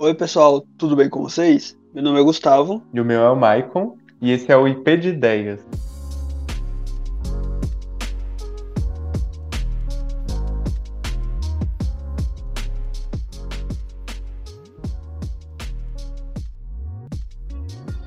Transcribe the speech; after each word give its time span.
Oi, 0.00 0.14
pessoal, 0.14 0.64
tudo 0.78 0.94
bem 0.94 1.10
com 1.10 1.20
vocês? 1.20 1.76
Meu 1.92 2.04
nome 2.04 2.20
é 2.20 2.22
Gustavo. 2.22 2.80
E 2.94 3.00
o 3.00 3.04
meu 3.04 3.20
é 3.20 3.28
o 3.28 3.34
Maicon, 3.34 3.96
e 4.22 4.30
esse 4.30 4.52
é 4.52 4.56
o 4.56 4.68
IP 4.68 4.96
de 4.96 5.08
Ideias. 5.08 5.58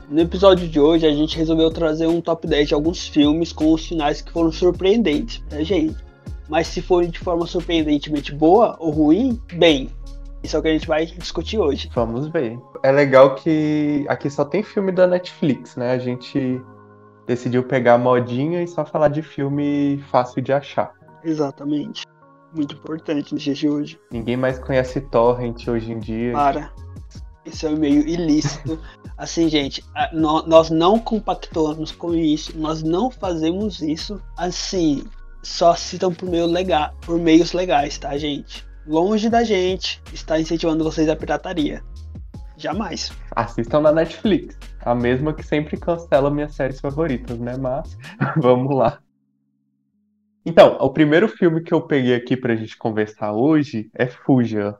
No 0.09 0.21
episódio 0.21 0.69
de 0.69 0.79
hoje, 0.79 1.05
a 1.05 1.11
gente 1.11 1.37
resolveu 1.37 1.69
trazer 1.71 2.07
um 2.07 2.21
top 2.21 2.47
10 2.47 2.69
de 2.69 2.73
alguns 2.73 3.05
filmes 3.05 3.51
com 3.51 3.73
os 3.73 3.85
finais 3.85 4.21
que 4.21 4.31
foram 4.31 4.49
surpreendentes 4.49 5.39
pra 5.49 5.61
gente. 5.61 5.97
Mas 6.47 6.67
se 6.67 6.81
for 6.81 7.05
de 7.05 7.19
forma 7.19 7.45
surpreendentemente 7.45 8.33
boa 8.33 8.77
ou 8.79 8.91
ruim, 8.91 9.37
bem, 9.53 9.89
isso 10.43 10.55
é 10.55 10.59
o 10.59 10.61
que 10.61 10.67
a 10.67 10.73
gente 10.73 10.87
vai 10.87 11.05
discutir 11.05 11.59
hoje. 11.59 11.89
Vamos 11.93 12.27
ver. 12.27 12.59
É 12.83 12.91
legal 12.91 13.35
que 13.35 14.05
aqui 14.07 14.29
só 14.29 14.43
tem 14.43 14.63
filme 14.63 14.91
da 14.91 15.05
Netflix, 15.07 15.75
né? 15.75 15.91
A 15.91 15.99
gente 15.99 16.61
decidiu 17.27 17.63
pegar 17.63 17.93
a 17.93 17.97
modinha 17.97 18.63
e 18.63 18.67
só 18.67 18.83
falar 18.83 19.09
de 19.09 19.21
filme 19.21 20.03
fácil 20.09 20.41
de 20.41 20.51
achar. 20.51 20.93
Exatamente. 21.23 22.05
Muito 22.53 22.75
importante 22.75 23.33
nos 23.33 23.43
dias 23.43 23.57
de 23.57 23.69
hoje. 23.69 23.99
Ninguém 24.11 24.35
mais 24.35 24.59
conhece 24.59 24.99
Torrent 24.99 25.67
hoje 25.67 25.91
em 25.91 25.99
dia. 25.99 26.33
Para. 26.33 26.71
Isso 27.45 27.65
é 27.65 27.71
meio 27.71 28.07
ilícito. 28.07 28.79
Assim, 29.17 29.47
gente, 29.47 29.83
nós 30.13 30.71
não 30.71 30.97
compactuamos 30.97 31.91
com 31.91 32.15
isso, 32.15 32.57
nós 32.57 32.81
não 32.81 33.11
fazemos 33.11 33.79
isso. 33.81 34.19
Assim, 34.35 35.03
só 35.43 35.75
citam 35.75 36.11
por, 36.11 36.27
meio 36.27 36.47
legal, 36.47 36.91
por 37.01 37.19
meios 37.19 37.53
legais, 37.53 37.99
tá, 37.99 38.17
gente? 38.17 38.65
Longe 38.85 39.29
da 39.29 39.43
gente 39.43 40.01
está 40.11 40.39
incentivando 40.39 40.83
vocês 40.83 41.07
a 41.07 41.15
pirataria. 41.15 41.83
Jamais. 42.57 43.11
Assistam 43.35 43.81
na 43.81 43.91
Netflix. 43.91 44.57
A 44.81 44.95
mesma 44.95 45.33
que 45.33 45.43
sempre 45.43 45.77
cancela 45.77 46.31
minhas 46.31 46.55
séries 46.55 46.79
favoritas, 46.79 47.39
né? 47.39 47.57
Mas 47.57 47.97
vamos 48.37 48.75
lá. 48.75 48.99
Então, 50.45 50.77
o 50.79 50.89
primeiro 50.89 51.27
filme 51.27 51.61
que 51.61 51.73
eu 51.73 51.81
peguei 51.81 52.15
aqui 52.15 52.35
pra 52.35 52.55
gente 52.55 52.75
conversar 52.75 53.31
hoje 53.31 53.91
é 53.93 54.07
Fuja, 54.07 54.75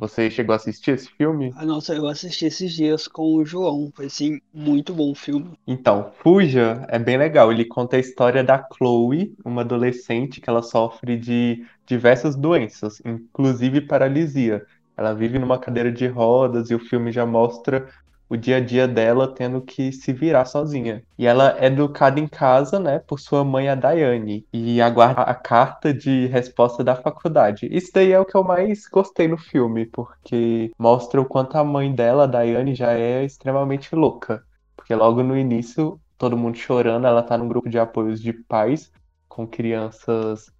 você 0.00 0.30
chegou 0.30 0.54
a 0.54 0.56
assistir 0.56 0.92
esse 0.92 1.10
filme? 1.10 1.52
Ah, 1.54 1.66
nossa, 1.66 1.94
eu 1.94 2.06
assisti 2.06 2.46
esses 2.46 2.72
dias 2.72 3.06
com 3.06 3.34
o 3.34 3.44
João. 3.44 3.92
Foi, 3.94 4.06
assim, 4.06 4.40
muito 4.52 4.94
bom 4.94 5.10
o 5.10 5.14
filme. 5.14 5.52
Então, 5.66 6.10
Fuja 6.22 6.86
é 6.88 6.98
bem 6.98 7.18
legal. 7.18 7.52
Ele 7.52 7.66
conta 7.66 7.96
a 7.96 8.00
história 8.00 8.42
da 8.42 8.66
Chloe, 8.74 9.34
uma 9.44 9.60
adolescente 9.60 10.40
que 10.40 10.48
ela 10.48 10.62
sofre 10.62 11.18
de 11.18 11.66
diversas 11.86 12.34
doenças, 12.34 13.02
inclusive 13.04 13.82
paralisia. 13.82 14.64
Ela 14.96 15.12
vive 15.12 15.38
numa 15.38 15.58
cadeira 15.58 15.92
de 15.92 16.06
rodas 16.06 16.70
e 16.70 16.74
o 16.74 16.78
filme 16.78 17.12
já 17.12 17.26
mostra 17.26 17.86
o 18.30 18.36
dia 18.36 18.58
a 18.58 18.60
dia 18.60 18.86
dela 18.86 19.26
tendo 19.26 19.60
que 19.60 19.90
se 19.92 20.12
virar 20.12 20.44
sozinha. 20.44 21.02
E 21.18 21.26
ela 21.26 21.56
é 21.58 21.66
educada 21.66 22.20
em 22.20 22.28
casa, 22.28 22.78
né, 22.78 23.00
por 23.00 23.18
sua 23.18 23.44
mãe, 23.44 23.68
a 23.68 23.74
Daiane, 23.74 24.46
e 24.52 24.80
aguarda 24.80 25.22
a 25.22 25.34
carta 25.34 25.92
de 25.92 26.26
resposta 26.26 26.84
da 26.84 26.94
faculdade. 26.94 27.68
Isso 27.70 27.90
daí 27.92 28.12
é 28.12 28.20
o 28.20 28.24
que 28.24 28.36
eu 28.36 28.44
mais 28.44 28.86
gostei 28.86 29.26
no 29.26 29.36
filme, 29.36 29.84
porque 29.84 30.70
mostra 30.78 31.20
o 31.20 31.26
quanto 31.26 31.58
a 31.58 31.64
mãe 31.64 31.92
dela, 31.92 32.24
a 32.24 32.26
Daiane, 32.26 32.74
já 32.74 32.92
é 32.92 33.24
extremamente 33.24 33.96
louca. 33.96 34.44
Porque 34.76 34.94
logo 34.94 35.24
no 35.24 35.36
início, 35.36 36.00
todo 36.16 36.36
mundo 36.36 36.56
chorando, 36.56 37.08
ela 37.08 37.24
tá 37.24 37.36
num 37.36 37.48
grupo 37.48 37.68
de 37.68 37.80
apoios 37.80 38.22
de 38.22 38.32
pais 38.32 38.92
com 39.28 39.46
crianças 39.46 40.52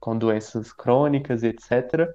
com 0.00 0.18
doenças 0.18 0.72
crônicas 0.72 1.44
etc 1.44 2.12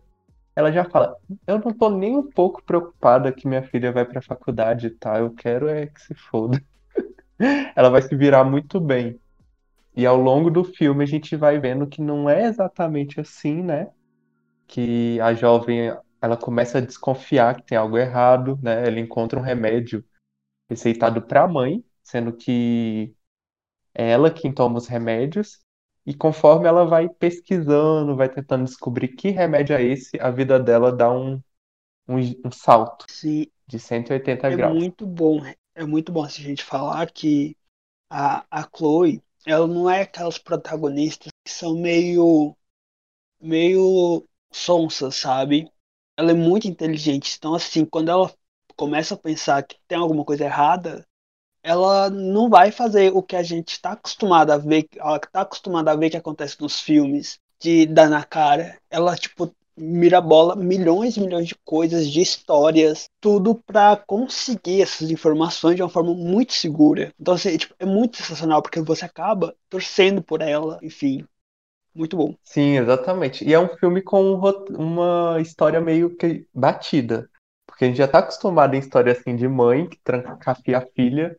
ela 0.58 0.72
já 0.72 0.84
fala: 0.84 1.16
Eu 1.46 1.60
não 1.60 1.72
tô 1.72 1.88
nem 1.88 2.18
um 2.18 2.28
pouco 2.28 2.64
preocupada 2.64 3.32
que 3.32 3.48
minha 3.48 3.62
filha 3.62 3.92
vai 3.92 4.04
pra 4.04 4.24
faculdade, 4.24 4.90
tá? 4.90 5.20
Eu 5.20 5.32
quero 5.32 5.70
é 5.70 5.86
que 5.86 6.02
se 6.02 6.16
foda. 6.16 6.60
ela 7.76 7.92
vai 7.92 8.02
se 8.02 8.16
virar 8.16 8.44
muito 8.44 8.80
bem. 8.80 9.20
E 9.96 10.04
ao 10.04 10.18
longo 10.18 10.50
do 10.50 10.64
filme 10.64 11.04
a 11.04 11.08
gente 11.08 11.36
vai 11.36 11.60
vendo 11.60 11.86
que 11.86 12.02
não 12.02 12.28
é 12.28 12.46
exatamente 12.46 13.22
assim, 13.22 13.62
né? 13.62 13.92
Que 14.66 15.22
a 15.22 15.32
jovem 15.36 15.96
ela 16.20 16.36
começa 16.36 16.80
a 16.80 16.82
desconfiar 16.82 17.58
que 17.58 17.68
tem 17.68 17.78
algo 17.78 17.96
errado, 17.96 18.58
né? 18.60 18.88
Ela 18.88 19.00
encontra 19.00 19.38
um 19.38 19.44
remédio 19.44 20.04
receitado 20.68 21.22
para 21.22 21.44
a 21.44 21.48
mãe, 21.48 21.86
sendo 22.02 22.34
que 22.34 23.14
é 23.94 24.10
ela 24.10 24.32
quem 24.32 24.52
toma 24.52 24.80
os 24.80 24.88
remédios, 24.88 25.60
e 26.08 26.14
conforme 26.14 26.70
ela 26.70 26.86
vai 26.86 27.10
pesquisando, 27.10 28.16
vai 28.16 28.30
tentando 28.30 28.64
descobrir 28.64 29.10
que 29.10 29.30
remédio 29.30 29.76
é 29.76 29.84
esse, 29.84 30.18
a 30.22 30.32
vida 30.32 30.58
dela 30.58 30.90
dá 30.90 31.12
um, 31.12 31.34
um, 32.08 32.18
um 32.46 32.50
salto 32.50 33.06
Sim. 33.10 33.48
de 33.68 33.78
180 33.78 34.48
é 34.48 34.56
graus. 34.56 34.74
É 34.74 34.80
muito 34.80 35.06
bom. 35.06 35.42
É 35.76 35.86
muito 35.86 36.10
bom 36.14 36.28
se 36.30 36.40
a 36.40 36.46
gente 36.46 36.64
falar 36.64 37.12
que 37.12 37.58
a, 38.10 38.46
a 38.50 38.70
Chloe, 38.74 39.22
ela 39.46 39.68
não 39.68 39.90
é 39.90 40.04
aquelas 40.04 40.38
protagonistas 40.38 41.30
que 41.46 41.52
são 41.52 41.78
meio 41.78 42.56
meio 43.40 44.26
sonsas, 44.52 45.18
sabe? 45.18 45.70
Ela 46.16 46.32
é 46.32 46.34
muito 46.34 46.70
inteligente. 46.70 47.36
Então, 47.38 47.54
assim, 47.54 47.86
quando 47.86 48.10
ela 48.10 48.34
começa 48.78 49.14
a 49.14 49.18
pensar 49.18 49.62
que 49.62 49.78
tem 49.88 49.98
alguma 49.98 50.24
coisa 50.24 50.46
errada, 50.46 51.06
ela 51.68 52.10
não 52.10 52.50
vai 52.50 52.72
fazer 52.72 53.12
o 53.14 53.22
que 53.22 53.36
a 53.36 53.44
gente 53.44 53.74
está 53.74 53.92
acostumado 53.92 54.52
a 54.52 54.58
ver, 54.58 54.88
está 54.94 55.42
acostumada 55.42 55.92
a 55.92 55.96
ver 55.98 56.10
que 56.10 56.16
acontece 56.16 56.56
nos 56.62 56.80
filmes, 56.80 57.40
de 57.60 57.86
dar 57.86 58.10
na 58.10 58.24
cara. 58.24 58.78
Ela, 58.90 59.18
tipo, 59.18 59.54
mira 59.76 60.22
bola 60.22 60.56
milhões 60.56 61.18
e 61.18 61.20
milhões 61.20 61.46
de 61.46 61.56
coisas, 61.66 62.10
de 62.10 62.22
histórias, 62.22 63.10
tudo 63.20 63.54
para 63.54 63.98
conseguir 63.98 64.82
essas 64.82 65.12
informações 65.12 65.76
de 65.76 65.84
uma 65.84 65.90
forma 65.90 66.14
muito 66.14 66.54
segura. 66.54 67.14
Então, 67.20 67.34
assim, 67.34 67.58
tipo, 67.58 67.76
é 67.78 67.86
muito 67.86 68.16
sensacional, 68.16 68.62
porque 68.62 68.80
você 68.80 69.04
acaba 69.04 69.54
torcendo 69.70 70.24
por 70.24 70.42
ela, 70.42 70.80
enfim. 70.82 71.26
Muito 71.94 72.16
bom. 72.16 72.34
Sim, 72.46 72.78
exatamente. 72.78 73.44
E 73.44 73.54
é 73.54 73.60
um 73.60 73.76
filme 73.76 74.02
com 74.02 74.40
uma 74.70 75.42
história 75.42 75.82
meio 75.82 76.16
que 76.16 76.48
batida. 76.54 77.30
Porque 77.66 77.84
a 77.84 77.88
gente 77.90 77.98
já 77.98 78.08
tá 78.08 78.20
acostumado 78.20 78.74
em 78.74 78.80
história 78.80 79.12
assim 79.12 79.36
de 79.36 79.50
mãe 79.50 79.90
que 79.90 80.00
tranca 80.02 80.52
a 80.52 80.82
filha 80.96 81.38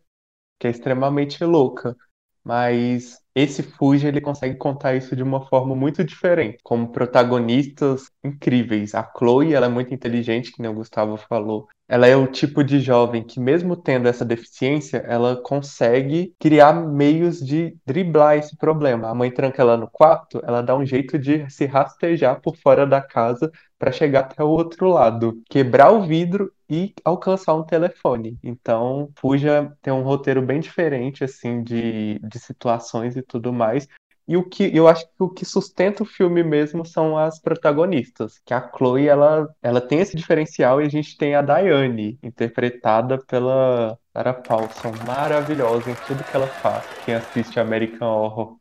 que 0.58 0.66
é 0.66 0.70
extremamente 0.70 1.44
louca. 1.44 1.96
Mas 2.44 3.18
esse 3.34 3.62
Fuji 3.62 4.06
ele 4.06 4.20
consegue 4.20 4.56
contar 4.56 4.96
isso 4.96 5.14
de 5.16 5.22
uma 5.22 5.46
forma 5.48 5.76
muito 5.76 6.04
diferente, 6.04 6.58
como 6.62 6.90
protagonistas 6.92 8.10
incríveis. 8.24 8.94
A 8.94 9.04
Chloe, 9.16 9.54
ela 9.54 9.66
é 9.66 9.68
muito 9.68 9.92
inteligente, 9.94 10.52
que 10.52 10.62
nem 10.62 10.70
o 10.70 10.74
Gustavo 10.74 11.16
falou. 11.16 11.68
Ela 11.88 12.06
é 12.06 12.14
o 12.14 12.26
tipo 12.26 12.62
de 12.62 12.80
jovem 12.80 13.24
que 13.24 13.40
mesmo 13.40 13.74
tendo 13.74 14.08
essa 14.08 14.24
deficiência, 14.24 14.98
ela 14.98 15.36
consegue 15.36 16.34
criar 16.38 16.74
meios 16.74 17.40
de 17.40 17.74
driblar 17.86 18.36
esse 18.36 18.54
problema. 18.58 19.08
A 19.08 19.14
mãe 19.14 19.30
tranca 19.30 19.62
ela 19.62 19.76
no 19.76 19.88
quarto, 19.88 20.38
ela 20.44 20.60
dá 20.60 20.76
um 20.76 20.84
jeito 20.84 21.18
de 21.18 21.48
se 21.48 21.64
rastejar 21.64 22.42
por 22.42 22.56
fora 22.56 22.86
da 22.86 23.00
casa 23.00 23.50
para 23.78 23.90
chegar 23.90 24.20
até 24.20 24.42
o 24.44 24.48
outro 24.48 24.88
lado, 24.90 25.40
quebrar 25.48 25.90
o 25.90 26.02
vidro 26.02 26.52
e 26.68 26.92
alcançar 27.02 27.54
um 27.54 27.64
telefone. 27.64 28.38
Então, 28.42 29.10
Fuja 29.18 29.72
tem 29.80 29.92
um 29.92 30.02
roteiro 30.02 30.42
bem 30.42 30.60
diferente, 30.60 31.24
assim, 31.24 31.62
de, 31.62 32.18
de 32.18 32.38
situações 32.38 33.16
e 33.16 33.22
tudo 33.22 33.50
mais. 33.50 33.88
E 34.28 34.36
o 34.36 34.44
que 34.44 34.76
eu 34.76 34.86
acho 34.86 35.06
que 35.06 35.22
o 35.22 35.30
que 35.30 35.42
sustenta 35.46 36.02
o 36.02 36.06
filme 36.06 36.44
mesmo 36.44 36.84
são 36.84 37.16
as 37.16 37.40
protagonistas. 37.40 38.38
Que 38.44 38.52
a 38.52 38.70
Chloe, 38.70 39.08
ela, 39.08 39.48
ela 39.62 39.80
tem 39.80 40.00
esse 40.00 40.14
diferencial 40.14 40.82
e 40.82 40.84
a 40.84 40.88
gente 40.90 41.16
tem 41.16 41.34
a 41.34 41.40
Diane, 41.40 42.18
interpretada 42.22 43.16
pela 43.24 43.98
Sarah 44.12 44.34
Paulson, 44.34 44.92
maravilhosa 45.06 45.90
em 45.90 45.94
tudo 46.06 46.22
que 46.22 46.36
ela 46.36 46.46
faz. 46.46 46.84
Quem 47.06 47.14
assiste 47.14 47.58
American 47.58 48.06
Horror 48.06 48.58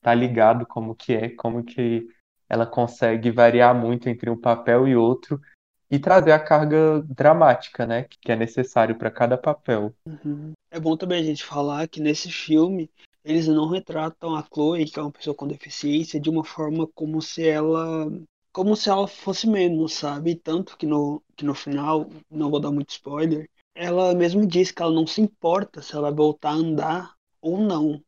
tá 0.00 0.14
ligado 0.14 0.64
como 0.64 0.94
que 0.94 1.12
é, 1.12 1.28
como 1.30 1.64
que 1.64 2.06
ela 2.48 2.64
consegue 2.64 3.32
variar 3.32 3.74
muito 3.74 4.08
entre 4.08 4.30
um 4.30 4.40
papel 4.40 4.86
e 4.86 4.94
outro 4.94 5.40
e 5.90 5.98
trazer 5.98 6.32
a 6.32 6.38
carga 6.38 7.02
dramática, 7.02 7.86
né, 7.86 8.06
que 8.20 8.30
é 8.30 8.36
necessário 8.36 8.96
para 8.96 9.10
cada 9.10 9.36
papel. 9.36 9.92
Uhum. 10.06 10.52
É 10.70 10.78
bom 10.78 10.96
também 10.96 11.20
a 11.20 11.24
gente 11.24 11.44
falar 11.44 11.88
que 11.88 12.00
nesse 12.00 12.30
filme 12.30 12.90
eles 13.28 13.46
não 13.46 13.68
retratam 13.68 14.34
a 14.34 14.42
Chloe, 14.42 14.86
que 14.86 14.98
é 14.98 15.02
uma 15.02 15.12
pessoa 15.12 15.34
com 15.34 15.46
deficiência, 15.46 16.18
de 16.18 16.30
uma 16.30 16.42
forma 16.42 16.86
como 16.94 17.20
se 17.20 17.46
ela 17.46 18.10
como 18.52 18.74
se 18.74 18.88
ela 18.88 19.06
fosse 19.06 19.46
menos, 19.46 19.92
sabe? 19.94 20.34
Tanto 20.34 20.76
que 20.76 20.86
no, 20.86 21.22
que 21.36 21.44
no 21.44 21.54
final, 21.54 22.08
não 22.30 22.50
vou 22.50 22.58
dar 22.58 22.72
muito 22.72 22.90
spoiler, 22.90 23.48
ela 23.74 24.14
mesmo 24.14 24.46
diz 24.46 24.70
que 24.72 24.82
ela 24.82 24.90
não 24.92 25.06
se 25.06 25.20
importa 25.20 25.82
se 25.82 25.94
ela 25.94 26.10
voltar 26.10 26.50
a 26.50 26.54
andar 26.54 27.14
ou 27.40 27.60
não. 27.60 28.02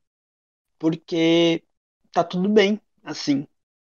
Porque 0.79 1.63
tá 2.13 2.25
tudo 2.25 2.49
bem, 2.49 2.81
assim, 3.05 3.47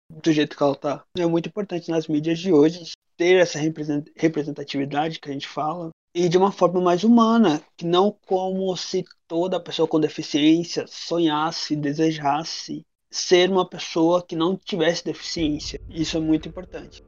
do 0.10 0.31
jeito 0.34 0.58
que 0.58 0.64
ela 0.64 0.76
tá. 0.76 1.06
É 1.18 1.26
muito 1.28 1.50
importante 1.50 1.92
nas 1.92 2.08
mídias 2.08 2.40
de 2.40 2.52
hoje 2.52 2.92
ter 3.16 3.40
essa 3.40 3.60
representatividade 3.60 5.20
que 5.20 5.30
a 5.30 5.34
gente 5.34 5.48
fala 5.48 5.92
e 6.14 6.28
de 6.28 6.38
uma 6.38 6.52
forma 6.52 6.82
mais 6.82 7.04
humana, 7.04 7.62
que 7.78 7.86
não 7.86 8.12
como 8.26 8.76
se 8.76 9.06
toda 9.28 9.60
pessoa 9.60 9.88
com 9.88 10.00
deficiência 10.00 10.86
sonhasse, 10.88 11.76
desejasse 11.76 12.86
ser 13.12 13.50
uma 13.50 13.68
pessoa 13.68 14.26
que 14.26 14.36
não 14.36 14.56
tivesse 14.58 15.04
deficiência. 15.06 15.80
Isso 15.90 16.18
é 16.18 16.20
muito 16.20 16.48
importante. 16.48 17.04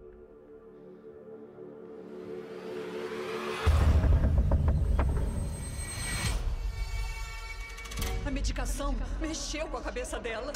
A 8.26 8.32
medicação 8.32 8.96
mexeu 9.20 9.68
com 9.68 9.78
a 9.78 9.82
cabeça 9.82 10.20
dela. 10.20 10.54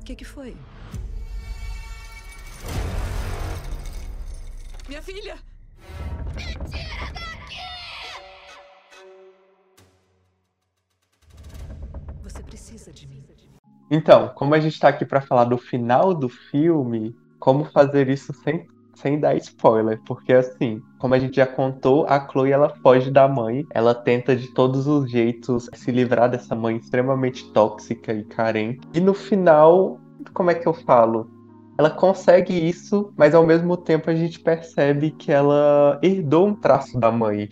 O 0.00 0.04
que, 0.04 0.16
que 0.16 0.24
foi? 0.24 0.56
Minha 4.88 5.00
filha! 5.00 5.51
Então, 13.90 14.28
como 14.34 14.54
a 14.54 14.60
gente 14.60 14.78
tá 14.78 14.88
aqui 14.88 15.04
para 15.04 15.20
falar 15.20 15.44
do 15.44 15.58
final 15.58 16.14
do 16.14 16.28
filme, 16.28 17.14
como 17.38 17.64
fazer 17.64 18.08
isso 18.08 18.32
sem, 18.32 18.66
sem 18.94 19.20
dar 19.20 19.36
spoiler? 19.36 20.00
Porque 20.06 20.32
assim, 20.32 20.80
como 20.98 21.14
a 21.14 21.18
gente 21.18 21.36
já 21.36 21.46
contou, 21.46 22.06
a 22.08 22.26
Chloe 22.26 22.52
ela 22.52 22.74
foge 22.82 23.10
da 23.10 23.28
mãe, 23.28 23.66
ela 23.70 23.94
tenta 23.94 24.34
de 24.34 24.48
todos 24.54 24.86
os 24.86 25.10
jeitos 25.10 25.68
se 25.74 25.90
livrar 25.90 26.30
dessa 26.30 26.54
mãe 26.54 26.76
extremamente 26.76 27.52
tóxica 27.52 28.14
e 28.14 28.24
carente. 28.24 28.80
E 28.94 29.00
no 29.00 29.12
final, 29.12 30.00
como 30.32 30.50
é 30.50 30.54
que 30.54 30.66
eu 30.66 30.72
falo? 30.72 31.41
Ela 31.78 31.90
consegue 31.90 32.52
isso, 32.52 33.12
mas 33.16 33.34
ao 33.34 33.46
mesmo 33.46 33.76
tempo 33.76 34.10
a 34.10 34.14
gente 34.14 34.38
percebe 34.40 35.10
que 35.10 35.32
ela 35.32 35.98
herdou 36.02 36.48
um 36.48 36.54
traço 36.54 36.98
da 36.98 37.10
mãe. 37.10 37.48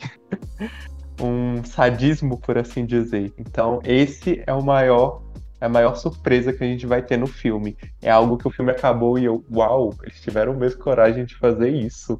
um 1.20 1.62
sadismo, 1.64 2.38
por 2.38 2.58
assim 2.58 2.84
dizer. 2.84 3.32
Então, 3.38 3.80
esse 3.84 4.42
é 4.46 4.52
o 4.52 4.62
maior 4.62 5.22
é 5.60 5.66
a 5.66 5.68
maior 5.68 5.94
surpresa 5.94 6.54
que 6.54 6.64
a 6.64 6.66
gente 6.66 6.86
vai 6.86 7.02
ter 7.02 7.18
no 7.18 7.26
filme. 7.26 7.76
É 8.00 8.10
algo 8.10 8.38
que 8.38 8.48
o 8.48 8.50
filme 8.50 8.70
acabou 8.70 9.18
e 9.18 9.26
eu, 9.26 9.44
uau, 9.52 9.94
eles 10.02 10.18
tiveram 10.20 10.54
mesmo 10.54 10.82
coragem 10.82 11.26
de 11.26 11.36
fazer 11.36 11.68
isso. 11.68 12.18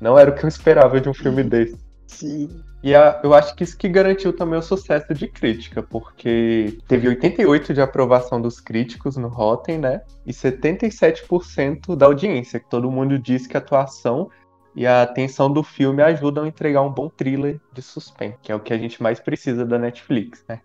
Não 0.00 0.16
era 0.16 0.30
o 0.30 0.34
que 0.34 0.44
eu 0.44 0.48
esperava 0.48 1.00
de 1.00 1.08
um 1.08 1.14
filme 1.14 1.42
desse. 1.42 1.76
Sim. 2.06 2.62
E 2.82 2.94
a, 2.94 3.20
eu 3.24 3.34
acho 3.34 3.54
que 3.54 3.64
isso 3.64 3.76
que 3.76 3.88
garantiu 3.88 4.32
também 4.32 4.58
o 4.58 4.62
sucesso 4.62 5.12
de 5.12 5.26
crítica, 5.26 5.82
porque 5.82 6.78
teve 6.86 7.08
88% 7.08 7.72
de 7.72 7.80
aprovação 7.80 8.40
dos 8.40 8.60
críticos 8.60 9.16
no 9.16 9.28
Rotten, 9.28 9.78
né? 9.78 10.02
E 10.24 10.32
77% 10.32 11.96
da 11.96 12.06
audiência, 12.06 12.60
que 12.60 12.70
todo 12.70 12.90
mundo 12.90 13.18
diz 13.18 13.46
que 13.46 13.56
a 13.56 13.60
atuação 13.60 14.30
e 14.74 14.86
a 14.86 15.06
tensão 15.06 15.50
do 15.50 15.62
filme 15.62 16.02
ajudam 16.02 16.44
a 16.44 16.48
entregar 16.48 16.82
um 16.82 16.92
bom 16.92 17.08
thriller 17.08 17.60
de 17.72 17.82
suspense, 17.82 18.38
que 18.42 18.52
é 18.52 18.54
o 18.54 18.60
que 18.60 18.72
a 18.72 18.78
gente 18.78 19.02
mais 19.02 19.18
precisa 19.18 19.64
da 19.64 19.78
Netflix, 19.78 20.44
né? 20.48 20.60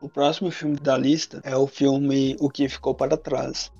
O 0.00 0.08
próximo 0.08 0.50
filme 0.50 0.76
da 0.76 0.96
lista 0.96 1.40
é 1.42 1.56
o 1.56 1.66
filme 1.66 2.36
O 2.38 2.48
que 2.48 2.68
Ficou 2.68 2.94
para 2.94 3.16
Trás. 3.16 3.72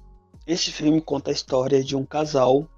Esse 0.47 0.73
filme 0.73 1.01
conta 1.01 1.31
a 1.31 1.33
história 1.33 1.83
de 1.83 1.95
um 1.95 2.05
casal 2.05 2.69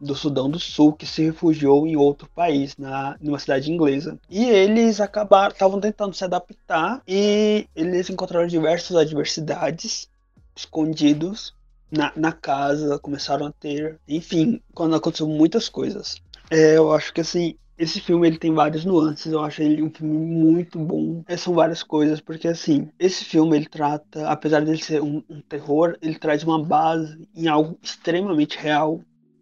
do 0.00 0.14
Sudão 0.14 0.48
do 0.48 0.58
Sul 0.58 0.92
que 0.92 1.06
se 1.06 1.22
refugiou 1.22 1.86
em 1.86 1.96
outro 1.96 2.28
país, 2.34 2.76
na 2.76 3.16
numa 3.20 3.38
cidade 3.38 3.70
inglesa. 3.70 4.18
E 4.28 4.44
eles 4.44 5.00
acabaram, 5.00 5.52
estavam 5.52 5.80
tentando 5.80 6.14
se 6.14 6.24
adaptar 6.24 7.02
e 7.06 7.66
eles 7.76 8.08
encontraram 8.08 8.46
diversas 8.46 8.96
adversidades 8.96 10.08
escondidos 10.56 11.54
na, 11.90 12.12
na 12.16 12.32
casa, 12.32 12.98
começaram 12.98 13.46
a 13.46 13.52
ter, 13.52 13.98
enfim, 14.08 14.60
quando 14.74 14.94
aconteceu 14.94 15.26
muitas 15.26 15.68
coisas. 15.68 16.16
É, 16.50 16.76
eu 16.76 16.92
acho 16.92 17.12
que 17.12 17.20
assim, 17.20 17.56
esse 17.80 17.98
filme 17.98 18.26
ele 18.26 18.38
tem 18.38 18.52
várias 18.52 18.84
nuances, 18.84 19.32
eu 19.32 19.40
acho 19.40 19.62
ele 19.62 19.82
um 19.82 19.90
filme 19.90 20.14
muito 20.14 20.78
bom. 20.78 21.22
É, 21.26 21.36
são 21.36 21.54
várias 21.54 21.82
coisas, 21.82 22.20
porque 22.20 22.46
assim, 22.46 22.88
esse 22.98 23.24
filme 23.24 23.56
ele 23.56 23.66
trata, 23.66 24.28
apesar 24.28 24.60
de 24.60 24.76
ser 24.76 25.02
um, 25.02 25.22
um 25.28 25.40
terror, 25.40 25.96
ele 26.02 26.18
traz 26.18 26.44
uma 26.44 26.62
base 26.62 27.26
em 27.34 27.48
algo 27.48 27.78
extremamente 27.82 28.58
real, 28.58 29.00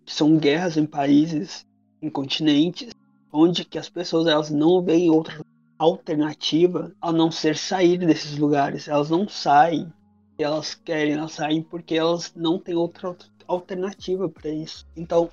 são 0.09 0.37
guerras 0.37 0.77
em 0.77 0.87
países, 0.87 1.67
em 2.01 2.09
continentes, 2.11 2.91
onde 3.33 3.65
que 3.65 3.79
as 3.79 3.89
pessoas 3.89 4.27
elas 4.27 4.51
não 4.51 4.83
veem 4.83 5.11
outra 5.11 5.41
alternativa 5.79 6.93
a 7.01 7.13
não 7.13 7.31
ser 7.31 7.57
sair 7.57 7.99
desses 7.99 8.37
lugares. 8.37 8.89
Elas 8.89 9.11
não 9.11 9.29
saem, 9.29 9.93
elas 10.39 10.75
querem, 10.75 11.15
elas 11.15 11.33
saem 11.33 11.63
porque 11.63 11.95
elas 11.95 12.33
não 12.35 12.59
têm 12.59 12.75
outra 12.75 13.17
alternativa 13.47 14.29
para 14.29 14.51
isso. 14.51 14.87
Então, 14.97 15.31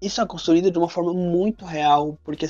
isso 0.00 0.20
é 0.20 0.26
construído 0.26 0.70
de 0.70 0.78
uma 0.78 0.88
forma 0.88 1.14
muito 1.14 1.64
real, 1.64 2.18
porque 2.22 2.46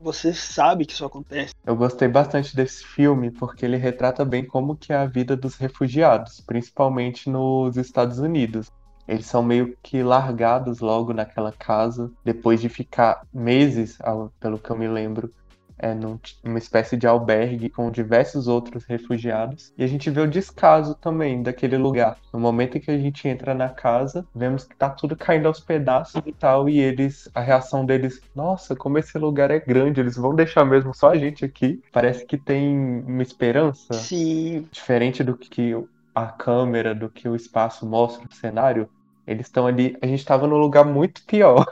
você 0.00 0.34
sabe 0.34 0.84
que 0.84 0.92
isso 0.92 1.04
acontece. 1.04 1.54
Eu 1.64 1.76
gostei 1.76 2.08
bastante 2.08 2.56
desse 2.56 2.84
filme 2.84 3.30
porque 3.30 3.64
ele 3.64 3.76
retrata 3.76 4.24
bem 4.24 4.44
como 4.44 4.76
que 4.76 4.92
é 4.92 4.96
a 4.96 5.06
vida 5.06 5.36
dos 5.36 5.54
refugiados, 5.54 6.40
principalmente 6.40 7.30
nos 7.30 7.76
Estados 7.76 8.18
Unidos. 8.18 8.68
Eles 9.08 9.26
são 9.26 9.42
meio 9.42 9.74
que 9.82 10.02
largados 10.02 10.80
logo 10.80 11.14
naquela 11.14 11.50
casa, 11.50 12.10
depois 12.22 12.60
de 12.60 12.68
ficar 12.68 13.22
meses, 13.32 13.98
pelo 14.38 14.58
que 14.58 14.70
eu 14.70 14.76
me 14.76 14.86
lembro, 14.86 15.32
é, 15.78 15.94
num, 15.94 16.18
numa 16.42 16.58
espécie 16.58 16.96
de 16.96 17.06
albergue 17.06 17.70
com 17.70 17.90
diversos 17.90 18.48
outros 18.48 18.84
refugiados. 18.84 19.72
E 19.78 19.84
a 19.84 19.86
gente 19.86 20.10
vê 20.10 20.20
o 20.20 20.26
descaso 20.26 20.94
também 20.94 21.42
daquele 21.42 21.76
lugar. 21.76 22.18
No 22.32 22.40
momento 22.40 22.76
em 22.76 22.80
que 22.80 22.90
a 22.90 22.98
gente 22.98 23.26
entra 23.28 23.54
na 23.54 23.68
casa, 23.68 24.26
vemos 24.34 24.64
que 24.64 24.76
tá 24.76 24.90
tudo 24.90 25.16
caindo 25.16 25.46
aos 25.46 25.60
pedaços 25.60 26.20
e 26.26 26.32
tal, 26.32 26.68
e 26.68 26.80
eles, 26.80 27.30
a 27.34 27.40
reação 27.40 27.84
deles, 27.86 28.20
nossa, 28.34 28.74
como 28.74 28.98
esse 28.98 29.16
lugar 29.18 29.50
é 29.50 29.60
grande, 29.60 30.00
eles 30.00 30.16
vão 30.16 30.34
deixar 30.34 30.64
mesmo 30.64 30.92
só 30.94 31.10
a 31.10 31.16
gente 31.16 31.44
aqui. 31.44 31.80
Parece 31.92 32.26
que 32.26 32.36
tem 32.36 32.76
uma 33.06 33.22
esperança. 33.22 33.94
Sim. 33.94 34.66
Diferente 34.70 35.22
do 35.22 35.36
que 35.36 35.74
a 36.14 36.26
câmera, 36.26 36.94
do 36.94 37.08
que 37.08 37.28
o 37.28 37.36
espaço 37.36 37.86
mostra 37.86 38.26
o 38.28 38.34
cenário. 38.34 38.88
Eles 39.28 39.46
estão 39.46 39.66
ali, 39.66 39.94
a 40.00 40.06
gente 40.06 40.20
estava 40.20 40.46
num 40.46 40.56
lugar 40.56 40.86
muito 40.86 41.22
pior. 41.26 41.66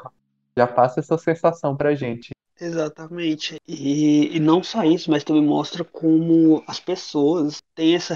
Já 0.58 0.66
passa 0.66 1.00
essa 1.00 1.16
sensação 1.16 1.74
pra 1.74 1.94
gente. 1.94 2.30
Exatamente. 2.60 3.56
E, 3.66 4.36
e 4.36 4.38
não 4.38 4.62
só 4.62 4.84
isso, 4.84 5.10
mas 5.10 5.24
também 5.24 5.42
mostra 5.42 5.82
como 5.82 6.62
as 6.66 6.78
pessoas 6.78 7.62
têm 7.74 7.94
essa 7.94 8.14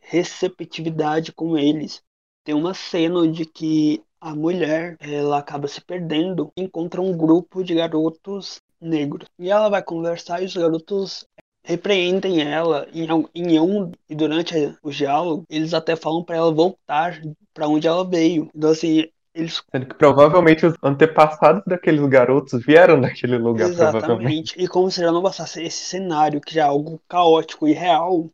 receptividade 0.00 1.32
com 1.32 1.58
eles. 1.58 2.00
Tem 2.44 2.54
uma 2.54 2.74
cena 2.74 3.18
onde 3.18 3.44
que 3.44 4.04
a 4.20 4.34
mulher 4.36 4.96
ela 5.00 5.38
acaba 5.38 5.66
se 5.66 5.80
perdendo 5.80 6.52
encontra 6.56 7.02
um 7.02 7.16
grupo 7.16 7.64
de 7.64 7.74
garotos 7.74 8.60
negros. 8.80 9.28
E 9.36 9.50
ela 9.50 9.68
vai 9.68 9.82
conversar 9.82 10.42
e 10.42 10.46
os 10.46 10.56
garotos 10.56 11.26
repreendem 11.66 12.40
ela 12.40 12.86
em, 12.94 13.08
em 13.34 13.58
um 13.58 13.90
e 14.08 14.14
durante 14.14 14.54
o 14.82 14.90
diálogo 14.90 15.44
eles 15.50 15.74
até 15.74 15.96
falam 15.96 16.22
para 16.22 16.36
ela 16.36 16.52
voltar 16.52 17.20
para 17.52 17.66
onde 17.66 17.88
ela 17.88 18.08
veio. 18.08 18.48
Então 18.54 18.70
assim, 18.70 19.08
eles... 19.34 19.62
Sendo 19.70 19.86
que 19.86 19.94
provavelmente 19.94 20.64
os 20.64 20.74
antepassados 20.80 21.62
daqueles 21.66 22.06
garotos 22.08 22.64
vieram 22.64 23.00
daquele 23.00 23.36
lugar, 23.36 23.68
Exatamente. 23.68 24.54
E 24.56 24.68
como 24.68 24.90
se 24.90 25.00
já 25.00 25.10
não 25.10 25.20
bastasse 25.20 25.60
esse 25.60 25.84
cenário, 25.84 26.40
que 26.40 26.54
já 26.54 26.62
é 26.62 26.68
algo 26.68 27.00
caótico 27.08 27.66
e 27.66 27.72
real, 27.72 28.30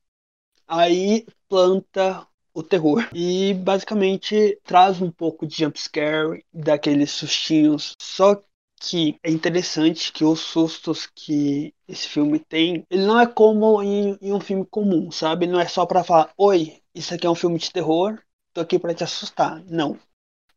aí 0.68 1.24
planta 1.48 2.26
o 2.54 2.62
terror. 2.62 3.08
E 3.14 3.54
basicamente 3.54 4.58
traz 4.62 5.00
um 5.00 5.10
pouco 5.10 5.46
de 5.46 5.56
jumpscare, 5.56 6.44
daqueles 6.52 7.10
sustinhos. 7.10 7.94
Só 7.98 8.42
que 8.82 9.16
é 9.22 9.30
interessante 9.30 10.12
que 10.12 10.24
os 10.24 10.40
sustos 10.40 11.06
que 11.06 11.74
esse 11.86 12.08
filme 12.08 12.38
tem, 12.38 12.84
ele 12.90 13.06
não 13.06 13.20
é 13.20 13.26
como 13.26 13.82
em, 13.82 14.18
em 14.20 14.32
um 14.32 14.40
filme 14.40 14.66
comum, 14.66 15.10
sabe? 15.10 15.44
Ele 15.44 15.52
não 15.52 15.60
é 15.60 15.68
só 15.68 15.86
para 15.86 16.04
falar, 16.04 16.32
oi, 16.36 16.80
isso 16.94 17.14
aqui 17.14 17.26
é 17.26 17.30
um 17.30 17.34
filme 17.34 17.58
de 17.58 17.70
terror, 17.70 18.18
tô 18.52 18.60
aqui 18.60 18.78
para 18.78 18.94
te 18.94 19.04
assustar. 19.04 19.62
Não 19.66 19.98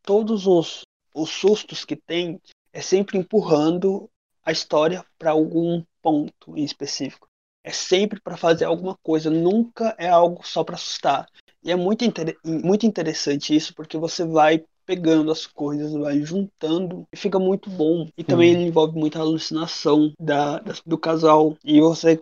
todos 0.05 0.45
os, 0.45 0.83
os 1.13 1.29
sustos 1.29 1.83
que 1.83 1.95
tem 1.95 2.39
é 2.71 2.81
sempre 2.81 3.17
empurrando 3.17 4.09
a 4.43 4.51
história 4.51 5.03
para 5.17 5.31
algum 5.31 5.83
ponto 6.01 6.55
em 6.55 6.63
específico. 6.63 7.27
É 7.63 7.71
sempre 7.71 8.21
para 8.21 8.37
fazer 8.37 8.65
alguma 8.65 8.95
coisa, 9.01 9.29
nunca 9.29 9.95
é 9.97 10.07
algo 10.07 10.45
só 10.45 10.63
para 10.63 10.75
assustar. 10.75 11.27
E 11.63 11.71
é 11.71 11.75
muito, 11.75 12.05
inter... 12.05 12.37
muito 12.43 12.85
interessante 12.85 13.55
isso, 13.55 13.73
porque 13.73 13.97
você 13.97 14.23
vai 14.23 14.63
pegando 14.85 15.31
as 15.31 15.45
coisas, 15.47 15.93
vai 15.93 16.21
juntando 16.21 17.07
e 17.11 17.17
fica 17.17 17.39
muito 17.39 17.69
bom. 17.69 18.07
E 18.17 18.23
também 18.23 18.51
ele 18.51 18.63
envolve 18.63 18.97
muita 18.97 19.19
alucinação 19.19 20.13
da, 20.19 20.59
da 20.59 20.73
do 20.85 20.97
casal. 20.97 21.57
E 21.63 21.81
você, 21.81 22.21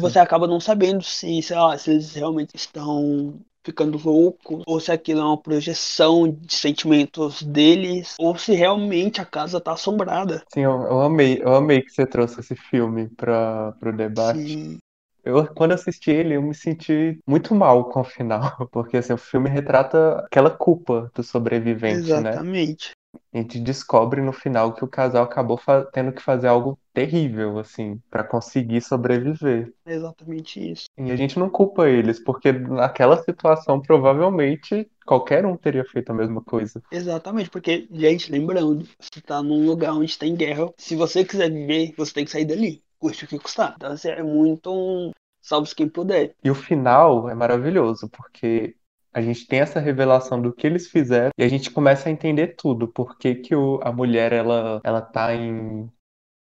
você 0.00 0.18
acaba 0.18 0.46
não 0.46 0.60
sabendo 0.60 1.02
se, 1.02 1.42
sei 1.42 1.56
lá, 1.56 1.76
se 1.76 1.90
eles 1.90 2.14
realmente 2.14 2.54
estão 2.54 3.34
ficando 3.66 4.00
louco, 4.02 4.62
ou 4.64 4.78
se 4.78 4.92
aquilo 4.92 5.20
é 5.20 5.24
uma 5.24 5.36
projeção 5.36 6.30
de 6.30 6.54
sentimentos 6.54 7.42
deles, 7.42 8.14
ou 8.16 8.38
se 8.38 8.54
realmente 8.54 9.20
a 9.20 9.24
casa 9.24 9.60
tá 9.60 9.72
assombrada. 9.72 10.44
Sim, 10.54 10.60
eu, 10.60 10.70
eu 10.70 11.00
amei, 11.00 11.40
eu 11.42 11.52
amei 11.52 11.82
que 11.82 11.90
você 11.90 12.06
trouxe 12.06 12.38
esse 12.38 12.54
filme 12.54 13.08
para 13.16 13.74
o 13.82 13.92
debate. 13.92 14.38
Sim. 14.38 14.78
Eu, 15.26 15.44
quando 15.48 15.72
assisti 15.72 16.12
ele, 16.12 16.36
eu 16.36 16.42
me 16.42 16.54
senti 16.54 17.18
muito 17.26 17.52
mal 17.52 17.90
com 17.90 18.00
o 18.00 18.04
final, 18.04 18.40
porque 18.70 18.96
assim, 18.96 19.12
o 19.12 19.18
filme 19.18 19.50
retrata 19.50 20.20
aquela 20.20 20.50
culpa 20.50 21.10
do 21.12 21.22
sobrevivente, 21.24 21.98
Exatamente. 21.98 22.22
né? 22.22 22.30
Exatamente. 22.30 22.90
A 23.32 23.38
gente 23.38 23.58
descobre 23.58 24.20
no 24.20 24.32
final 24.32 24.72
que 24.72 24.84
o 24.84 24.88
casal 24.88 25.24
acabou 25.24 25.60
tendo 25.92 26.12
que 26.12 26.22
fazer 26.22 26.46
algo 26.46 26.78
terrível, 26.92 27.58
assim, 27.58 28.00
para 28.10 28.22
conseguir 28.22 28.80
sobreviver. 28.80 29.72
É 29.84 29.94
exatamente 29.94 30.72
isso. 30.72 30.84
E 30.96 31.10
a 31.10 31.16
gente 31.16 31.38
não 31.38 31.50
culpa 31.50 31.88
eles, 31.88 32.22
porque 32.22 32.52
naquela 32.52 33.22
situação 33.22 33.80
provavelmente 33.80 34.88
qualquer 35.04 35.44
um 35.44 35.56
teria 35.56 35.84
feito 35.84 36.10
a 36.10 36.14
mesma 36.14 36.42
coisa. 36.42 36.82
Exatamente, 36.90 37.50
porque, 37.50 37.88
gente, 37.90 38.30
lembrando, 38.30 38.86
você 38.98 39.20
tá 39.20 39.42
num 39.42 39.66
lugar 39.66 39.92
onde 39.92 40.16
tem 40.18 40.34
guerra, 40.34 40.72
se 40.76 40.94
você 40.94 41.24
quiser 41.24 41.50
viver, 41.50 41.94
você 41.96 42.12
tem 42.12 42.24
que 42.24 42.30
sair 42.30 42.44
dali, 42.44 42.82
custe 42.98 43.24
o 43.24 43.28
que 43.28 43.38
custar. 43.38 43.74
Então, 43.76 43.92
assim, 43.92 44.08
é 44.08 44.22
muito 44.22 44.72
um 44.72 45.10
salve 45.40 45.74
quem 45.74 45.88
puder. 45.88 46.34
E 46.42 46.50
o 46.50 46.54
final 46.54 47.28
é 47.28 47.34
maravilhoso, 47.34 48.08
porque 48.08 48.74
a 49.12 49.22
gente 49.22 49.46
tem 49.46 49.60
essa 49.60 49.80
revelação 49.80 50.42
do 50.42 50.52
que 50.52 50.66
eles 50.66 50.90
fizeram 50.90 51.30
e 51.38 51.42
a 51.42 51.48
gente 51.48 51.70
começa 51.70 52.08
a 52.08 52.12
entender 52.12 52.48
tudo. 52.48 52.88
Por 52.88 53.16
que 53.16 53.36
que 53.36 53.54
o, 53.54 53.80
a 53.82 53.92
mulher, 53.92 54.32
ela, 54.32 54.80
ela 54.84 55.00
tá 55.00 55.34
em 55.34 55.90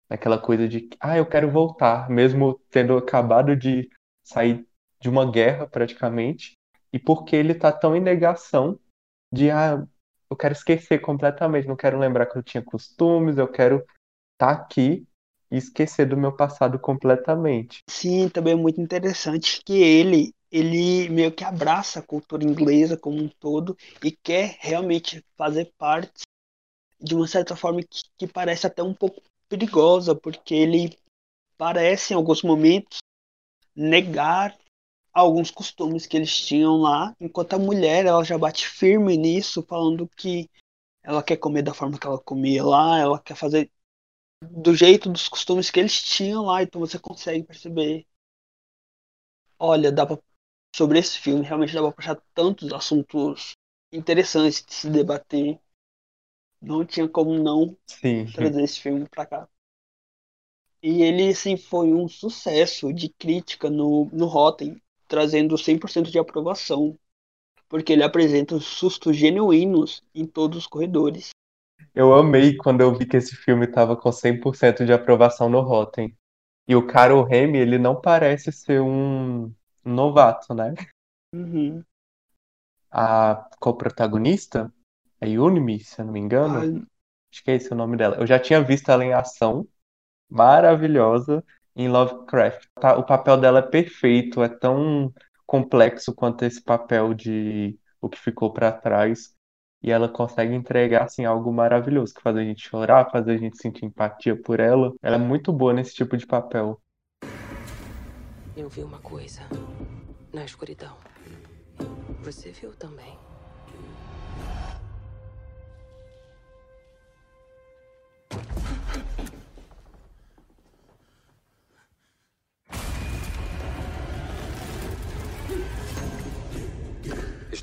naquela 0.09 0.39
coisa 0.39 0.69
de, 0.69 0.91
ah, 1.01 1.17
eu 1.17 1.25
quero 1.25 1.51
voltar, 1.51 2.11
mesmo 2.11 2.61
tendo 2.71 2.97
acabado 2.99 3.57
de 3.57 3.89
sair 4.23 4.67
de 5.01 5.09
uma 5.09 5.31
guerra 5.31 5.67
praticamente, 5.67 6.53
e 6.93 6.99
porque 6.99 7.35
ele 7.35 7.55
tá 7.55 7.73
tão 7.73 7.97
em 7.97 8.01
negação 8.01 8.79
de, 9.33 9.51
ah, 9.51 9.83
eu 10.31 10.37
quero 10.37 10.53
esquecer 10.53 10.99
completamente, 11.01 11.67
não 11.67 11.77
quero 11.77 11.99
lembrar 11.99 12.27
que 12.27 12.37
eu 12.37 12.43
tinha 12.43 12.63
costumes, 12.63 13.39
eu 13.39 13.49
quero 13.49 13.77
estar 13.77 13.89
tá 14.39 14.51
aqui 14.51 15.07
e 15.53 15.59
esquecer 15.59 16.09
do 16.09 16.17
meu 16.17 16.33
passado 16.35 16.79
completamente. 16.79 17.83
Sim, 17.89 18.31
também 18.31 18.55
é 18.55 18.57
muito 18.57 18.81
interessante 18.81 19.63
que 19.65 19.75
ele 19.75 20.35
ele 20.51 21.09
meio 21.09 21.33
que 21.33 21.45
abraça 21.45 22.01
a 22.01 22.03
cultura 22.03 22.45
inglesa 22.45 22.95
como 22.95 23.17
um 23.17 23.29
todo 23.29 23.75
e 24.05 24.11
quer 24.11 24.59
realmente 24.61 25.25
fazer 25.35 25.73
parte 25.79 26.25
de 27.01 27.15
uma 27.15 27.27
certa 27.27 27.57
forma 27.57 27.81
que, 27.83 28.03
que 28.19 28.27
parece 28.27 28.67
até 28.67 28.83
um 28.83 28.93
pouco 28.93 29.23
perigosa, 29.49 30.15
porque 30.15 30.55
ele 30.55 30.99
parece 31.57 32.13
em 32.13 32.17
alguns 32.17 32.43
momentos 32.43 32.99
negar 33.75 34.55
alguns 35.13 35.51
costumes 35.51 36.07
que 36.07 36.19
eles 36.19 36.35
tinham 36.39 36.77
lá, 36.77 37.15
enquanto 37.19 37.55
a 37.55 37.59
mulher 37.59 38.05
ela 38.05 38.23
já 38.25 38.37
bate 38.37 38.69
firme 38.69 39.17
nisso, 39.17 39.63
falando 39.67 40.09
que 40.17 40.51
ela 41.03 41.23
quer 41.23 41.37
comer 41.39 41.63
da 41.63 41.73
forma 41.73 41.99
que 41.99 42.07
ela 42.07 42.19
comia 42.19 42.63
lá, 42.63 42.99
ela 42.99 43.19
quer 43.19 43.35
fazer 43.35 43.71
do 44.51 44.75
jeito 44.75 45.09
dos 45.09 45.29
costumes 45.29 45.71
que 45.71 45.81
eles 45.81 46.03
tinham 46.03 46.45
lá, 46.45 46.63
então 46.63 46.81
você 46.81 46.99
consegue 46.99 47.45
perceber. 47.45 48.07
Olha, 49.59 49.93
dá 49.93 50.05
pra, 50.05 50.19
sobre 50.75 50.99
esse 50.99 51.19
filme 51.19 51.45
realmente 51.45 51.73
dá 51.75 51.81
pra 51.81 51.93
puxar 51.93 52.23
tantos 52.35 52.73
assuntos 52.73 53.53
interessantes 53.93 54.65
de 54.65 54.75
se 54.75 54.91
debater. 54.91 55.61
Não 56.61 56.85
tinha 56.85 57.09
como 57.09 57.35
não 57.35 57.77
Sim. 57.87 58.27
trazer 58.27 58.63
esse 58.63 58.81
filme 58.81 59.09
pra 59.09 59.27
cá. 59.27 59.49
E 60.83 61.03
ele, 61.03 61.29
assim, 61.29 61.57
foi 61.57 61.93
um 61.93 62.09
sucesso 62.09 62.93
de 62.93 63.09
crítica 63.09 63.71
no, 63.71 64.07
no 64.07 64.27
Rotten, 64.27 64.81
trazendo 65.07 65.57
100% 65.57 66.11
de 66.11 66.19
aprovação, 66.19 66.99
porque 67.69 67.93
ele 67.93 68.03
apresenta 68.03 68.59
sustos 68.61 69.17
genuínos 69.17 70.03
em 70.15 70.27
todos 70.27 70.59
os 70.59 70.67
corredores. 70.67 71.31
Eu 71.95 72.15
amei 72.15 72.57
quando 72.57 72.81
eu 72.81 72.95
vi 72.95 73.07
que 73.07 73.17
esse 73.17 73.37
filme 73.37 73.67
tava 73.67 73.97
com 73.97 74.11
100% 74.11 74.85
de 74.85 74.93
aprovação 74.93 75.49
no 75.49 75.61
Rotten. 75.61 76.17
E 76.67 76.77
o 76.77 76.87
Caro 76.87 77.23
Remy, 77.23 77.59
ele 77.59 77.79
não 77.79 78.01
parece 78.01 78.53
ser 78.53 78.81
um 78.81 79.53
novato, 79.85 80.55
né? 80.55 80.75
Uhum. 81.35 81.83
A 82.91 83.49
co-protagonista, 83.59 84.73
a 85.21 85.27
Yunmi, 85.27 85.81
se 85.81 86.01
eu 86.01 86.07
não 86.07 86.13
me 86.13 86.21
engano, 86.21 86.59
Ah, 86.59 86.87
acho 87.33 87.43
que 87.43 87.51
é 87.51 87.55
esse 87.55 87.73
o 87.73 87.77
nome 87.77 87.97
dela. 87.97 88.17
Eu 88.17 88.27
já 88.27 88.39
tinha 88.39 88.63
visto 88.63 88.91
ela 88.91 89.05
em 89.05 89.13
ação, 89.13 89.67
maravilhosa, 90.31 91.45
em 91.75 91.89
Lovecraft. 91.89 92.69
O 92.99 93.03
papel 93.03 93.39
dela 93.39 93.59
é 93.61 93.63
perfeito, 93.63 94.43
é 94.43 94.49
tão 94.49 95.13
complexo 95.47 96.15
quanto 96.15 96.45
esse 96.45 96.63
papel 96.63 97.15
de 97.15 97.79
O 98.01 98.09
que 98.09 98.19
ficou 98.19 98.53
pra 98.53 98.73
trás. 98.73 99.35
E 99.83 99.91
ela 99.91 100.09
consegue 100.09 100.55
entregar 100.55 101.05
assim 101.05 101.25
algo 101.25 101.53
maravilhoso, 101.53 102.15
que 102.15 102.23
faz 102.23 102.37
a 102.37 102.43
gente 102.43 102.69
chorar, 102.69 103.11
faz 103.11 103.27
a 103.27 103.37
gente 103.37 103.57
sentir 103.57 103.85
empatia 103.85 104.41
por 104.41 104.61
ela. 104.61 104.93
Ela 105.03 105.17
é 105.17 105.19
muito 105.19 105.53
boa 105.53 105.73
nesse 105.73 105.95
tipo 105.95 106.17
de 106.17 106.27
papel. 106.27 106.81
Eu 108.57 108.69
vi 108.69 108.83
uma 108.83 108.99
coisa 108.99 109.41
na 110.33 110.45
escuridão. 110.45 110.97
Você 112.23 112.51
viu 112.53 112.73
também. 112.73 113.19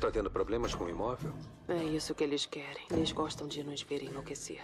Está 0.00 0.10
tendo 0.10 0.30
problemas 0.30 0.74
com 0.74 0.84
o 0.84 0.88
imóvel? 0.88 1.30
É 1.68 1.84
isso 1.84 2.14
que 2.14 2.24
eles 2.24 2.46
querem. 2.46 2.86
Eles 2.90 3.12
gostam 3.12 3.46
de 3.46 3.62
nos 3.62 3.82
ver 3.82 4.02
enlouquecer. 4.02 4.62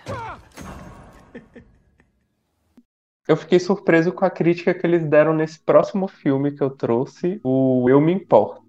Eu 3.28 3.36
fiquei 3.36 3.60
surpreso 3.60 4.12
com 4.12 4.24
a 4.24 4.30
crítica 4.30 4.72
que 4.72 4.86
eles 4.86 5.04
deram 5.04 5.34
nesse 5.34 5.60
próximo 5.60 6.08
filme 6.08 6.52
que 6.52 6.62
eu 6.62 6.70
trouxe, 6.70 7.38
o 7.44 7.86
Eu 7.86 8.00
Me 8.00 8.14
Importo, 8.14 8.62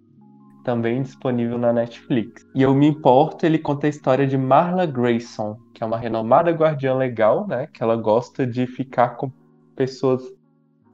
também 0.66 1.02
disponível 1.02 1.58
na 1.58 1.72
Netflix. 1.72 2.46
E 2.54 2.64
Eu 2.64 2.76
Me 2.76 2.88
Importo, 2.88 3.46
ele 3.46 3.60
conta 3.60 3.88
a 3.88 3.90
história 3.90 4.28
de 4.28 4.38
Marla 4.38 4.86
Grayson, 4.86 5.58
que 5.74 5.82
é 5.82 5.86
uma 5.86 5.98
renomada 5.98 6.52
guardiã 6.52 6.96
legal, 6.96 7.48
né? 7.48 7.68
Que 7.68 7.82
ela 7.82 7.96
gosta 7.96 8.46
de 8.46 8.68
ficar 8.68 9.12
com 9.12 9.32
pessoas, 9.74 10.22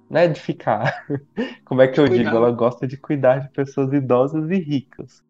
né? 0.07 0.27
De 0.27 0.39
ficar. 0.39 1.03
Como 1.65 1.81
é 1.81 1.87
que 1.87 1.99
eu 1.99 2.07
digo? 2.07 2.25
Cuidar. 2.25 2.35
Ela 2.35 2.51
gosta 2.51 2.87
de 2.87 2.95
cuidar 2.95 3.39
de 3.39 3.49
pessoas 3.49 3.91
idosas 3.91 4.51
e 4.51 4.59
ricas. 4.59 5.23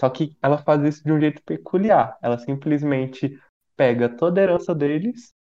Só 0.00 0.08
que 0.08 0.34
ela 0.42 0.58
faz 0.58 0.82
isso 0.82 1.04
de 1.04 1.12
um 1.12 1.20
jeito 1.20 1.42
peculiar. 1.42 2.16
Ela 2.22 2.38
simplesmente 2.38 3.38
pega 3.76 4.08
toda 4.08 4.40
a 4.40 4.44
herança 4.44 4.74
deles 4.74 5.34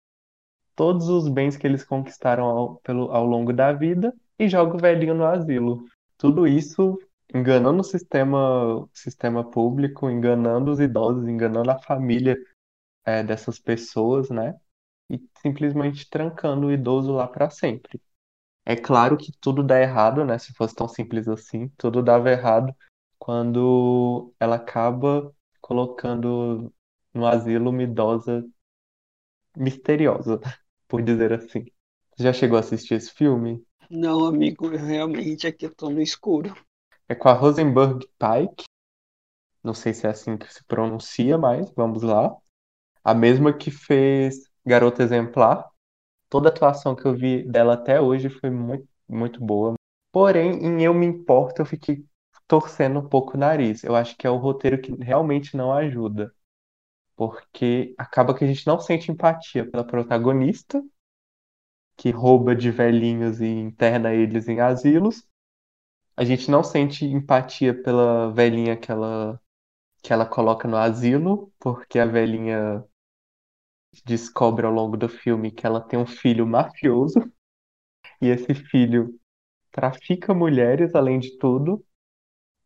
todos 0.79 1.09
os 1.09 1.29
bens 1.29 1.57
que 1.57 1.67
eles 1.67 1.83
conquistaram 1.83 2.45
ao, 2.45 2.77
pelo, 2.77 3.11
ao 3.11 3.27
longo 3.27 3.53
da 3.53 3.73
vida 3.73 4.15
e 4.39 4.49
joga 4.49 4.77
o 4.77 4.81
velhinho 4.81 5.13
no 5.13 5.27
asilo. 5.27 5.85
Tudo 6.17 6.47
isso 6.47 6.97
enganando 7.35 7.81
o 7.81 7.85
sistema, 7.85 8.89
sistema 8.95 9.43
público, 9.43 10.09
enganando 10.09 10.71
os 10.71 10.79
idosos, 10.79 11.27
enganando 11.27 11.73
a 11.73 11.83
família 11.83 12.37
é, 13.05 13.25
dessas 13.25 13.59
pessoas, 13.59 14.31
né? 14.31 14.55
E 15.11 15.21
simplesmente 15.43 16.09
trancando 16.09 16.69
o 16.69 16.73
idoso 16.73 17.13
lá 17.13 17.27
para 17.27 17.51
sempre. 17.51 18.01
É 18.65 18.77
claro 18.77 19.17
que 19.17 19.33
tudo 19.41 19.65
dá 19.65 19.81
errado, 19.81 20.25
né? 20.25 20.39
Se 20.39 20.53
fosse 20.53 20.77
tão 20.77 20.87
simples 20.87 21.27
assim, 21.27 21.69
tudo 21.77 22.05
dava 22.05 22.31
errado 22.31 22.73
quando 23.19 24.33
ela 24.41 24.57
acaba 24.57 25.35
colocando 25.61 26.73
no 27.13 27.27
asilo 27.27 27.71
uma 27.71 27.83
idosa 27.83 28.45
misteriosa, 29.57 30.41
por 30.87 31.03
dizer 31.03 31.33
assim. 31.33 31.67
Você 32.17 32.23
já 32.25 32.33
chegou 32.33 32.57
a 32.57 32.61
assistir 32.61 32.95
esse 32.95 33.13
filme? 33.13 33.63
não, 33.91 34.25
amigo, 34.25 34.67
eu 34.67 34.79
realmente 34.79 35.47
aqui 35.47 35.67
eu 35.67 35.75
tô 35.75 35.89
no 35.91 36.01
escuro. 36.01 36.55
É 37.09 37.15
com 37.15 37.29
a 37.29 37.33
Rosenberg 37.33 38.07
Pike. 38.19 38.65
Não 39.63 39.75
sei 39.75 39.93
se 39.93 40.07
é 40.07 40.11
assim 40.11 40.37
que 40.37 40.53
se 40.53 40.65
pronuncia, 40.65 41.37
mas 41.39 41.71
vamos 41.73 42.03
lá. 42.03 42.35
A 43.03 43.15
mesma 43.15 43.53
que 43.53 43.71
fez 43.71 44.45
Garota 44.65 45.03
Exemplar. 45.03 45.69
Toda 46.29 46.49
a 46.49 46.53
atuação 46.53 46.95
que 46.95 47.07
eu 47.07 47.15
vi 47.15 47.43
dela 47.49 47.75
até 47.75 48.01
hoje 48.01 48.29
foi 48.29 48.51
muito, 48.51 48.87
muito 49.09 49.41
boa. 49.41 49.75
Porém, 50.13 50.65
em 50.65 50.83
Eu 50.83 50.93
Me 50.93 51.07
Importo, 51.07 51.63
eu 51.63 51.67
fiquei 51.67 52.05
torcendo 52.49 53.01
um 53.01 53.09
pouco 53.09 53.37
o 53.37 53.41
nariz. 53.41 53.85
Eu 53.85 53.97
acho 53.97 54.17
que 54.17 54.27
é 54.27 54.31
o 54.31 54.39
roteiro 54.39 54.81
que 54.81 54.93
realmente 54.97 55.57
não 55.57 55.73
ajuda. 55.73 56.33
Porque 57.17 57.95
acaba 57.99 58.35
que 58.35 58.45
a 58.45 58.49
gente 58.49 58.67
não 58.67 58.81
sente 58.81 59.13
empatia 59.13 59.71
pela 59.71 59.85
protagonista, 59.87 60.83
que 61.97 62.11
rouba 62.11 62.55
de 62.55 62.71
velhinhos 62.71 63.41
e 63.41 63.47
interna 63.47 64.15
eles 64.15 64.49
em 64.49 64.61
asilos. 64.61 65.27
A 66.17 66.25
gente 66.25 66.51
não 66.51 66.65
sente 66.65 67.05
empatia 67.07 67.75
pela 67.83 68.33
velhinha 68.33 68.77
que 68.77 68.91
ela, 68.93 69.41
que 70.03 70.13
ela 70.13 70.27
coloca 70.27 70.69
no 70.69 70.77
asilo, 70.77 71.53
porque 71.61 71.99
a 71.99 72.07
velhinha 72.07 72.85
descobre 74.05 74.67
ao 74.67 74.73
longo 74.73 74.97
do 74.97 75.09
filme 75.09 75.51
que 75.51 75.67
ela 75.67 75.81
tem 75.81 75.99
um 75.99 76.07
filho 76.07 76.47
mafioso, 76.47 77.19
e 78.21 78.29
esse 78.29 78.55
filho 78.55 79.19
trafica 79.73 80.35
mulheres, 80.35 80.95
além 80.95 81.19
de 81.19 81.39
tudo. 81.39 81.85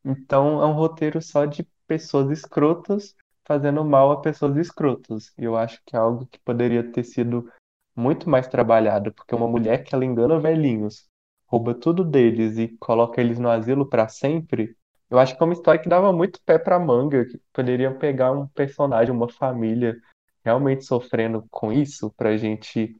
Então 0.04 0.62
é 0.62 0.66
um 0.66 0.72
roteiro 0.72 1.20
só 1.22 1.44
de 1.44 1.66
pessoas 1.86 2.30
escrotas 2.30 3.14
fazendo 3.44 3.84
mal 3.84 4.12
a 4.12 4.20
pessoas 4.20 4.56
escrotas. 4.56 5.32
E 5.38 5.44
eu 5.44 5.56
acho 5.56 5.80
que 5.84 5.96
é 5.96 5.98
algo 5.98 6.26
que 6.26 6.38
poderia 6.40 6.82
ter 6.82 7.04
sido 7.04 7.50
muito 7.94 8.28
mais 8.28 8.46
trabalhado, 8.48 9.12
porque 9.12 9.34
uma 9.34 9.48
mulher 9.48 9.84
que 9.84 9.94
ela 9.94 10.04
engana 10.04 10.40
velhinhos, 10.40 11.08
rouba 11.46 11.74
tudo 11.74 12.04
deles 12.04 12.56
e 12.56 12.68
coloca 12.78 13.20
eles 13.20 13.38
no 13.38 13.50
asilo 13.50 13.88
para 13.88 14.08
sempre, 14.08 14.74
eu 15.10 15.18
acho 15.18 15.36
que 15.36 15.42
é 15.42 15.44
uma 15.44 15.52
história 15.52 15.78
que 15.78 15.90
dava 15.90 16.10
muito 16.10 16.40
pé 16.42 16.58
para 16.58 16.78
manga, 16.78 17.26
que 17.26 17.38
poderiam 17.52 17.98
pegar 17.98 18.32
um 18.32 18.46
personagem, 18.48 19.14
uma 19.14 19.28
família 19.28 19.94
realmente 20.42 20.86
sofrendo 20.86 21.46
com 21.50 21.70
isso, 21.70 22.10
pra 22.16 22.34
gente 22.38 22.96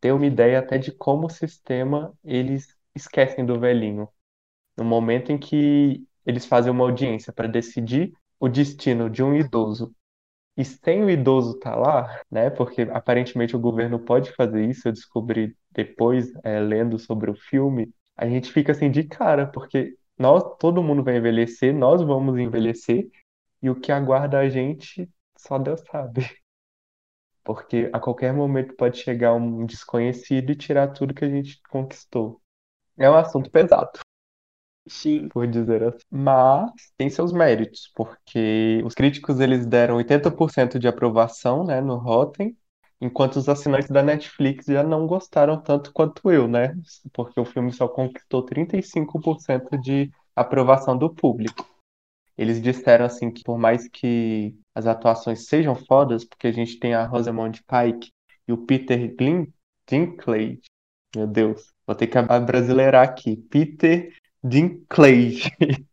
ter 0.00 0.12
uma 0.12 0.26
ideia 0.26 0.60
até 0.60 0.78
de 0.78 0.92
como 0.92 1.26
o 1.26 1.30
sistema 1.30 2.14
eles 2.24 2.68
esquecem 2.94 3.44
do 3.44 3.58
velhinho. 3.58 4.08
No 4.76 4.84
momento 4.84 5.32
em 5.32 5.38
que 5.38 6.06
eles 6.26 6.44
fazem 6.44 6.72
uma 6.72 6.84
audiência 6.84 7.32
para 7.32 7.46
decidir 7.48 8.12
o 8.38 8.48
destino 8.48 9.08
de 9.08 9.22
um 9.22 9.34
idoso 9.34 9.94
e 10.56 10.64
sem 10.64 11.04
o 11.04 11.10
idoso 11.10 11.56
estar 11.56 11.76
lá, 11.76 12.20
né? 12.30 12.50
Porque 12.50 12.82
aparentemente 12.82 13.54
o 13.54 13.60
governo 13.60 13.98
pode 13.98 14.32
fazer 14.32 14.64
isso, 14.64 14.88
eu 14.88 14.92
descobri 14.92 15.56
depois, 15.70 16.32
é, 16.42 16.58
lendo 16.60 16.98
sobre 16.98 17.30
o 17.30 17.34
filme, 17.34 17.92
a 18.16 18.26
gente 18.26 18.50
fica 18.50 18.72
assim 18.72 18.90
de 18.90 19.04
cara, 19.04 19.46
porque 19.46 19.96
nós, 20.18 20.42
todo 20.58 20.82
mundo 20.82 21.04
vai 21.04 21.18
envelhecer, 21.18 21.74
nós 21.74 22.02
vamos 22.02 22.38
envelhecer, 22.38 23.08
e 23.62 23.68
o 23.68 23.78
que 23.78 23.92
aguarda 23.92 24.38
a 24.38 24.48
gente, 24.48 25.08
só 25.36 25.58
Deus 25.58 25.82
sabe. 25.90 26.20
Porque 27.44 27.88
a 27.92 28.00
qualquer 28.00 28.32
momento 28.32 28.74
pode 28.74 28.98
chegar 28.98 29.32
um 29.34 29.64
desconhecido 29.64 30.50
e 30.50 30.56
tirar 30.56 30.88
tudo 30.88 31.14
que 31.14 31.24
a 31.24 31.28
gente 31.28 31.60
conquistou. 31.68 32.40
É 32.98 33.08
um 33.08 33.14
assunto 33.14 33.50
pesado, 33.50 34.00
Sim, 34.88 35.28
por 35.28 35.46
dizer 35.48 35.82
assim. 35.82 35.98
Mas 36.10 36.70
tem 36.96 37.10
seus 37.10 37.32
méritos, 37.32 37.90
porque 37.94 38.80
os 38.84 38.94
críticos 38.94 39.40
eles 39.40 39.66
deram 39.66 39.96
80% 39.96 40.78
de 40.78 40.86
aprovação, 40.86 41.64
né, 41.64 41.80
no 41.80 41.96
Rotten, 41.96 42.56
enquanto 43.00 43.36
os 43.36 43.48
assinantes 43.48 43.88
da 43.90 44.02
Netflix 44.02 44.66
já 44.66 44.82
não 44.84 45.06
gostaram 45.06 45.60
tanto 45.60 45.92
quanto 45.92 46.30
eu, 46.30 46.46
né? 46.46 46.72
Porque 47.12 47.38
o 47.40 47.44
filme 47.44 47.72
só 47.72 47.88
conquistou 47.88 48.44
35% 48.44 49.76
de 49.80 50.10
aprovação 50.36 50.96
do 50.96 51.12
público. 51.12 51.66
Eles 52.36 52.60
disseram 52.60 53.06
assim 53.06 53.30
que 53.30 53.42
por 53.42 53.58
mais 53.58 53.88
que 53.88 54.54
as 54.74 54.86
atuações 54.86 55.46
sejam 55.46 55.74
fodas, 55.74 56.24
porque 56.24 56.46
a 56.46 56.52
gente 56.52 56.78
tem 56.78 56.94
a 56.94 57.06
Rosamund 57.06 57.62
Pike 57.64 58.10
e 58.46 58.52
o 58.52 58.58
Peter 58.66 59.14
Glin 59.16 59.46
Dinklage. 59.88 60.60
Meu 61.16 61.26
Deus, 61.26 61.72
vou 61.86 61.96
ter 61.96 62.06
que 62.08 62.18
abrasileirar 62.18 63.04
aqui. 63.08 63.36
Peter 63.50 64.14
Dinklage. 64.42 65.50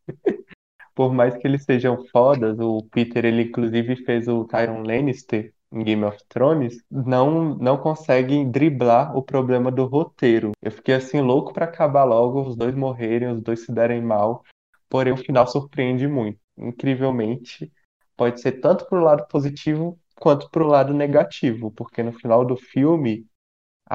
Por 0.95 1.11
mais 1.11 1.35
que 1.35 1.47
eles 1.47 1.63
sejam 1.63 2.05
fodas, 2.07 2.59
o 2.59 2.83
Peter, 2.91 3.25
ele 3.25 3.43
inclusive 3.43 3.95
fez 4.05 4.27
o 4.27 4.45
Tyrion 4.45 4.83
Lannister 4.83 5.51
em 5.71 5.83
Game 5.83 6.03
of 6.03 6.17
Thrones, 6.29 6.83
não 6.89 7.55
não 7.55 7.77
conseguem 7.77 8.49
driblar 8.51 9.17
o 9.17 9.23
problema 9.23 9.71
do 9.71 9.85
roteiro. 9.85 10.51
Eu 10.61 10.71
fiquei 10.71 10.93
assim 10.93 11.19
louco 11.19 11.51
pra 11.51 11.65
acabar 11.65 12.03
logo, 12.03 12.41
os 12.47 12.55
dois 12.55 12.75
morrerem, 12.75 13.29
os 13.29 13.41
dois 13.41 13.65
se 13.65 13.71
derem 13.71 14.01
mal, 14.01 14.43
porém 14.87 15.13
o 15.13 15.17
final 15.17 15.47
surpreende 15.47 16.07
muito. 16.07 16.39
Incrivelmente, 16.55 17.71
pode 18.15 18.39
ser 18.39 18.53
tanto 18.53 18.85
pro 18.85 19.03
lado 19.03 19.25
positivo 19.27 19.99
quanto 20.15 20.49
pro 20.51 20.67
lado 20.67 20.93
negativo, 20.93 21.71
porque 21.71 22.03
no 22.03 22.13
final 22.13 22.45
do 22.45 22.55
filme 22.55 23.25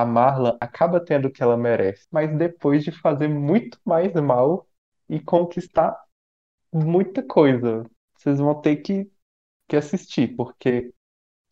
a 0.01 0.05
Marla 0.07 0.57
acaba 0.61 1.01
tendo 1.05 1.29
o 1.29 1.33
que 1.33 1.43
ela 1.43 1.57
merece, 1.57 2.07
mas 2.11 2.37
depois 2.37 2.85
de 2.85 2.93
fazer 2.93 3.29
muito 3.29 3.79
mais 3.85 4.13
mal 4.15 4.69
e 5.09 5.21
conquistar 5.21 5.97
muita 6.73 7.23
coisa. 7.23 7.85
Vocês 8.17 8.39
vão 8.39 8.61
ter 8.61 8.77
que, 8.79 9.11
que 9.69 9.77
assistir, 9.77 10.37
porque 10.37 10.93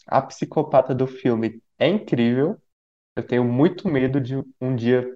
a 0.07 0.23
psicopata 0.23 0.95
do 0.95 1.07
filme 1.07 1.63
é 1.79 1.89
incrível. 1.89 2.61
Eu 3.17 3.27
tenho 3.27 3.45
muito 3.45 3.89
medo 3.89 4.21
de 4.21 4.37
um 4.61 4.77
dia 4.77 5.07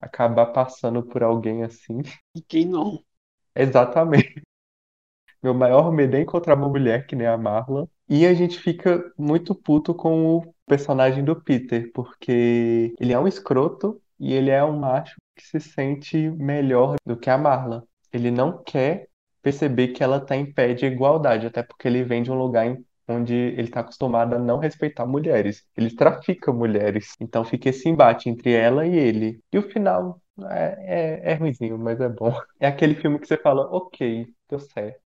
acabar 0.00 0.46
passando 0.48 1.02
por 1.04 1.22
alguém 1.22 1.64
assim. 1.64 2.00
e 2.34 2.42
quem 2.42 2.66
não? 2.66 3.04
Exatamente. 3.54 4.42
Meu 5.42 5.54
maior 5.54 5.90
medo 5.92 6.16
é 6.16 6.20
encontrar 6.20 6.54
uma 6.56 6.68
mulher 6.68 7.06
que 7.06 7.16
nem 7.16 7.26
a 7.26 7.36
Marla. 7.38 7.88
E 8.08 8.26
a 8.26 8.34
gente 8.34 8.58
fica 8.58 9.02
muito 9.18 9.54
puto 9.54 9.94
com 9.94 10.36
o 10.36 10.54
personagem 10.66 11.24
do 11.24 11.40
Peter, 11.40 11.90
porque 11.94 12.94
ele 13.00 13.12
é 13.12 13.18
um 13.18 13.26
escroto 13.28 14.00
e 14.18 14.32
ele 14.34 14.50
é 14.50 14.62
um 14.64 14.78
macho 14.78 15.16
que 15.36 15.46
se 15.46 15.60
sente 15.60 16.30
melhor 16.32 16.96
do 17.06 17.16
que 17.16 17.30
a 17.30 17.38
Marla. 17.38 17.84
Ele 18.12 18.30
não 18.30 18.62
quer 18.62 19.08
perceber 19.42 19.88
que 19.88 20.02
ela 20.02 20.18
está 20.18 20.36
em 20.36 20.52
pé 20.52 20.74
de 20.74 20.84
igualdade, 20.86 21.46
até 21.46 21.62
porque 21.62 21.88
ele 21.88 22.04
vem 22.04 22.22
de 22.22 22.30
um 22.30 22.34
lugar 22.38 22.66
em- 22.66 22.84
onde 23.08 23.34
ele 23.34 23.62
está 23.62 23.80
acostumado 23.80 24.34
a 24.34 24.38
não 24.38 24.58
respeitar 24.58 25.06
mulheres. 25.06 25.64
Ele 25.76 25.94
trafica 25.94 26.52
mulheres. 26.52 27.14
Então 27.20 27.44
fica 27.44 27.70
esse 27.70 27.88
embate 27.88 28.28
entre 28.28 28.52
ela 28.52 28.86
e 28.86 28.94
ele. 28.96 29.40
E 29.52 29.58
o 29.58 29.62
final 29.70 30.20
é, 30.50 31.20
é, 31.24 31.32
é 31.32 31.34
ruinzinho, 31.34 31.78
mas 31.78 32.00
é 32.00 32.08
bom. 32.08 32.32
É 32.60 32.66
aquele 32.68 32.94
filme 32.94 33.18
que 33.18 33.26
você 33.26 33.36
fala, 33.38 33.62
ok, 33.74 34.26
deu 34.48 34.58
certo. 34.60 35.00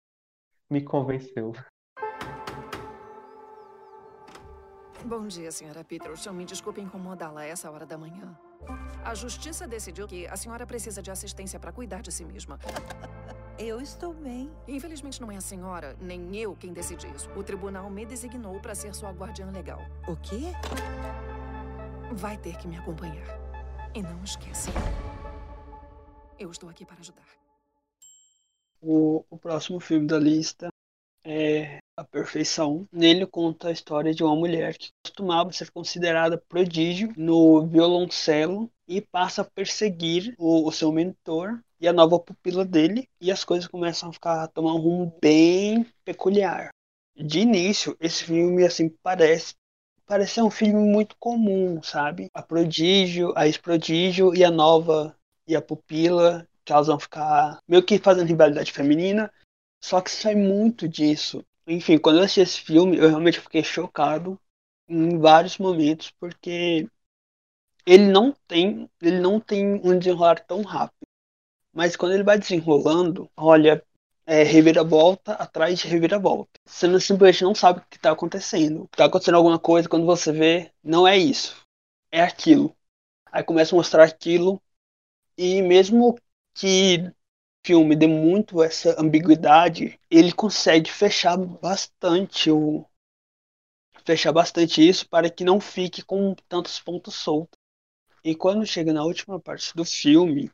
Me 0.71 0.81
convenceu. 0.81 1.51
Bom 5.03 5.27
dia, 5.27 5.51
senhora 5.51 5.83
Peterson. 5.83 6.31
Me 6.31 6.45
desculpe 6.45 6.79
incomodá-la 6.79 7.41
a 7.41 7.45
essa 7.45 7.69
hora 7.69 7.85
da 7.85 7.97
manhã. 7.97 8.39
A 9.03 9.13
justiça 9.13 9.67
decidiu 9.67 10.07
que 10.07 10.25
a 10.27 10.37
senhora 10.37 10.65
precisa 10.65 11.01
de 11.01 11.11
assistência 11.11 11.59
para 11.59 11.73
cuidar 11.73 12.01
de 12.01 12.09
si 12.09 12.23
mesma. 12.23 12.57
Eu 13.59 13.81
estou 13.81 14.13
bem. 14.13 14.49
Infelizmente, 14.65 15.19
não 15.19 15.29
é 15.29 15.35
a 15.35 15.41
senhora, 15.41 15.93
nem 15.99 16.37
eu 16.37 16.55
quem 16.55 16.71
decide 16.71 17.05
isso. 17.13 17.29
O 17.31 17.43
tribunal 17.43 17.89
me 17.89 18.05
designou 18.05 18.57
para 18.61 18.73
ser 18.73 18.95
sua 18.95 19.11
guardiã 19.11 19.51
legal. 19.51 19.81
O 20.07 20.15
quê? 20.15 20.53
Vai 22.13 22.37
ter 22.37 22.55
que 22.55 22.69
me 22.69 22.77
acompanhar. 22.77 23.27
E 23.93 24.01
não 24.01 24.23
esqueça. 24.23 24.71
Eu 26.39 26.49
estou 26.49 26.69
aqui 26.69 26.85
para 26.85 27.01
ajudar. 27.01 27.40
O, 28.81 29.23
o 29.29 29.37
próximo 29.37 29.79
filme 29.79 30.07
da 30.07 30.17
lista 30.17 30.69
é 31.23 31.77
A 31.95 32.03
Perfeição. 32.03 32.87
Nele 32.91 33.27
conta 33.27 33.67
a 33.67 33.71
história 33.71 34.13
de 34.13 34.23
uma 34.23 34.35
mulher 34.35 34.75
que 34.75 34.89
costumava 35.03 35.51
ser 35.51 35.69
considerada 35.69 36.37
prodígio 36.49 37.13
no 37.15 37.65
violoncelo 37.67 38.71
e 38.87 38.99
passa 38.99 39.43
a 39.43 39.45
perseguir 39.45 40.33
o, 40.37 40.67
o 40.67 40.71
seu 40.71 40.91
mentor 40.91 41.61
e 41.79 41.87
a 41.87 41.93
nova 41.93 42.19
pupila 42.19 42.63
dele, 42.63 43.09
e 43.19 43.31
as 43.31 43.43
coisas 43.43 43.67
começam 43.67 44.09
a 44.09 44.13
ficar 44.13 44.43
a 44.43 44.47
tomar 44.47 44.73
um 44.73 44.79
rumo 44.79 45.17
bem 45.19 45.85
peculiar. 46.05 46.69
De 47.15 47.39
início, 47.39 47.97
esse 47.99 48.23
filme 48.23 48.63
assim 48.63 48.89
parece 49.01 49.55
parece 50.05 50.33
ser 50.33 50.41
um 50.41 50.51
filme 50.51 50.79
muito 50.91 51.15
comum, 51.17 51.81
sabe? 51.81 52.27
A 52.33 52.41
prodígio, 52.41 53.31
a 53.35 53.47
ex-prodígio 53.47 54.35
e 54.35 54.43
a 54.43 54.51
nova 54.51 55.15
e 55.47 55.55
a 55.55 55.61
pupila, 55.61 56.45
que 56.65 56.71
elas 56.73 56.87
vão 56.87 56.99
ficar 56.99 57.59
meio 57.67 57.83
que 57.83 57.97
fazendo 57.97 58.27
rivalidade 58.27 58.71
feminina, 58.71 59.31
só 59.81 60.01
que 60.01 60.11
sai 60.11 60.35
muito 60.35 60.87
disso. 60.87 61.43
Enfim, 61.67 61.97
quando 61.97 62.17
eu 62.17 62.23
assisti 62.23 62.41
esse 62.41 62.61
filme, 62.61 62.97
eu 62.97 63.09
realmente 63.09 63.39
fiquei 63.39 63.63
chocado 63.63 64.39
em 64.87 65.17
vários 65.17 65.57
momentos, 65.57 66.11
porque 66.19 66.87
ele 67.85 68.05
não 68.11 68.33
tem, 68.47 68.89
ele 69.01 69.19
não 69.19 69.39
tem 69.39 69.75
um 69.83 69.97
desenrolar 69.97 70.39
tão 70.45 70.61
rápido. 70.61 71.07
Mas 71.73 71.95
quando 71.95 72.13
ele 72.13 72.23
vai 72.23 72.37
desenrolando, 72.37 73.29
olha, 73.35 73.83
é 74.25 74.43
reviravolta 74.43 75.33
atrás 75.33 75.79
de 75.79 75.87
reviravolta. 75.87 76.51
Você 76.65 76.87
não, 76.87 76.99
simplesmente 76.99 77.43
não 77.43 77.55
sabe 77.55 77.79
o 77.79 77.85
que 77.89 77.97
está 77.97 78.11
acontecendo. 78.11 78.87
Está 78.91 79.05
acontecendo 79.05 79.35
alguma 79.35 79.59
coisa, 79.59 79.89
quando 79.89 80.05
você 80.05 80.31
vê, 80.31 80.71
não 80.83 81.07
é 81.07 81.17
isso. 81.17 81.55
É 82.11 82.21
aquilo. 82.21 82.75
Aí 83.31 83.43
começa 83.43 83.73
a 83.73 83.77
mostrar 83.77 84.03
aquilo, 84.03 84.61
e 85.37 85.61
mesmo 85.61 86.17
que 86.53 87.11
filme 87.65 87.95
dê 87.95 88.07
muito 88.07 88.61
essa 88.63 88.99
ambiguidade, 88.99 89.99
ele 90.09 90.31
consegue 90.33 90.89
fechar 90.91 91.37
bastante 91.37 92.49
o 92.51 92.85
fechar 94.03 94.31
bastante 94.31 94.87
isso 94.87 95.07
para 95.07 95.29
que 95.29 95.43
não 95.43 95.59
fique 95.59 96.01
com 96.01 96.33
tantos 96.49 96.79
pontos 96.79 97.15
soltos. 97.15 97.59
E 98.23 98.35
quando 98.35 98.65
chega 98.65 98.91
na 98.93 99.03
última 99.03 99.39
parte 99.39 99.75
do 99.75 99.85
filme, 99.85 100.51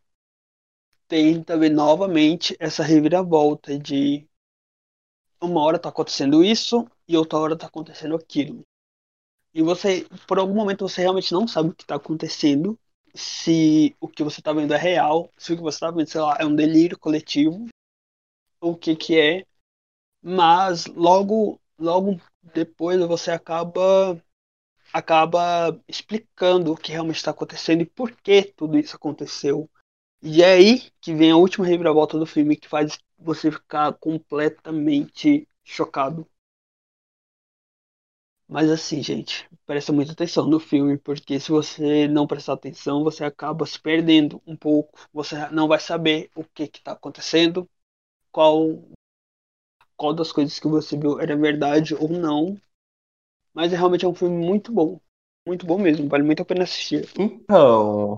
tem 1.07 1.41
também 1.41 1.69
novamente 1.69 2.55
essa 2.59 2.83
reviravolta 2.83 3.77
de 3.79 4.27
uma 5.41 5.61
hora 5.61 5.79
tá 5.79 5.89
acontecendo 5.89 6.43
isso 6.43 6.85
e 7.07 7.15
outra 7.15 7.39
hora 7.39 7.57
tá 7.57 7.67
acontecendo 7.67 8.15
aquilo. 8.15 8.63
E 9.53 9.61
você, 9.61 10.05
por 10.27 10.37
algum 10.39 10.53
momento, 10.53 10.87
você 10.87 11.01
realmente 11.01 11.33
não 11.33 11.47
sabe 11.47 11.69
o 11.69 11.73
que 11.73 11.85
tá 11.85 11.95
acontecendo, 11.95 12.77
se 13.17 13.95
o 13.99 14.07
que 14.07 14.23
você 14.23 14.41
tá 14.41 14.53
vendo 14.53 14.73
é 14.73 14.77
real, 14.77 15.31
se 15.37 15.53
o 15.53 15.57
que 15.57 15.61
você 15.63 15.79
tá 15.79 15.91
vendo, 15.91 16.07
sei 16.09 16.21
lá, 16.21 16.37
é 16.39 16.45
um 16.45 16.55
delírio 16.55 16.97
coletivo, 16.99 17.67
ou 18.61 18.73
o 18.73 18.77
que 18.77 18.95
que 18.95 19.19
é. 19.19 19.45
Mas 20.21 20.85
logo, 20.87 21.59
logo 21.79 22.19
depois 22.53 22.99
você 23.01 23.31
acaba 23.31 24.21
acaba 24.93 25.79
explicando 25.87 26.73
o 26.73 26.77
que 26.77 26.91
realmente 26.91 27.17
está 27.17 27.31
acontecendo 27.31 27.81
e 27.81 27.85
por 27.85 28.11
que 28.11 28.43
tudo 28.55 28.77
isso 28.79 28.95
aconteceu. 28.95 29.69
E 30.21 30.41
é 30.43 30.53
aí 30.53 30.91
que 31.01 31.13
vem 31.13 31.31
a 31.31 31.37
última 31.37 31.65
reviravolta 31.65 32.17
do 32.17 32.25
filme 32.25 32.57
que 32.57 32.67
faz 32.67 32.99
você 33.17 33.51
ficar 33.51 33.93
completamente 33.93 35.47
chocado. 35.63 36.27
Mas 38.47 38.69
assim, 38.69 39.01
gente, 39.03 39.47
presta 39.65 39.91
muita 39.91 40.13
atenção 40.13 40.47
no 40.47 40.59
filme, 40.59 40.97
porque 40.97 41.39
se 41.39 41.51
você 41.51 42.07
não 42.07 42.25
prestar 42.27 42.53
atenção, 42.53 43.03
você 43.03 43.23
acaba 43.23 43.65
se 43.65 43.79
perdendo 43.79 44.41
um 44.47 44.55
pouco. 44.55 44.97
Você 45.13 45.35
não 45.49 45.67
vai 45.67 45.79
saber 45.79 46.29
o 46.35 46.43
que 46.43 46.63
está 46.63 46.93
acontecendo, 46.93 47.69
qual, 48.31 48.83
qual 49.97 50.13
das 50.13 50.31
coisas 50.31 50.59
que 50.59 50.67
você 50.67 50.97
viu 50.97 51.19
era 51.19 51.35
verdade 51.35 51.93
ou 51.93 52.07
não. 52.09 52.57
Mas 53.53 53.73
é 53.73 53.77
realmente 53.77 54.05
é 54.05 54.07
um 54.07 54.15
filme 54.15 54.45
muito 54.45 54.71
bom. 54.71 54.99
Muito 55.45 55.65
bom 55.65 55.77
mesmo, 55.79 56.09
vale 56.09 56.23
muito 56.23 56.41
a 56.41 56.45
pena 56.45 56.63
assistir. 56.63 57.09
Então, 57.17 58.17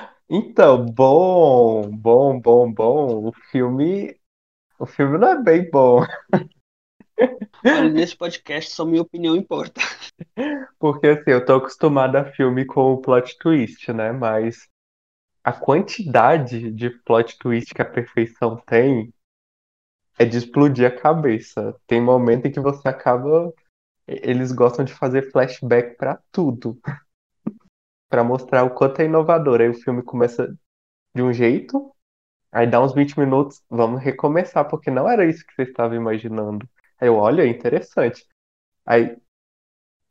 então, 0.28 0.84
bom, 0.86 1.90
bom, 1.90 2.40
bom, 2.40 2.72
bom. 2.72 3.28
O 3.28 3.32
filme, 3.50 4.16
o 4.78 4.86
filme 4.86 5.18
não 5.18 5.28
é 5.30 5.42
bem 5.42 5.70
bom, 5.70 6.00
Nesse 7.92 8.16
podcast 8.16 8.70
só 8.72 8.84
minha 8.84 9.02
opinião 9.02 9.36
importa. 9.36 9.80
porque 10.78 11.06
assim, 11.06 11.30
eu 11.30 11.44
tô 11.44 11.54
acostumado 11.54 12.16
a 12.16 12.24
filme 12.24 12.64
com 12.64 12.92
o 12.92 13.00
plot 13.00 13.38
twist, 13.38 13.92
né? 13.92 14.12
Mas 14.12 14.68
a 15.42 15.52
quantidade 15.52 16.70
de 16.70 16.90
plot 16.90 17.38
twist 17.38 17.74
que 17.74 17.82
a 17.82 17.84
perfeição 17.84 18.56
tem 18.66 19.12
é 20.18 20.24
de 20.24 20.38
explodir 20.38 20.86
a 20.86 20.90
cabeça. 20.94 21.74
Tem 21.86 22.00
momento 22.00 22.46
em 22.46 22.52
que 22.52 22.60
você 22.60 22.88
acaba. 22.88 23.52
Eles 24.06 24.52
gostam 24.52 24.84
de 24.84 24.92
fazer 24.92 25.30
flashback 25.30 25.96
pra 25.96 26.18
tudo. 26.30 26.78
Pra 28.08 28.22
mostrar 28.22 28.62
o 28.62 28.70
quanto 28.70 29.00
é 29.00 29.06
inovador. 29.06 29.60
Aí 29.60 29.68
o 29.68 29.74
filme 29.74 30.00
começa 30.00 30.54
de 31.14 31.22
um 31.22 31.32
jeito, 31.32 31.92
aí 32.52 32.66
dá 32.66 32.82
uns 32.82 32.94
20 32.94 33.18
minutos, 33.18 33.62
vamos 33.68 34.02
recomeçar, 34.02 34.68
porque 34.68 34.90
não 34.90 35.08
era 35.08 35.26
isso 35.26 35.44
que 35.46 35.54
você 35.54 35.62
estava 35.62 35.96
imaginando. 35.96 36.68
Aí 37.04 37.08
eu, 37.08 37.16
olha, 37.16 37.46
interessante. 37.46 38.24
Aí 38.86 39.14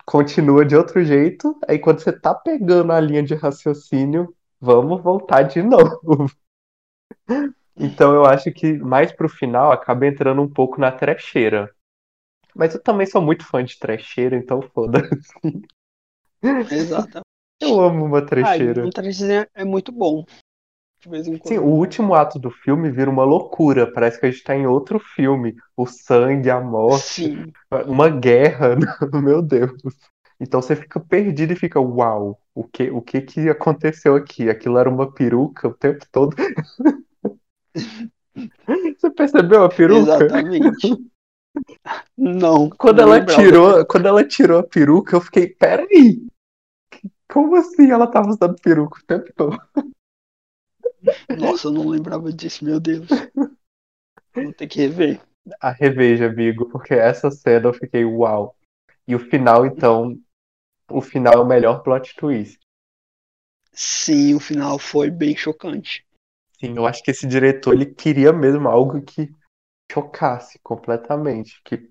continua 0.06 0.64
de 0.64 0.76
outro 0.76 1.04
jeito, 1.04 1.58
aí 1.68 1.80
quando 1.80 2.02
você 2.02 2.12
tá 2.14 2.36
pegando 2.36 2.92
a 2.92 3.00
linha 3.00 3.24
de 3.24 3.34
raciocínio, 3.34 4.36
vamos 4.62 5.02
voltar 5.02 5.42
de 5.42 5.64
novo. 5.64 6.28
Então 7.76 8.14
eu 8.14 8.24
acho 8.24 8.52
que 8.52 8.74
mais 8.74 9.12
pro 9.12 9.28
final 9.28 9.72
acaba 9.72 10.06
entrando 10.06 10.40
um 10.44 10.48
pouco 10.48 10.80
na 10.80 10.92
trecheira. 10.92 11.74
Mas 12.56 12.76
eu 12.76 12.84
também 12.84 13.08
sou 13.08 13.20
muito 13.20 13.44
fã 13.44 13.66
de 13.66 13.80
trecheira, 13.80 14.38
então 14.38 14.62
foda-se. 14.62 15.34
Exatamente. 16.44 17.24
Eu 17.60 17.82
amo 17.82 18.06
uma 18.06 18.20
Ah, 18.20 18.26
trecheira. 18.28 18.86
um 18.86 18.92
trechezinho 18.92 19.48
é 19.56 19.66
muito 19.66 19.92
bom. 19.92 20.24
De 21.04 21.10
vez 21.10 21.28
em 21.28 21.34
Sim, 21.46 21.58
quando. 21.58 21.66
o 21.66 21.68
último 21.68 22.14
ato 22.14 22.40
do 22.40 22.50
filme 22.50 22.90
vira 22.90 23.10
uma 23.10 23.26
loucura. 23.26 23.92
Parece 23.92 24.18
que 24.20 24.26
a 24.26 24.32
gente 24.32 24.44
tá 24.44 24.56
em 24.56 24.66
outro 24.66 25.00
filme. 25.00 25.56
O 25.76 25.86
sangue, 25.86 26.50
a 26.50 26.62
morte, 26.62 27.04
Sim, 27.04 27.52
uma 27.86 28.10
guerra. 28.10 28.76
Meu 29.22 29.42
Deus. 29.42 29.82
Então 30.40 30.62
você 30.62 30.76
fica 30.76 31.00
perdido 31.00 31.52
e 31.54 31.58
fica, 31.58 31.80
uau, 31.80 32.40
o 32.56 32.64
que, 32.64 32.90
o 32.90 33.02
que 33.02 33.22
que 33.22 33.50
aconteceu 33.50 34.16
aqui? 34.16 34.50
Aquilo 34.50 34.78
era 34.78 34.90
uma 34.90 35.12
peruca 35.12 35.68
o 35.68 35.74
tempo 35.74 36.06
todo. 36.12 36.36
Você 38.98 39.10
percebeu 39.12 39.64
a 39.64 39.70
peruca? 39.70 40.26
exatamente. 40.26 40.98
Não, 42.18 42.70
Quando 42.70 42.98
não 42.98 43.04
ela 43.04 43.20
lembrava. 43.20 43.42
tirou, 43.42 43.86
quando 43.86 44.08
ela 44.08 44.24
tirou 44.24 44.60
a 44.60 44.64
peruca, 44.64 45.16
eu 45.16 45.22
fiquei, 45.22 45.48
peraí, 45.48 46.26
como 47.32 47.56
assim 47.56 47.92
ela 47.92 48.08
tava 48.08 48.30
usando 48.30 48.56
peruca 48.62 49.00
o 49.00 49.06
tempo 49.06 49.32
todo? 49.36 49.58
Nossa, 51.30 51.68
eu 51.68 51.72
não 51.72 51.88
lembrava 51.90 52.32
disso, 52.32 52.64
meu 52.64 52.80
Deus. 52.80 53.08
Vou 54.36 54.54
ter 54.54 54.68
que 54.68 54.80
rever. 54.80 55.22
A 55.60 55.72
reveja, 55.72 56.28
amigo, 56.28 56.70
porque 56.70 56.94
essa 56.94 57.30
cena 57.32 57.68
eu 57.68 57.74
fiquei, 57.74 58.06
uau. 58.06 58.56
E 59.08 59.16
o 59.16 59.20
final, 59.20 59.66
então, 59.66 60.18
o 60.90 61.02
final 61.02 61.34
é 61.34 61.40
o 61.40 61.46
melhor 61.46 61.84
plot 61.84 62.16
twist. 62.16 62.60
Sim, 63.72 64.34
o 64.34 64.40
final 64.40 64.80
foi 64.80 65.12
bem 65.12 65.36
chocante. 65.36 66.04
Sim, 66.60 66.76
eu 66.78 66.86
acho 66.86 67.04
que 67.04 67.12
esse 67.12 67.28
diretor, 67.28 67.74
ele 67.74 67.86
queria 67.94 68.32
mesmo 68.32 68.68
algo 68.68 69.02
que 69.02 69.30
chocasse 69.92 70.60
completamente, 70.64 71.62
que, 71.66 71.90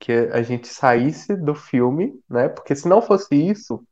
que 0.00 0.12
a 0.12 0.42
gente 0.42 0.68
saísse 0.68 1.36
do 1.36 1.54
filme, 1.54 2.20
né? 2.28 2.48
Porque 2.48 2.76
se 2.76 2.88
não 2.88 3.02
fosse 3.02 3.34
isso, 3.36 3.84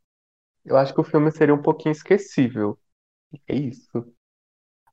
eu 0.65 0.77
acho 0.77 0.95
que 0.95 1.01
o 1.01 1.05
filme 1.05 1.31
seria 1.33 1.55
um 1.55 1.63
pouquinho 1.63 1.93
esquecível. 1.93 2.79
É 3.49 3.55
isso. 3.57 4.13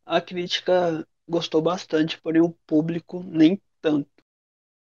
A 0.06 0.22
crítica 0.22 1.08
gostou 1.28 1.62
bastante, 1.62 2.20
porém 2.22 2.42
o 2.42 2.56
público 2.68 3.24
nem 3.24 3.60
tanto. 3.82 4.10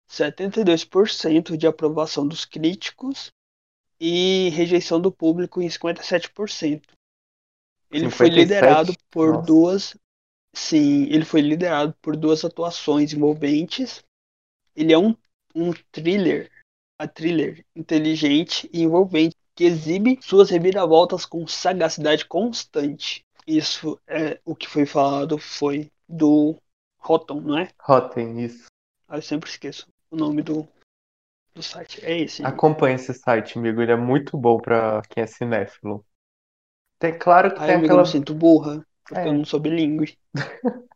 72% 0.10 1.56
de 1.56 1.68
aprovação 1.68 2.28
dos 2.28 2.46
críticos 2.46 3.32
e 4.00 4.50
rejeição 4.50 5.00
do 5.00 5.12
público 5.12 5.62
em 5.62 5.68
57%. 5.68 6.82
Ele 7.92 8.10
foi 8.10 8.28
57? 8.28 8.36
liderado 8.36 8.94
por 9.10 9.34
Nossa. 9.34 9.46
duas. 9.46 9.98
Sim, 10.54 11.04
ele 11.10 11.26
foi 11.26 11.42
liderado 11.42 11.94
por 12.02 12.16
duas 12.16 12.44
atuações 12.44 13.14
envolventes. 13.14 14.04
Ele 14.76 14.94
é 14.94 14.98
um, 14.98 15.16
um 15.54 15.74
thriller, 15.92 16.50
a 16.98 17.08
thriller 17.08 17.66
inteligente 17.76 18.70
e 18.74 18.82
envolvente, 18.82 19.36
que 19.54 19.66
exibe 19.66 20.18
suas 20.22 20.50
reviravoltas 20.50 21.26
com 21.26 21.46
sagacidade 21.46 22.26
constante. 22.26 23.26
Isso 23.50 24.00
é 24.08 24.40
o 24.46 24.56
que 24.56 24.68
foi 24.68 24.86
falado 24.86 25.40
foi 25.40 25.92
do 26.08 26.56
Rotten, 27.00 27.42
não 27.42 27.58
é? 27.58 27.68
Rotten, 27.82 28.40
isso. 28.44 28.66
Ah, 29.08 29.18
eu 29.18 29.22
sempre 29.24 29.50
esqueço 29.50 29.88
o 30.12 30.16
nome 30.16 30.44
do, 30.44 30.68
do 31.56 31.64
site. 31.64 32.04
É 32.06 32.16
esse. 32.20 32.38
gente. 32.38 32.48
Acompanhe 32.48 32.96
esse 32.96 33.12
site, 33.14 33.58
amigo. 33.58 33.82
Ele 33.82 33.92
é 33.92 33.96
muito 33.96 34.38
bom 34.38 34.58
pra 34.60 35.02
quem 35.10 35.24
é 35.24 35.28
cinéfilo. 35.28 36.06
Tem, 37.00 37.18
claro 37.18 37.52
que 37.52 37.60
Ai, 37.60 37.66
tem 37.68 37.76
amigo, 37.78 37.88
eu 37.88 37.96
aquela. 37.96 38.04
me 38.04 38.12
sinto 38.12 38.36
burra, 38.36 38.86
porque 39.04 39.20
É. 39.20 39.28
eu 39.28 39.34
não 39.34 39.46
sou 39.46 39.60
bilíngue. 39.60 40.16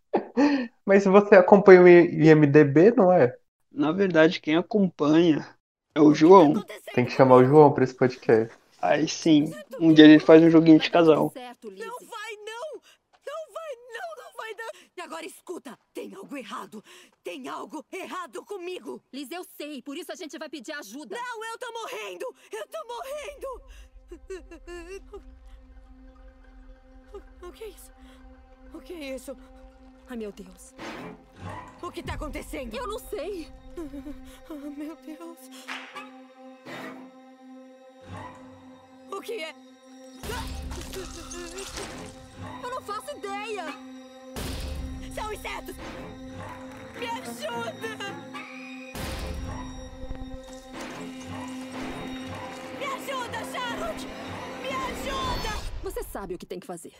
Mas 0.85 1.01
se 1.03 1.09
você 1.09 1.35
acompanha 1.35 1.81
o 1.81 1.87
IMDB, 1.87 2.91
não 2.91 3.11
é? 3.11 3.35
Na 3.71 3.91
verdade, 3.91 4.39
quem 4.39 4.55
acompanha 4.57 5.47
é 5.95 5.99
o 6.01 6.13
João. 6.13 6.53
Tem 6.93 7.05
que 7.05 7.11
chamar 7.11 7.37
o 7.37 7.45
João 7.45 7.73
pra 7.73 7.83
esse 7.83 7.95
podcast. 7.95 8.53
Aí 8.79 9.07
sim, 9.07 9.51
um 9.79 9.93
dia 9.93 10.03
ele 10.05 10.19
faz 10.19 10.43
um 10.43 10.49
joguinho 10.49 10.77
de 10.77 10.91
casal. 10.91 11.31
Não! 11.33 11.43
Não 11.75 11.97
vai, 12.03 13.71
não, 13.93 14.09
não 14.17 14.33
vai, 14.35 14.53
não! 14.53 14.69
E 14.92 14.92
agora 15.03 15.25
escuta, 15.25 15.77
tem 15.93 16.13
algo 16.15 16.35
errado. 16.37 16.83
Tem 17.23 17.47
algo 17.47 17.85
errado 17.91 18.43
comigo. 18.45 19.03
Liz, 19.11 19.29
eu 19.31 19.43
sei, 19.43 19.81
por 19.81 19.97
isso 19.97 20.11
a 20.11 20.15
gente 20.15 20.37
vai 20.37 20.49
pedir 20.49 20.71
ajuda. 20.73 21.15
Não, 21.15 21.45
eu 21.45 21.57
tô 21.57 21.71
morrendo! 21.71 22.35
Eu 22.51 22.67
tô 22.67 22.87
morrendo! 22.87 23.61
O, 27.13 27.47
o 27.47 27.51
que 27.51 27.63
é 27.63 27.67
isso? 27.67 27.91
O 28.73 28.79
que 28.79 28.93
é 28.93 29.15
isso? 29.15 29.37
Ai, 30.09 30.17
meu 30.17 30.31
Deus. 30.31 30.73
O 31.81 31.91
que 31.91 32.01
tá 32.01 32.13
acontecendo? 32.13 32.73
Eu 32.73 32.87
não 32.87 32.99
sei. 32.99 33.51
Oh, 34.49 34.53
meu 34.53 34.95
Deus. 34.95 35.37
O 39.11 39.21
que 39.21 39.33
é? 39.33 39.55
Eu 42.63 42.69
não 42.69 42.81
faço 42.81 43.17
ideia. 43.17 43.92
São 45.13 45.31
insetos! 45.31 45.75
Me 46.99 47.07
ajuda! 47.07 47.97
Me 52.79 52.85
ajuda, 52.85 53.37
Charlotte! 53.51 54.07
Me 54.61 54.69
ajuda! 54.69 55.51
Você 55.83 56.03
sabe 56.03 56.33
o 56.33 56.37
que 56.37 56.45
tem 56.45 56.59
que 56.59 56.65
fazer. 56.65 56.93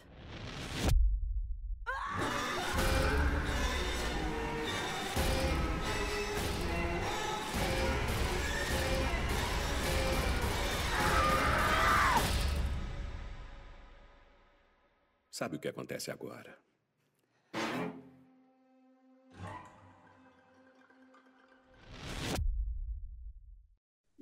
Sabe 15.31 15.55
o 15.55 15.59
que 15.59 15.67
acontece 15.67 16.11
agora? 16.11 16.55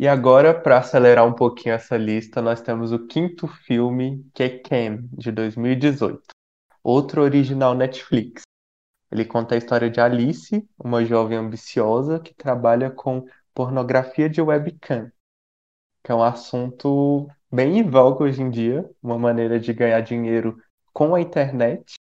E 0.01 0.07
agora, 0.07 0.59
para 0.59 0.79
acelerar 0.79 1.27
um 1.27 1.31
pouquinho 1.31 1.75
essa 1.75 1.95
lista, 1.95 2.41
nós 2.41 2.59
temos 2.59 2.91
o 2.91 3.05
quinto 3.05 3.47
filme, 3.47 4.25
que 4.33 4.41
é 4.41 4.49
Ken, 4.49 5.07
de 5.13 5.31
2018. 5.31 6.23
Outro 6.83 7.21
original 7.21 7.75
Netflix. 7.75 8.41
Ele 9.11 9.23
conta 9.23 9.53
a 9.53 9.59
história 9.59 9.91
de 9.91 10.01
Alice, 10.01 10.67
uma 10.83 11.05
jovem 11.05 11.37
ambiciosa 11.37 12.19
que 12.19 12.33
trabalha 12.33 12.89
com 12.89 13.27
pornografia 13.53 14.27
de 14.27 14.41
webcam, 14.41 15.11
que 16.03 16.11
é 16.11 16.15
um 16.15 16.23
assunto 16.23 17.27
bem 17.53 17.77
em 17.77 17.87
voga 17.87 18.23
hoje 18.23 18.41
em 18.41 18.49
dia, 18.49 18.89
uma 19.03 19.19
maneira 19.19 19.59
de 19.59 19.71
ganhar 19.71 20.01
dinheiro 20.01 20.59
com 20.91 21.13
a 21.13 21.21
internet, 21.21 21.93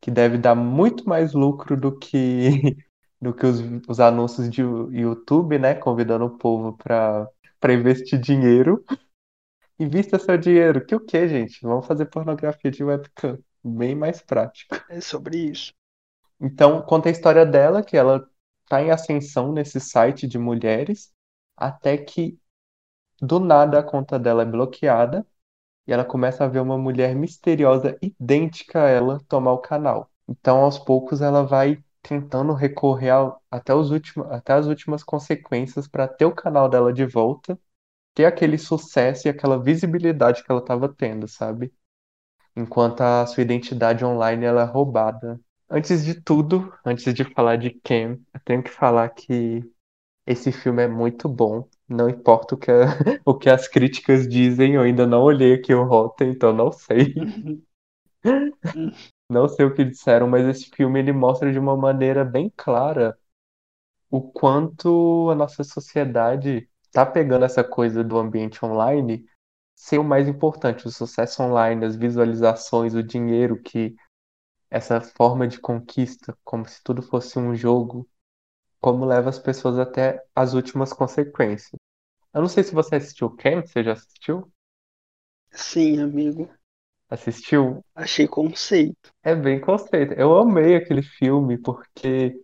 que 0.00 0.12
deve 0.12 0.38
dar 0.38 0.54
muito 0.54 1.08
mais 1.08 1.32
lucro 1.32 1.76
do 1.76 1.98
que 1.98 2.76
do 3.22 3.32
que 3.32 3.46
os, 3.46 3.60
os 3.88 4.00
anúncios 4.00 4.50
de 4.50 4.62
YouTube, 4.62 5.56
né, 5.56 5.76
convidando 5.76 6.24
o 6.24 6.36
povo 6.36 6.76
para 6.76 7.28
investir 7.72 8.18
dinheiro. 8.18 8.84
Invista 9.78 10.18
seu 10.18 10.36
dinheiro. 10.36 10.84
Que 10.84 10.96
o 10.96 11.00
que, 11.00 11.28
gente? 11.28 11.60
Vamos 11.62 11.86
fazer 11.86 12.06
pornografia 12.06 12.68
de 12.68 12.82
webcam. 12.82 13.38
Bem 13.62 13.94
mais 13.94 14.20
prático. 14.20 14.74
É 14.88 15.00
sobre 15.00 15.38
isso. 15.38 15.72
Então, 16.40 16.82
conta 16.82 17.08
a 17.08 17.12
história 17.12 17.46
dela, 17.46 17.80
que 17.84 17.96
ela 17.96 18.28
tá 18.68 18.82
em 18.82 18.90
ascensão 18.90 19.52
nesse 19.52 19.78
site 19.78 20.26
de 20.26 20.36
mulheres, 20.36 21.12
até 21.56 21.96
que 21.96 22.36
do 23.20 23.38
nada 23.38 23.78
a 23.78 23.82
conta 23.84 24.18
dela 24.18 24.42
é 24.42 24.46
bloqueada 24.46 25.24
e 25.86 25.92
ela 25.92 26.04
começa 26.04 26.44
a 26.44 26.48
ver 26.48 26.58
uma 26.58 26.76
mulher 26.76 27.14
misteriosa 27.14 27.96
idêntica 28.02 28.82
a 28.82 28.88
ela 28.88 29.20
tomar 29.28 29.52
o 29.52 29.58
canal. 29.58 30.10
Então, 30.28 30.64
aos 30.64 30.76
poucos, 30.76 31.20
ela 31.20 31.44
vai 31.44 31.80
tentando 32.02 32.52
recorrer 32.54 33.10
ao- 33.10 33.42
até 33.50 33.74
os 33.74 33.90
últimos, 33.90 34.30
até 34.30 34.52
as 34.54 34.66
últimas 34.66 35.02
consequências 35.04 35.88
para 35.88 36.08
ter 36.08 36.24
o 36.26 36.34
canal 36.34 36.68
dela 36.68 36.92
de 36.92 37.04
volta, 37.06 37.58
ter 38.14 38.26
aquele 38.26 38.58
sucesso 38.58 39.28
e 39.28 39.30
aquela 39.30 39.62
visibilidade 39.62 40.44
que 40.44 40.50
ela 40.52 40.60
estava 40.62 40.88
tendo, 40.92 41.28
sabe? 41.28 41.72
enquanto 42.56 43.00
a 43.02 43.26
sua 43.26 43.42
identidade 43.42 44.04
online 44.04 44.44
ela 44.44 44.62
é 44.62 44.64
roubada. 44.64 45.40
Antes 45.70 46.04
de 46.04 46.20
tudo, 46.20 46.72
antes 46.84 47.12
de 47.14 47.24
falar 47.24 47.56
de 47.56 47.70
Cam, 47.82 48.18
eu 48.34 48.40
tenho 48.44 48.62
que 48.62 48.70
falar 48.70 49.08
que 49.10 49.62
esse 50.26 50.52
filme 50.52 50.82
é 50.84 50.88
muito 50.88 51.28
bom. 51.28 51.68
Não 51.88 52.08
importa 52.10 52.54
o 52.56 52.58
que, 52.58 52.70
a- 52.70 52.86
o 53.26 53.34
que 53.38 53.50
as 53.50 53.68
críticas 53.68 54.28
dizem, 54.28 54.74
eu 54.76 54.82
ainda 54.82 55.06
não 55.06 55.22
olhei 55.22 55.54
aqui 55.54 55.74
o 55.74 55.84
Rotten, 55.84 56.30
então 56.30 56.52
não 56.52 56.72
sei. 56.72 57.14
Não 59.28 59.48
sei 59.48 59.66
o 59.66 59.74
que 59.74 59.84
disseram, 59.84 60.28
mas 60.28 60.46
esse 60.46 60.70
filme 60.70 60.98
ele 61.00 61.12
mostra 61.12 61.52
de 61.52 61.58
uma 61.58 61.76
maneira 61.76 62.24
bem 62.24 62.52
clara 62.56 63.16
o 64.10 64.20
quanto 64.22 65.30
a 65.30 65.34
nossa 65.34 65.64
sociedade 65.64 66.68
está 66.84 67.04
pegando 67.06 67.44
essa 67.44 67.64
coisa 67.64 68.04
do 68.04 68.18
ambiente 68.18 68.64
online 68.64 69.26
ser 69.74 69.98
o 69.98 70.04
mais 70.04 70.28
importante, 70.28 70.86
o 70.86 70.90
sucesso 70.90 71.42
online, 71.42 71.84
as 71.84 71.96
visualizações, 71.96 72.94
o 72.94 73.02
dinheiro 73.02 73.60
que 73.62 73.96
essa 74.70 75.00
forma 75.00 75.48
de 75.48 75.60
conquista, 75.60 76.36
como 76.44 76.66
se 76.68 76.82
tudo 76.84 77.02
fosse 77.02 77.38
um 77.38 77.54
jogo, 77.56 78.08
como 78.80 79.04
leva 79.06 79.30
as 79.30 79.38
pessoas 79.38 79.78
até 79.78 80.22
as 80.34 80.54
últimas 80.54 80.92
consequências. 80.92 81.78
Eu 82.34 82.42
não 82.42 82.48
sei 82.48 82.64
se 82.64 82.74
você 82.74 82.96
assistiu 82.96 83.30
Cam, 83.36 83.62
você 83.62 83.84
já 83.84 83.92
assistiu? 83.94 84.52
Sim, 85.52 85.98
amigo. 86.00 86.50
Assistiu? 87.12 87.84
Achei 87.94 88.26
conceito. 88.26 89.12
É 89.22 89.34
bem 89.34 89.60
conceito. 89.60 90.14
Eu 90.14 90.34
amei 90.38 90.76
aquele 90.76 91.02
filme 91.02 91.58
porque 91.58 92.42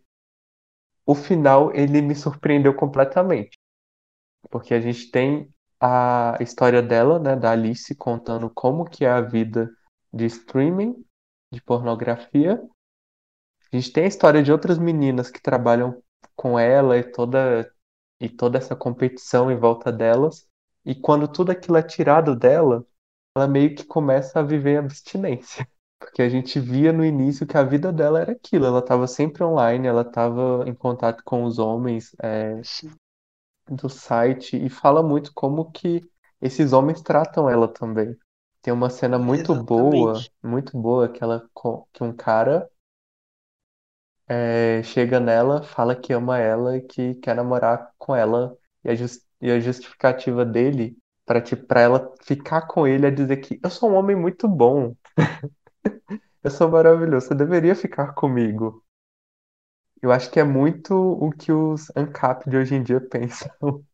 o 1.07 1.15
final 1.15 1.75
ele 1.75 2.03
me 2.03 2.15
surpreendeu 2.15 2.75
completamente. 2.75 3.57
Porque 4.51 4.75
a 4.75 4.81
gente 4.81 5.11
tem 5.11 5.51
a 5.81 6.37
história 6.41 6.83
dela, 6.83 7.19
né, 7.19 7.35
da 7.35 7.53
Alice, 7.53 7.95
contando 7.95 8.51
como 8.51 8.85
que 8.85 9.07
é 9.07 9.11
a 9.11 9.23
vida 9.23 9.75
de 10.13 10.27
streaming, 10.27 11.03
de 11.51 11.63
pornografia. 11.63 12.63
A 13.73 13.77
gente 13.77 13.91
tem 13.91 14.05
a 14.05 14.09
história 14.09 14.43
de 14.43 14.53
outras 14.53 14.79
meninas 14.79 15.31
que 15.31 15.41
trabalham 15.41 16.03
com 16.37 16.59
ela 16.59 16.99
e 16.99 17.11
toda, 17.11 17.73
e 18.21 18.29
toda 18.29 18.59
essa 18.59 18.77
competição 18.77 19.51
em 19.51 19.57
volta 19.57 19.91
delas. 19.91 20.47
E 20.85 20.95
quando 20.95 21.27
tudo 21.27 21.53
aquilo 21.53 21.79
é 21.79 21.83
tirado 21.83 22.37
dela, 22.37 22.85
ela 23.39 23.49
meio 23.49 23.75
que 23.75 23.85
começa 23.85 24.41
a 24.41 24.43
viver 24.43 24.75
em 24.75 24.79
abstinência. 24.79 25.69
Porque 26.01 26.23
a 26.23 26.29
gente 26.29 26.61
via 26.61 26.93
no 26.93 27.05
início 27.05 27.47
que 27.47 27.57
a 27.57 27.65
vida 27.65 27.93
dela 27.93 28.21
era 28.21 28.33
aquilo, 28.33 28.67
ela 28.67 28.79
estava 28.81 29.07
sempre 29.09 29.43
online, 29.45 29.87
ela 29.89 30.03
estava 30.03 30.65
em 30.69 30.75
contato 30.75 31.23
com 31.25 31.45
os 31.45 31.59
homens 31.59 32.13
é, 32.23 32.65
do 33.71 33.89
site 33.89 34.57
e 34.63 34.69
fala 34.69 35.03
muito 35.03 35.33
como 35.35 35.71
que 35.73 36.03
esses 36.41 36.73
homens 36.73 37.01
tratam 37.03 37.49
ela 37.49 37.67
também. 37.69 38.15
Tem 38.63 38.73
uma 38.75 38.91
cena 38.91 39.19
muito 39.19 39.55
boa, 39.55 40.27
Exatamente. 40.27 40.31
muito 40.43 40.77
boa, 40.81 41.09
que 41.09 41.23
ela, 41.23 41.49
que 41.93 42.03
um 42.05 42.13
cara 42.15 42.69
é, 44.27 44.83
chega 44.83 45.21
nela, 45.21 45.63
fala 45.63 45.95
que 45.97 46.13
ama 46.13 46.39
ela 46.39 46.77
e 46.77 46.83
que 46.83 47.15
quer 47.17 47.35
namorar 47.37 47.93
com 47.99 48.15
ela, 48.15 48.57
e 48.85 48.91
a, 48.91 48.95
jus- 48.95 49.21
e 49.41 49.51
a 49.51 49.61
justificativa 49.61 50.45
dele 50.45 50.97
para 51.29 51.43
para 51.67 51.81
ela 51.83 52.15
ficar 52.23 52.63
com 52.63 52.87
ele 52.87 53.07
é 53.07 53.11
dizer 53.11 53.37
que 53.37 53.61
eu 53.63 53.69
sou 53.69 53.91
um 53.91 53.95
homem 53.95 54.17
muito 54.17 54.49
bom, 54.49 54.97
eu 56.43 56.51
sou 56.51 56.71
maravilhoso, 56.71 57.29
você 57.29 57.35
deveria 57.35 57.75
ficar 57.75 58.15
comigo. 58.15 58.83
Eu 60.01 60.11
acho 60.11 60.31
que 60.31 60.41
é 60.41 60.45
muito 60.45 60.95
o 60.95 61.31
que 61.31 61.53
os 61.53 61.95
ANCAP 61.95 62.49
de 62.49 62.57
hoje 62.57 62.75
em 62.75 62.83
dia 62.83 63.01
pensam. 63.01 63.51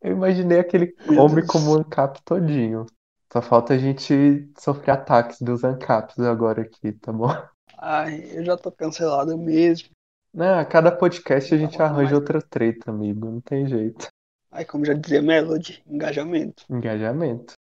Eu 0.00 0.12
imaginei 0.12 0.60
aquele 0.60 0.94
homem 1.18 1.44
como 1.46 1.74
ANCAP 1.74 2.22
todinho. 2.24 2.86
Só 3.32 3.40
falta 3.40 3.74
a 3.74 3.78
gente 3.78 4.48
sofrer 4.58 4.92
ataques 4.92 5.40
dos 5.40 5.64
ANCAPs 5.64 6.18
agora 6.20 6.62
aqui, 6.62 6.92
tá 6.92 7.12
bom? 7.12 7.28
Ai, 7.78 8.30
eu 8.32 8.44
já 8.44 8.56
tô 8.56 8.70
cancelado 8.70 9.36
mesmo. 9.36 9.88
Não, 10.32 10.58
a 10.58 10.64
cada 10.64 10.92
podcast 10.92 11.52
a 11.52 11.58
gente 11.58 11.80
arranja 11.80 12.02
mais. 12.02 12.12
outra 12.12 12.40
treta, 12.40 12.90
amigo. 12.90 13.26
Não 13.26 13.40
tem 13.40 13.66
jeito. 13.66 14.11
Ai, 14.52 14.66
como 14.66 14.84
já 14.84 14.92
dizia 14.92 15.22
Melody, 15.22 15.82
engajamento. 15.86 16.64
Engajamento. 16.68 17.54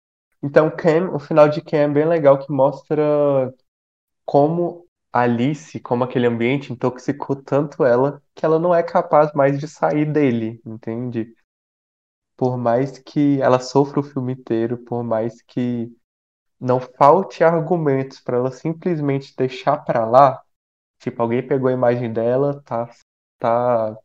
Então, 0.43 0.69
Cam, 0.69 1.11
o 1.15 1.19
final 1.19 1.47
de 1.47 1.61
Cam 1.61 1.77
é 1.77 1.87
bem 1.87 2.05
legal 2.05 2.37
que 2.37 2.51
mostra 2.51 3.53
como 4.25 4.85
Alice, 5.11 5.79
como 5.79 6.03
aquele 6.03 6.27
ambiente 6.27 6.73
intoxicou 6.73 7.35
tanto 7.35 7.85
ela 7.85 8.21
que 8.35 8.45
ela 8.45 8.59
não 8.59 8.73
é 8.73 8.83
capaz 8.83 9.31
mais 9.33 9.59
de 9.59 9.67
sair 9.67 10.11
dele, 10.11 10.61
entende? 10.65 11.33
Por 12.35 12.57
mais 12.57 12.97
que 12.99 13.39
ela 13.41 13.59
sofra 13.59 13.99
o 13.99 14.03
filme 14.03 14.33
inteiro, 14.33 14.77
por 14.77 15.03
mais 15.03 15.41
que 15.43 15.89
não 16.59 16.79
falte 16.79 17.43
argumentos 17.43 18.19
para 18.19 18.37
ela 18.37 18.51
simplesmente 18.51 19.35
deixar 19.35 19.77
pra 19.79 20.05
lá, 20.05 20.41
tipo, 20.99 21.21
alguém 21.21 21.45
pegou 21.45 21.69
a 21.69 21.73
imagem 21.73 22.13
dela, 22.13 22.61
tá, 22.63 22.89
tá, 23.39 23.97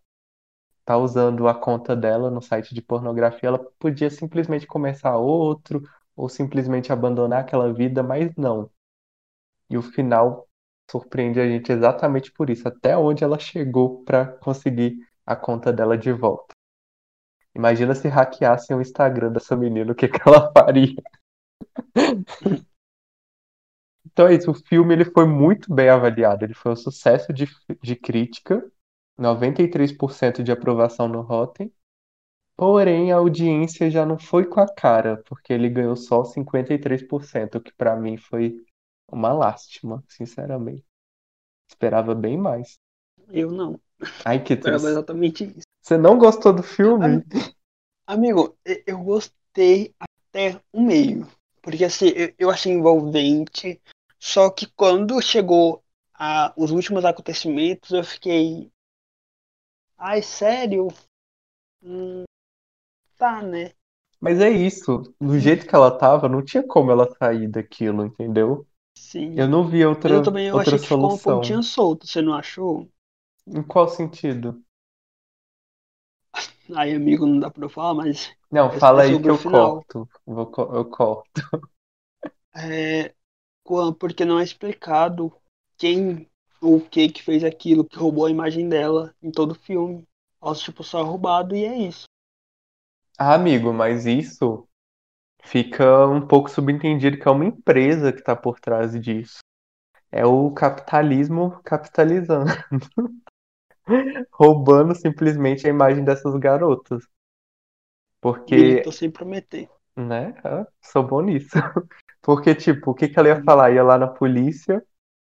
tá 0.87 0.97
usando 0.97 1.49
a 1.49 1.55
conta 1.55 1.97
dela 1.97 2.31
no 2.31 2.41
site 2.41 2.73
de 2.73 2.81
pornografia, 2.81 3.49
ela 3.49 3.59
podia 3.79 4.09
simplesmente 4.09 4.67
começar 4.67 5.17
outro 5.17 5.83
ou 6.15 6.29
simplesmente 6.29 6.93
abandonar 6.93 7.41
aquela 7.41 7.73
vida, 7.73 8.03
mas 8.05 8.35
não. 8.37 8.71
E 9.69 9.77
o 9.77 9.83
final 9.83 10.49
surpreende 10.89 11.41
a 11.41 11.47
gente 11.47 11.73
exatamente 11.73 12.31
por 12.33 12.49
isso, 12.49 12.69
até 12.69 12.97
onde 12.97 13.25
ela 13.25 13.39
chegou 13.39 14.05
para 14.05 14.27
conseguir 14.39 14.97
a 15.27 15.35
conta 15.35 15.73
dela 15.73 15.99
de 15.99 16.13
volta. 16.13 16.55
Imagina 17.53 17.93
se 17.95 18.07
hackeassem 18.07 18.77
o 18.77 18.81
Instagram 18.81 19.33
dessa 19.33 19.57
menina, 19.57 19.91
o 19.91 19.95
que 19.95 20.07
que 20.07 20.21
ela 20.25 20.53
faria? 20.57 20.95
Então 24.05 24.29
é 24.29 24.35
isso, 24.35 24.53
o 24.53 24.55
filme 24.55 24.95
ele 24.95 25.05
foi 25.05 25.27
muito 25.27 25.75
bem 25.75 25.89
avaliado, 25.89 26.45
ele 26.45 26.55
foi 26.55 26.73
um 26.73 26.77
sucesso 26.77 27.33
de, 27.33 27.49
de 27.83 27.97
crítica, 27.97 28.65
93% 29.19 30.43
de 30.43 30.53
aprovação 30.53 31.09
no 31.09 31.23
Rotten, 31.23 31.73
porém 32.57 33.13
a 33.13 33.17
audiência 33.17 33.91
já 33.91 34.05
não 34.05 34.19
foi 34.19 34.47
com 34.47 34.61
a 34.61 34.73
cara, 34.73 35.23
porque 35.27 35.53
ele 35.53 35.69
ganhou 35.69 35.97
só 35.97 36.23
53%, 36.25 37.57
o 37.57 37.61
que 37.61 37.73
pra 37.75 37.97
mim 37.97 38.17
foi 38.17 38.65
uma 39.09 39.33
lástima, 39.33 40.03
sinceramente. 40.09 40.85
Esperava 41.69 42.15
bem 42.15 42.37
mais. 42.37 42.79
Eu 43.29 43.51
não. 43.51 43.81
Ai, 44.25 44.43
que 44.43 44.55
Esperava 44.55 44.79
triste. 44.79 44.93
exatamente 44.93 45.45
isso. 45.45 45.67
Você 45.83 45.97
não 45.97 46.19
gostou 46.19 46.53
do 46.53 46.63
filme? 46.63 47.25
Amigo, 48.07 48.57
eu 48.87 48.99
gostei 48.99 49.95
até 49.99 50.61
o 50.73 50.81
meio. 50.81 51.27
Porque 51.63 51.85
assim, 51.85 52.09
eu, 52.09 52.33
eu 52.39 52.51
achei 52.51 52.73
envolvente. 52.73 53.81
Só 54.19 54.51
que 54.51 54.67
quando 54.77 55.21
chegou 55.21 55.83
a, 56.15 56.53
os 56.57 56.71
últimos 56.71 57.05
acontecimentos, 57.05 57.91
eu 57.91 58.05
fiquei. 58.05 58.71
Ai, 59.99 60.23
sério? 60.23 60.89
Hum, 61.83 62.25
tá, 63.19 63.43
né? 63.43 63.75
Mas 64.21 64.41
é 64.41 64.51
isso, 64.51 65.15
do 65.21 65.39
jeito 65.39 65.67
que 65.67 65.75
ela 65.75 65.91
tava, 65.97 66.29
não 66.29 66.45
tinha 66.45 66.63
como 66.67 66.91
ela 66.91 67.09
sair 67.17 67.49
daquilo, 67.49 68.05
entendeu? 68.05 68.67
Sim. 68.97 69.37
Eu 69.37 69.49
não 69.49 69.69
vi 69.69 69.85
outra, 69.87 70.15
eu 70.15 70.23
também 70.23 70.49
eu 70.49 70.59
outra 70.59 70.61
achei 70.61 70.79
que 70.81 70.89
ficou 70.89 71.11
uma 71.11 71.19
solução. 71.19 71.23
pontinha 71.23 71.63
solta, 71.63 72.07
você 72.07 72.23
não 72.23 72.35
achou? 72.35 72.91
Em 73.45 73.61
qual 73.65 73.89
sentido? 73.89 74.63
Ai, 76.77 76.95
amigo, 76.95 77.27
não 77.27 77.39
dá 77.41 77.51
pra 77.51 77.65
eu 77.65 77.69
falar, 77.69 77.95
mas 77.95 78.33
Não, 78.51 78.71
fala 78.73 79.03
é 79.03 79.03
aí 79.03 79.15
que 79.21 79.31
eu 79.31 79.39
final. 79.39 79.85
corto. 79.85 80.09
Vou 80.27 80.51
Eu 80.75 80.85
corto. 80.87 81.31
É, 82.55 83.15
porque 83.99 84.25
não 84.25 84.39
é 84.41 84.45
explicado 84.45 85.33
quem 85.79 86.29
o 86.61 86.81
que 86.81 87.09
que 87.09 87.23
fez 87.23 87.45
aquilo, 87.45 87.85
que 87.85 87.99
roubou 87.99 88.27
a 88.27 88.31
imagem 88.31 88.69
dela 88.69 89.15
em 89.23 89.31
todo 89.31 89.53
o 89.53 89.55
filme. 89.55 90.05
Ela, 90.43 90.55
tipo, 90.55 90.83
só 90.85 91.01
é 91.01 91.03
roubado 91.03 91.55
e 91.55 91.65
é 91.65 91.77
isso. 91.77 92.05
Ah, 93.19 93.35
amigo, 93.35 93.73
mas 93.73 94.07
isso 94.07 94.69
fica 95.45 96.07
um 96.07 96.27
pouco 96.27 96.51
subentendido 96.51 97.19
que 97.19 97.29
é 97.29 97.31
uma 97.31 97.47
empresa 97.47 98.13
que 98.13 98.23
tá 98.23 98.37
por 98.37 98.61
trás 98.61 98.99
disso. 99.01 99.39
É 100.13 100.25
o 100.27 100.51
capitalismo 100.53 101.61
capitalizando, 101.65 102.51
roubando 104.33 104.95
simplesmente 104.95 105.67
a 105.67 105.71
imagem 105.71 106.05
dessas 106.05 106.35
garotas. 106.37 107.05
Porque, 108.21 108.57
Militou 108.57 108.93
sem 108.93 109.11
prometer. 109.11 109.69
né? 109.97 110.35
ah, 110.45 110.67
sou 110.83 111.03
bom 111.07 111.21
nisso. 111.23 111.51
Porque, 112.23 112.55
tipo, 112.55 112.91
o 112.91 112.95
que 112.95 113.09
que 113.09 113.19
ela 113.19 113.29
ia 113.29 113.43
falar? 113.45 113.73
Ia 113.73 113.83
lá 113.85 113.97
na 113.99 114.09
polícia, 114.09 114.83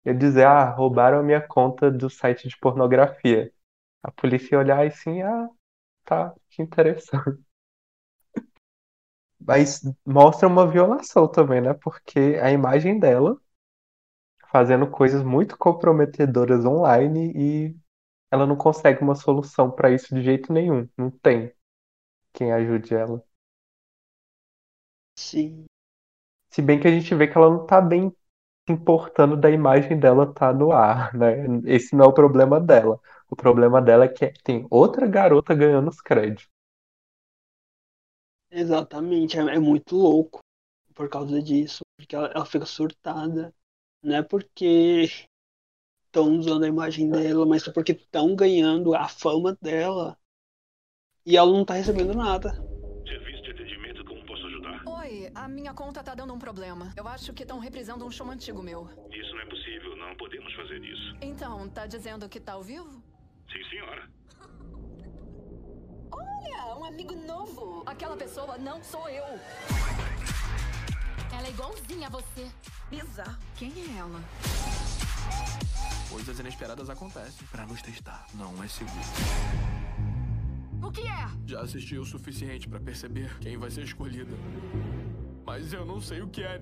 ia 0.05 0.13
dizer, 0.13 0.45
ah, 0.47 0.69
roubaram 0.71 1.19
a 1.19 1.23
minha 1.23 1.41
conta 1.41 1.91
do 1.91 2.09
site 2.09 2.47
de 2.47 2.57
pornografia. 2.59 3.51
A 4.03 4.11
polícia 4.11 4.55
ia 4.55 4.59
olhar 4.59 4.85
e 4.85 4.89
assim, 4.89 5.21
ah, 5.23 5.49
tá, 6.05 6.33
que 6.51 6.61
interessante. 6.63 7.39
Mas 9.39 9.81
mostra 10.05 10.45
uma 10.47 10.67
violação 10.69 11.25
também, 11.27 11.61
né? 11.61 11.73
Porque 11.73 12.37
a 12.41 12.51
imagem 12.51 12.99
dela 12.99 13.39
fazendo 14.51 14.89
coisas 14.89 15.21
muito 15.23 15.57
comprometedoras 15.57 16.65
online 16.65 17.31
e 17.35 17.75
ela 18.31 18.45
não 18.47 18.55
consegue 18.57 19.01
uma 19.03 19.15
solução 19.15 19.71
pra 19.71 19.91
isso 19.91 20.13
de 20.15 20.23
jeito 20.23 20.53
nenhum. 20.53 20.87
Não 20.97 21.11
tem 21.11 21.53
quem 22.33 22.51
ajude 22.53 22.95
ela. 22.95 23.23
Sim. 25.17 25.65
Se 26.51 26.61
bem 26.63 26.79
que 26.79 26.87
a 26.87 26.91
gente 26.91 27.13
vê 27.15 27.27
que 27.27 27.37
ela 27.37 27.49
não 27.49 27.65
tá 27.67 27.81
bem 27.81 28.15
importando 28.67 29.37
da 29.37 29.49
imagem 29.49 29.99
dela 29.99 30.25
estar 30.25 30.53
no 30.53 30.71
ar, 30.71 31.13
né? 31.13 31.45
Esse 31.65 31.95
não 31.95 32.05
é 32.05 32.07
o 32.07 32.13
problema 32.13 32.59
dela. 32.59 32.99
O 33.29 33.35
problema 33.35 33.81
dela 33.81 34.05
é 34.05 34.07
que 34.07 34.31
tem 34.43 34.65
outra 34.69 35.07
garota 35.07 35.53
ganhando 35.53 35.89
os 35.89 36.01
créditos. 36.01 36.47
Exatamente, 38.49 39.37
é, 39.37 39.41
é 39.55 39.59
muito 39.59 39.95
louco 39.95 40.39
por 40.93 41.09
causa 41.09 41.41
disso, 41.41 41.83
porque 41.97 42.15
ela, 42.15 42.27
ela 42.27 42.45
fica 42.45 42.65
surtada. 42.65 43.53
Não 44.01 44.15
é 44.15 44.23
porque 44.23 45.09
estão 46.05 46.37
usando 46.37 46.63
a 46.63 46.67
imagem 46.67 47.09
dela, 47.09 47.45
mas 47.45 47.67
é 47.67 47.71
porque 47.71 47.91
estão 47.91 48.35
ganhando 48.35 48.95
a 48.95 49.07
fama 49.07 49.57
dela 49.61 50.17
e 51.25 51.35
ela 51.35 51.51
não 51.51 51.65
tá 51.65 51.73
recebendo 51.73 52.13
nada. 52.13 52.53
A 55.35 55.47
minha 55.47 55.73
conta 55.73 56.01
tá 56.01 56.15
dando 56.15 56.33
um 56.33 56.39
problema. 56.39 56.91
Eu 56.95 57.07
acho 57.07 57.33
que 57.33 57.43
estão 57.43 57.59
reprisando 57.59 58.05
um 58.05 58.09
show 58.09 58.29
antigo 58.31 58.63
meu. 58.63 58.89
Isso 59.11 59.31
não 59.33 59.41
é 59.41 59.45
possível, 59.45 59.95
não 59.97 60.15
podemos 60.15 60.53
fazer 60.55 60.83
isso. 60.83 61.17
Então, 61.21 61.67
tá 61.69 61.85
dizendo 61.85 62.27
que 62.29 62.39
tá 62.39 62.53
ao 62.53 62.63
vivo? 62.63 63.03
Sim, 63.51 63.63
senhora. 63.69 64.09
Olha, 66.11 66.75
um 66.77 66.85
amigo 66.85 67.13
novo. 67.15 67.83
Aquela 67.85 68.15
pessoa 68.15 68.57
não 68.57 68.81
sou 68.81 69.07
eu. 69.09 69.25
Ela 71.37 71.47
é 71.47 71.49
igualzinha 71.49 72.07
a 72.07 72.09
você. 72.09 72.49
Bizarro. 72.89 73.37
Quem 73.55 73.71
é 73.71 73.97
ela? 73.97 74.23
Coisas 76.09 76.39
inesperadas 76.39 76.89
acontecem 76.89 77.45
pra 77.51 77.65
nos 77.65 77.81
testar. 77.81 78.25
Não 78.33 78.63
é 78.63 78.67
seguro. 78.67 78.95
O 80.81 80.91
que 80.91 81.01
é? 81.01 81.27
Já 81.45 81.61
assisti 81.61 81.97
o 81.97 82.05
suficiente 82.05 82.69
pra 82.69 82.79
perceber 82.79 83.37
quem 83.39 83.57
vai 83.57 83.69
ser 83.69 83.83
escolhida. 83.83 84.31
Mas 85.45 85.71
eu 85.71 85.85
não 85.85 86.01
sei 86.01 86.21
o 86.21 86.27
que 86.27 86.43
é. 86.43 86.59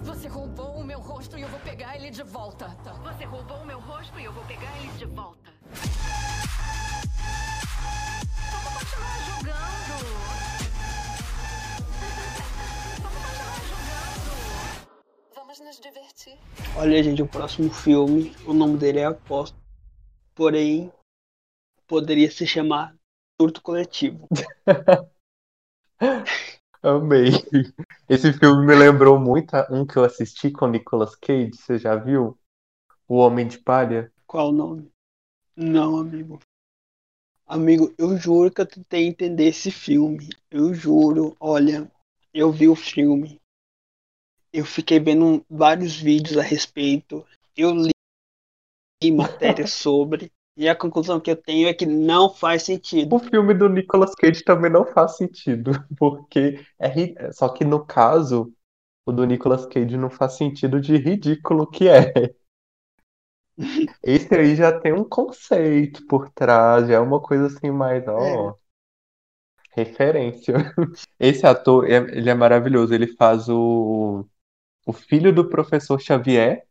Você 0.00 0.26
roubou 0.26 0.74
o 0.74 0.84
meu 0.84 0.98
rosto 0.98 1.38
e 1.38 1.42
eu 1.42 1.48
vou 1.48 1.60
pegar 1.60 1.94
ele 1.96 2.10
de 2.10 2.24
volta. 2.24 2.66
Você 3.04 3.24
roubou 3.24 3.58
o 3.58 3.64
meu 3.64 3.78
rosto 3.78 4.18
e 4.18 4.24
eu 4.24 4.32
vou 4.32 4.44
pegar 4.44 4.76
ele 4.78 4.90
de 4.98 5.06
volta. 5.06 5.52
Vamos 8.50 8.74
continuar 8.74 9.18
jogando. 9.30 9.94
Vamos 13.02 13.22
continuar 13.22 13.60
jogando. 13.70 14.32
Vamos 15.36 15.60
nos 15.60 15.80
divertir. 15.80 16.36
Olha, 16.76 17.02
gente, 17.04 17.22
o 17.22 17.28
próximo 17.28 17.70
filme, 17.70 18.34
o 18.44 18.52
nome 18.52 18.76
dele 18.76 18.98
é 18.98 19.04
Aposto, 19.04 19.56
porém 20.34 20.92
poderia 21.86 22.28
se 22.28 22.44
chamar 22.48 22.96
Surto 23.40 23.62
Coletivo. 23.62 24.26
Amei. 26.84 27.30
Esse 28.06 28.30
filme 28.34 28.66
me 28.66 28.74
lembrou 28.74 29.18
muito 29.18 29.56
um 29.70 29.86
que 29.86 29.96
eu 29.96 30.04
assisti 30.04 30.50
com 30.50 30.66
Nicolas 30.66 31.16
Cage, 31.16 31.56
você 31.56 31.78
já 31.78 31.96
viu? 31.96 32.38
O 33.08 33.16
Homem 33.16 33.48
de 33.48 33.58
Palha. 33.58 34.12
Qual 34.26 34.50
o 34.50 34.52
nome? 34.52 34.90
Não, 35.56 35.96
amigo. 35.96 36.38
Amigo, 37.46 37.94
eu 37.96 38.18
juro 38.18 38.50
que 38.50 38.60
eu 38.60 38.66
tentei 38.66 39.06
entender 39.06 39.46
esse 39.46 39.70
filme. 39.70 40.28
Eu 40.50 40.74
juro. 40.74 41.34
Olha, 41.40 41.90
eu 42.34 42.52
vi 42.52 42.68
o 42.68 42.76
filme. 42.76 43.40
Eu 44.52 44.66
fiquei 44.66 45.00
vendo 45.00 45.42
vários 45.48 45.96
vídeos 45.96 46.36
a 46.36 46.42
respeito. 46.42 47.26
Eu 47.56 47.72
li 47.74 49.10
matérias 49.10 49.72
sobre. 49.72 50.30
E 50.56 50.68
a 50.68 50.74
conclusão 50.74 51.20
que 51.20 51.30
eu 51.30 51.36
tenho 51.36 51.68
é 51.68 51.74
que 51.74 51.86
não 51.86 52.28
faz 52.28 52.64
sentido. 52.64 53.14
O 53.14 53.18
filme 53.20 53.54
do 53.54 53.68
Nicolas 53.68 54.14
Cage 54.14 54.42
também 54.44 54.70
não 54.70 54.84
faz 54.84 55.16
sentido, 55.16 55.70
porque 55.96 56.64
é 56.78 56.88
ri- 56.88 57.14
só 57.32 57.48
que 57.48 57.64
no 57.64 57.84
caso, 57.84 58.52
o 59.06 59.12
do 59.12 59.24
Nicolas 59.26 59.66
Cage 59.66 59.96
não 59.96 60.10
faz 60.10 60.34
sentido 60.34 60.80
de 60.80 60.96
ridículo 60.96 61.66
que 61.70 61.88
é. 61.88 62.12
Esse 64.02 64.34
aí 64.34 64.54
já 64.56 64.78
tem 64.78 64.92
um 64.92 65.04
conceito 65.04 66.06
por 66.06 66.30
trás, 66.30 66.86
já 66.88 66.94
é 66.94 66.98
uma 67.00 67.20
coisa 67.20 67.46
assim 67.46 67.70
mais, 67.70 68.06
ó, 68.08 68.56
referência. 69.72 70.54
Esse 71.18 71.46
ator, 71.46 71.84
é- 71.90 71.96
ele 72.16 72.30
é 72.30 72.34
maravilhoso, 72.34 72.94
ele 72.94 73.08
faz 73.16 73.48
o, 73.48 74.24
o 74.86 74.92
filho 74.92 75.34
do 75.34 75.48
professor 75.50 76.00
Xavier 76.00 76.66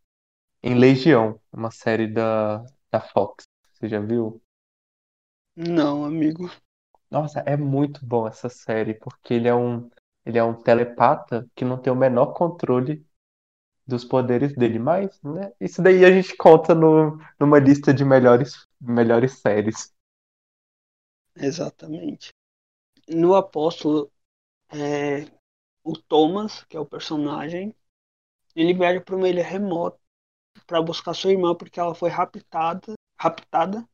em 0.64 0.76
Legião, 0.76 1.40
uma 1.54 1.72
série 1.72 2.08
da, 2.08 2.66
da 2.92 3.02
Fox. 3.02 3.46
Você 3.84 3.90
já 3.90 4.00
viu? 4.00 4.42
Não, 5.56 6.06
amigo. 6.06 6.48
Nossa, 7.10 7.40
é 7.42 7.56
muito 7.58 8.06
bom 8.06 8.28
essa 8.28 8.50
série, 8.50 8.94
porque 8.94 9.34
ele 9.34 9.48
é 9.48 9.54
um, 9.54 9.90
ele 10.26 10.38
é 10.38 10.44
um 10.44 10.54
telepata 10.54 11.48
que 11.56 11.64
não 11.66 11.78
tem 11.78 11.92
o 11.92 11.96
menor 11.96 12.28
controle 12.34 13.06
dos 13.88 14.06
poderes 14.06 14.56
dele, 14.56 14.80
mas, 14.80 15.22
né, 15.24 15.52
isso 15.62 15.82
daí 15.82 16.06
a 16.06 16.12
gente 16.12 16.36
conta 16.38 16.76
no, 16.76 17.20
numa 17.40 17.60
lista 17.60 17.94
de 17.94 18.06
melhores, 18.06 18.68
melhores 18.82 19.40
séries. 19.40 19.94
Exatamente. 21.36 22.32
No 23.10 23.36
Apóstolo, 23.36 24.12
é, 24.72 25.26
o 25.84 25.94
Thomas, 25.98 26.64
que 26.66 26.78
é 26.78 26.82
o 26.82 26.86
personagem, 26.86 27.76
ele 28.56 28.74
viaja 28.74 29.02
para 29.02 29.16
uma 29.16 29.30
ilha 29.30 29.44
remota 29.44 30.00
para 30.68 30.82
buscar 30.82 31.14
sua 31.14 31.32
irmã 31.32 31.56
porque 31.56 31.80
ela 31.80 31.96
foi 31.96 32.10
raptada, 32.10 32.96
raptada 33.24 33.88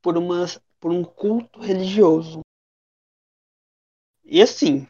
por, 0.00 0.16
umas, 0.16 0.60
por 0.78 0.92
um 0.92 1.02
culto 1.02 1.60
religioso. 1.60 2.40
E 4.24 4.40
assim, 4.40 4.86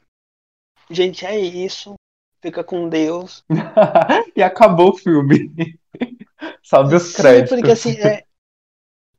gente, 0.90 1.24
é 1.24 1.38
isso. 1.38 1.94
Fica 2.42 2.62
com 2.62 2.88
Deus. 2.88 3.42
E 4.36 4.42
acabou 4.42 4.90
o 4.90 4.96
filme. 4.96 5.78
Sobe 6.62 6.94
os 6.94 7.14
créditos. 7.14 7.50
porque 7.50 7.72
assim, 7.72 7.92
é, 8.00 8.24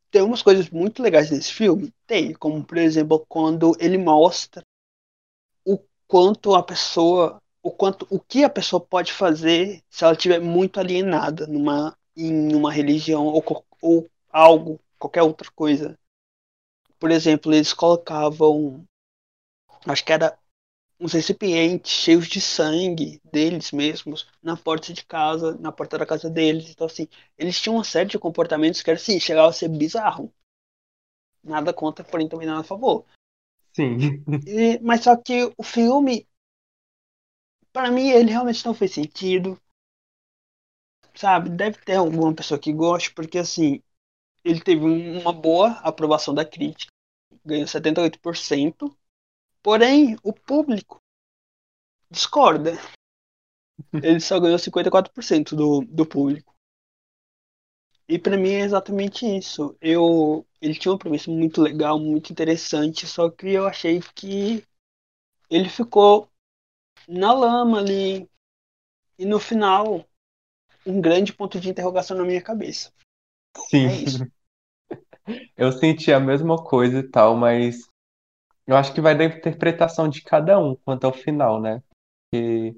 tem 0.10 0.21
umas 0.21 0.41
coisas 0.41 0.69
muito 0.69 1.02
legais 1.02 1.32
nesse 1.32 1.52
filme. 1.52 1.91
Tem, 2.06 2.34
como 2.34 2.63
por 2.63 2.78
exemplo, 2.78 3.24
quando 3.28 3.76
ele 3.80 3.97
mostra 3.97 4.63
o 5.65 5.80
quanto 6.08 6.56
a 6.56 6.63
pessoa, 6.63 7.41
o 7.62 7.71
quanto, 7.71 8.08
o 8.10 8.19
que 8.19 8.43
a 8.43 8.50
pessoa 8.50 8.80
pode 8.80 9.12
fazer 9.12 9.84
se 9.89 10.04
ela 10.04 10.13
estiver 10.13 10.39
muito 10.39 10.80
alienada 10.80 11.45
numa, 11.47 11.95
em 12.15 12.56
uma 12.56 12.71
religião 12.71 13.26
ou, 13.26 13.43
ou 13.82 14.10
algo, 14.32 14.80
qualquer 15.00 15.24
outra 15.24 15.50
coisa. 15.52 15.98
Por 17.00 17.12
exemplo, 17.12 17.54
eles 17.54 17.74
colocavam, 17.74 18.88
acho 19.88 20.04
que 20.06 20.12
era 20.13 20.38
uns 21.00 21.13
recipientes 21.13 21.91
cheios 21.91 22.28
de 22.28 22.41
sangue 22.41 23.22
deles 23.34 23.72
mesmos 23.72 24.28
na 24.44 24.58
porta 24.58 24.94
de 24.94 25.06
casa, 25.06 25.58
na 25.60 25.72
porta 25.72 25.98
da 26.00 26.06
casa 26.08 26.30
deles. 26.30 26.70
Então, 26.72 26.88
assim, 26.88 27.08
eles 27.38 27.60
tinham 27.62 27.76
uma 27.78 27.84
série 27.86 28.10
de 28.10 28.20
comportamentos 28.20 28.82
que, 28.84 28.91
assim, 28.91 29.20
chegava 29.20 29.50
a 29.50 29.54
ser 29.54 29.70
bizarro. 29.70 30.34
Nada 31.44 31.72
contra, 31.72 32.04
porém 32.04 32.28
também 32.28 32.48
nada 32.48 32.62
a 32.62 32.63
favor. 32.63 33.06
Sim. 33.76 34.24
E- 34.46 34.80
mas 34.88 35.02
só 35.06 35.15
que 35.26 35.38
o 35.58 35.63
filme, 35.63 36.28
para 37.74 37.91
mim, 37.91 38.08
ele 38.12 38.32
realmente 38.32 38.65
não 38.65 38.74
fez 38.74 38.94
sentido. 38.94 39.60
Sabe? 41.15 41.50
Deve 41.50 41.78
ter 41.86 41.96
alguma 41.96 42.34
pessoa 42.36 42.60
que 42.60 42.74
goste, 42.74 43.13
porque, 43.13 43.38
assim, 43.38 43.82
ele 44.44 44.62
teve 44.62 44.84
um- 44.86 45.20
uma 45.22 45.34
boa 45.34 45.72
aprovação 45.84 46.34
da 46.34 46.46
crítica, 46.46 46.92
ganhou 47.46 47.68
78%. 47.68 48.96
Porém, 49.64 50.18
o 50.24 50.34
público 50.34 51.02
discorda. 52.12 52.74
Ele 54.04 54.20
só 54.20 54.40
ganhou 54.40 54.60
54% 54.60 55.56
do, 55.56 55.82
do 55.82 56.06
público. 56.06 56.54
E 58.08 58.20
pra 58.20 58.38
mim 58.38 58.50
é 58.52 58.60
exatamente 58.62 59.26
isso. 59.26 59.76
Eu, 59.82 60.46
ele 60.62 60.76
tinha 60.76 60.92
uma 60.92 60.98
premissa 61.00 61.32
muito 61.32 61.62
legal, 61.62 62.00
muito 62.00 62.32
interessante, 62.32 63.08
só 63.08 63.30
que 63.30 63.48
eu 63.50 63.66
achei 63.66 64.00
que 64.16 64.64
ele 65.50 65.70
ficou 65.70 66.30
na 67.08 67.34
lama 67.34 67.80
ali. 67.80 68.30
E 69.20 69.26
no 69.26 69.39
final, 69.39 70.06
um 70.86 71.02
grande 71.02 71.34
ponto 71.34 71.60
de 71.60 71.70
interrogação 71.70 72.18
na 72.18 72.26
minha 72.26 72.42
cabeça. 72.42 72.92
Sim. 73.70 73.88
É 73.88 73.95
isso. 74.04 74.26
Eu 75.58 75.72
senti 75.72 76.12
a 76.12 76.20
mesma 76.20 76.58
coisa 76.64 76.99
e 76.99 77.04
tal, 77.04 77.36
mas 77.36 77.88
eu 78.68 78.78
acho 78.78 78.93
que 78.93 79.02
vai 79.02 79.18
da 79.18 79.26
interpretação 79.26 80.10
de 80.10 80.24
cada 80.24 80.60
um 80.60 80.76
quanto 80.78 81.06
ao 81.06 81.14
final, 81.14 81.62
né? 81.62 81.84
Porque 82.32 82.78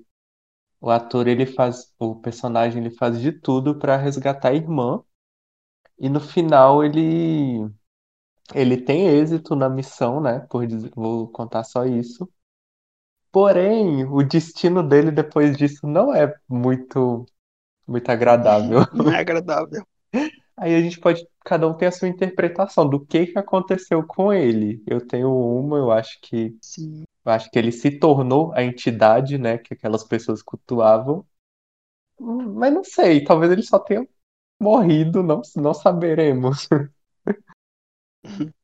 o 0.81 0.89
ator, 0.91 1.27
ele 1.27 1.45
faz, 1.47 1.93
o 1.99 2.15
personagem, 2.15 2.83
ele 2.85 2.95
faz 2.95 3.19
de 3.21 3.31
tudo 3.33 3.77
pra 3.79 3.97
resgatar 3.97 4.49
a 4.49 4.55
irmã. 4.55 5.03
E 5.99 6.09
no 6.09 6.19
final 6.21 6.83
ele 6.83 7.69
ele 8.55 8.77
tem 8.77 9.07
êxito 9.07 9.55
na 9.55 9.69
missão, 9.69 10.21
né? 10.21 10.39
Por 10.49 10.67
dizer, 10.67 10.91
vou 10.95 11.27
contar 11.29 11.63
só 11.65 11.85
isso. 11.85 12.29
Porém, 13.31 14.05
o 14.05 14.23
destino 14.23 14.83
dele 14.87 15.11
depois 15.11 15.57
disso 15.57 15.87
não 15.87 16.13
é 16.13 16.33
muito 16.47 17.25
muito 17.87 18.09
agradável. 18.11 18.79
Não 18.93 19.11
é 19.11 19.19
agradável. 19.19 19.85
Aí 20.55 20.75
a 20.75 20.81
gente 20.81 20.99
pode, 20.99 21.25
cada 21.43 21.67
um 21.67 21.73
tem 21.73 21.87
a 21.87 21.91
sua 21.91 22.07
interpretação 22.07 22.87
do 22.87 23.03
que 23.05 23.27
que 23.27 23.39
aconteceu 23.39 24.05
com 24.05 24.31
ele. 24.31 24.83
Eu 24.87 25.05
tenho 25.05 25.29
uma, 25.29 25.77
eu 25.77 25.91
acho 25.91 26.19
que, 26.21 26.55
Sim. 26.61 27.03
eu 27.25 27.31
acho 27.31 27.49
que 27.49 27.57
ele 27.57 27.71
se 27.71 27.91
tornou 27.99 28.53
a 28.53 28.63
entidade, 28.63 29.37
né, 29.37 29.57
que 29.57 29.73
aquelas 29.73 30.03
pessoas 30.03 30.41
cultuavam. 30.41 31.25
Mas 32.19 32.73
não 32.73 32.83
sei, 32.83 33.23
talvez 33.23 33.51
ele 33.51 33.63
só 33.63 33.79
tenha 33.79 34.07
morrido, 34.61 35.23
não, 35.23 35.41
não 35.55 35.73
saberemos. 35.73 36.67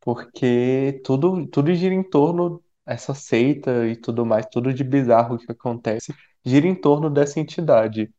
Porque 0.00 1.00
tudo, 1.04 1.46
tudo 1.46 1.74
gira 1.74 1.94
em 1.94 2.02
torno 2.02 2.62
essa 2.86 3.14
seita 3.14 3.86
e 3.86 3.96
tudo 3.96 4.24
mais, 4.26 4.46
tudo 4.46 4.72
de 4.72 4.82
bizarro 4.82 5.38
que 5.38 5.50
acontece, 5.52 6.14
gira 6.44 6.66
em 6.66 6.74
torno 6.74 7.10
dessa 7.10 7.38
entidade. 7.38 8.12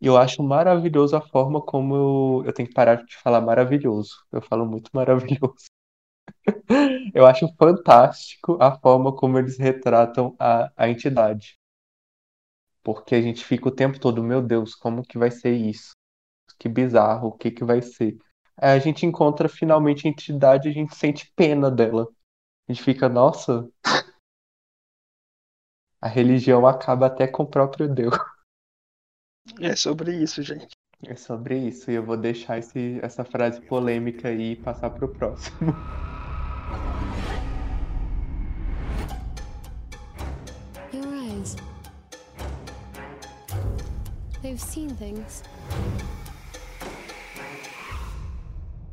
E 0.00 0.06
eu 0.06 0.16
acho 0.16 0.42
maravilhoso 0.42 1.16
a 1.16 1.20
forma 1.20 1.60
como 1.60 1.94
eu, 1.94 2.42
eu 2.46 2.52
tenho 2.52 2.68
que 2.68 2.74
parar 2.74 2.96
de 3.04 3.16
falar 3.16 3.40
maravilhoso. 3.40 4.14
Eu 4.30 4.42
falo 4.42 4.66
muito 4.66 4.90
maravilhoso. 4.92 5.66
Eu 7.14 7.26
acho 7.26 7.48
fantástico 7.56 8.58
a 8.60 8.78
forma 8.78 9.14
como 9.14 9.38
eles 9.38 9.58
retratam 9.58 10.34
a, 10.38 10.70
a 10.76 10.88
entidade. 10.88 11.56
Porque 12.82 13.14
a 13.14 13.22
gente 13.22 13.44
fica 13.44 13.68
o 13.68 13.74
tempo 13.74 13.98
todo, 13.98 14.22
meu 14.22 14.42
Deus, 14.42 14.74
como 14.74 15.02
que 15.02 15.18
vai 15.18 15.30
ser 15.30 15.52
isso? 15.52 15.92
Que 16.58 16.68
bizarro, 16.68 17.28
o 17.28 17.32
que 17.32 17.50
que 17.50 17.64
vai 17.64 17.82
ser? 17.82 18.16
Aí 18.56 18.70
a 18.70 18.78
gente 18.78 19.04
encontra 19.04 19.48
finalmente 19.48 20.06
a 20.06 20.10
entidade 20.10 20.68
e 20.68 20.70
a 20.70 20.74
gente 20.74 20.94
sente 20.94 21.32
pena 21.34 21.70
dela. 21.70 22.08
A 22.68 22.72
gente 22.72 22.82
fica, 22.82 23.08
nossa, 23.08 23.68
a 26.00 26.08
religião 26.08 26.66
acaba 26.66 27.06
até 27.06 27.26
com 27.26 27.42
o 27.42 27.50
próprio 27.50 27.88
Deus. 27.88 28.14
É 29.60 29.76
sobre 29.76 30.16
isso, 30.16 30.42
gente. 30.42 30.76
É 31.06 31.14
sobre 31.14 31.58
isso, 31.58 31.90
e 31.90 31.94
eu 31.94 32.02
vou 32.02 32.16
deixar 32.16 32.58
esse, 32.58 32.98
essa 33.02 33.24
frase 33.24 33.60
polêmica 33.60 34.28
aí 34.28 34.52
e 34.52 34.56
passar 34.56 34.90
pro 34.90 35.08
próximo. 35.08 35.56
Your 40.92 41.14
eyes. 41.14 41.56
They've 44.42 44.60
seen 44.60 44.90
things. 44.96 45.42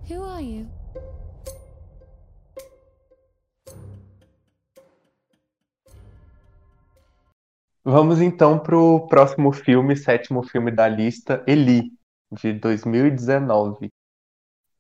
Who 0.10 0.24
are 0.24 0.42
you? 0.42 0.68
Vamos 7.86 8.22
então 8.22 8.58
pro 8.58 9.08
próximo 9.08 9.52
filme, 9.52 9.98
sétimo 9.98 10.42
filme 10.42 10.72
da 10.72 10.88
lista, 10.88 11.44
Eli, 11.46 11.92
de 12.32 12.54
2019. 12.54 13.90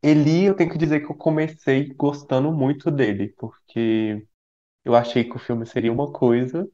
Eli, 0.01 0.45
eu 0.45 0.55
tenho 0.55 0.71
que 0.71 0.77
dizer 0.77 1.01
que 1.01 1.11
eu 1.11 1.15
comecei 1.15 1.93
gostando 1.93 2.49
muito 2.53 2.89
dele, 2.89 3.33
porque 3.37 4.25
eu 4.85 4.95
achei 4.95 5.25
que 5.25 5.35
o 5.35 5.39
filme 5.39 5.65
seria 5.65 5.91
uma 5.91 6.13
coisa, 6.13 6.65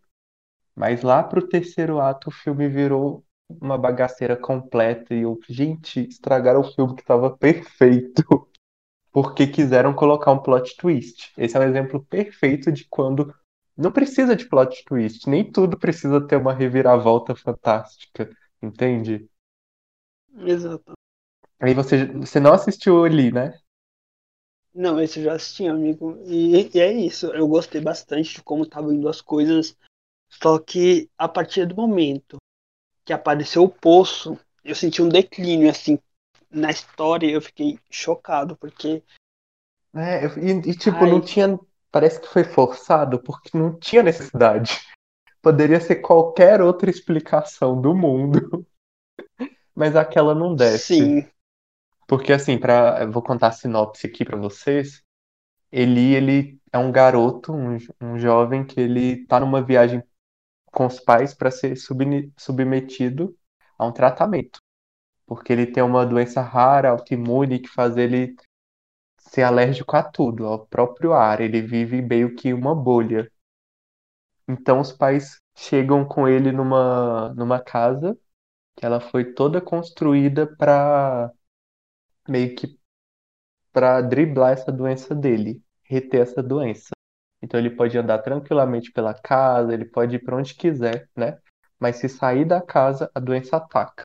mas 0.76 1.02
lá 1.02 1.24
pro 1.24 1.48
terceiro 1.48 2.00
ato 2.00 2.30
o 2.30 2.34
filme 2.34 2.70
virou 2.70 3.26
uma 3.50 3.78
bagaceira 3.78 4.38
completa 4.38 5.16
e 5.16 5.22
eu, 5.22 5.40
gente, 5.50 6.08
estragaram 6.08 6.62
o 6.62 6.72
filme 6.76 6.96
que 6.96 7.02
estava 7.02 7.36
perfeito, 7.36 8.24
porque 9.12 9.48
quiseram 9.48 9.96
colocar 9.96 10.32
um 10.32 10.44
plot 10.44 10.78
twist. 10.78 11.34
Esse 11.36 11.58
é 11.58 11.60
um 11.60 11.64
exemplo 11.64 12.06
perfeito 12.06 12.72
de 12.72 12.86
quando 12.88 13.34
não 13.80 13.92
precisa 13.92 14.36
de 14.36 14.48
plot 14.48 14.84
twist, 14.84 15.30
nem 15.30 15.50
tudo 15.50 15.80
precisa 15.80 16.20
ter 16.28 16.36
uma 16.36 16.54
reviravolta 16.54 17.34
fantástica, 17.34 18.30
entende? 18.62 19.30
Exato. 20.36 20.92
Aí 21.60 21.74
você, 21.74 22.06
você 22.06 22.40
não 22.40 22.54
assistiu 22.54 23.06
ali, 23.06 23.32
né? 23.32 23.58
Não, 24.74 25.02
esse 25.02 25.20
eu 25.20 25.26
já 25.26 25.34
assisti, 25.34 25.66
amigo. 25.66 26.18
E, 26.26 26.70
e 26.76 26.80
é 26.80 26.92
isso. 26.92 27.28
Eu 27.28 27.48
gostei 27.48 27.82
bastante 27.82 28.36
de 28.36 28.44
como 28.44 28.64
estavam 28.64 28.94
indo 28.94 29.08
as 29.08 29.22
coisas. 29.22 29.76
Só 30.30 30.60
que 30.60 31.10
a 31.18 31.28
partir 31.28 31.66
do 31.66 31.76
momento 31.76 32.38
que 33.04 33.14
apareceu 33.14 33.64
o 33.64 33.70
poço, 33.70 34.38
eu 34.64 34.76
senti 34.76 35.02
um 35.02 35.10
declínio, 35.10 35.70
assim, 35.70 35.98
na 36.52 36.70
história. 36.70 37.30
Eu 37.30 37.42
fiquei 37.42 37.80
chocado, 37.90 38.56
porque. 38.58 39.04
É, 39.96 40.26
e, 40.38 40.70
e, 40.70 40.78
tipo, 40.78 41.06
não 41.06 41.20
tinha. 41.20 41.60
Parece 41.92 42.20
que 42.20 42.28
foi 42.28 42.44
forçado, 42.44 43.22
porque 43.22 43.58
não 43.58 43.78
tinha 43.78 44.04
necessidade. 44.04 44.80
Poderia 45.42 45.80
ser 45.80 45.98
qualquer 45.98 46.62
outra 46.62 46.90
explicação 46.90 47.80
do 47.80 47.96
mundo. 47.96 48.66
Mas 49.74 49.96
aquela 49.96 50.36
não 50.36 50.54
desce. 50.54 50.96
Sim. 50.96 51.30
Porque 52.08 52.34
assim, 52.34 52.58
para 52.58 53.06
vou 53.06 53.22
contar 53.22 53.48
a 53.48 53.52
sinopse 53.52 54.06
aqui 54.06 54.26
para 54.26 54.38
vocês. 54.38 55.02
Eli, 55.72 56.16
ele 56.16 56.60
é 56.72 56.78
um 56.78 56.92
garoto, 56.92 57.54
um, 57.54 57.78
um 58.02 58.18
jovem 58.18 58.66
que 58.66 58.80
ele 58.80 59.26
tá 59.26 59.40
numa 59.40 59.62
viagem 59.62 60.04
com 60.66 60.86
os 60.86 61.00
pais 61.00 61.34
para 61.34 61.52
ser 61.52 61.76
sub, 61.76 62.32
submetido 62.38 63.36
a 63.78 63.86
um 63.86 63.92
tratamento. 63.92 64.60
Porque 65.26 65.54
ele 65.54 65.68
tem 65.68 65.84
uma 65.84 66.06
doença 66.06 66.42
rara, 66.42 66.90
autoimune, 66.90 67.60
que 67.60 67.70
faz 67.70 67.96
ele 67.98 68.36
ser 69.30 69.44
alérgico 69.44 69.96
a 69.96 70.04
tudo, 70.04 70.46
ao 70.48 70.66
próprio 70.66 71.14
ar. 71.14 71.40
Ele 71.40 71.62
vive 71.62 72.02
meio 72.02 72.36
que 72.36 72.54
uma 72.54 72.76
bolha. 72.76 73.32
Então 74.48 74.80
os 74.80 74.92
pais 74.92 75.40
chegam 75.56 76.04
com 76.06 76.28
ele 76.28 76.52
numa, 76.52 77.34
numa 77.36 77.60
casa 77.62 78.18
que 78.76 78.86
ela 78.86 79.00
foi 79.00 79.34
toda 79.34 79.62
construída 79.62 80.48
para 80.58 81.32
meio 82.28 82.56
que 82.56 82.80
para 83.72 84.02
driblar 84.02 84.54
essa 84.54 84.72
doença 84.72 85.14
dele, 85.14 85.62
reter 85.84 86.22
essa 86.22 86.42
doença. 86.42 86.90
Então 87.42 87.60
ele 87.60 87.70
pode 87.70 87.98
andar 87.98 88.20
tranquilamente 88.20 88.92
pela 88.92 89.14
casa, 89.14 89.74
ele 89.74 89.86
pode 89.86 90.16
ir 90.16 90.20
para 90.20 90.36
onde 90.38 90.56
quiser, 90.56 91.08
né? 91.16 91.38
Mas 91.80 91.98
se 91.98 92.10
sair 92.10 92.46
da 92.46 92.62
casa, 92.62 93.12
a 93.14 93.20
doença 93.20 93.58
ataca. 93.58 94.04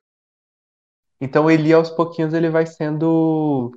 Então 1.19 1.49
ele 1.49 1.73
aos 1.73 1.89
pouquinhos 1.89 2.33
ele 2.33 2.49
vai 2.49 2.65
sendo 2.65 3.75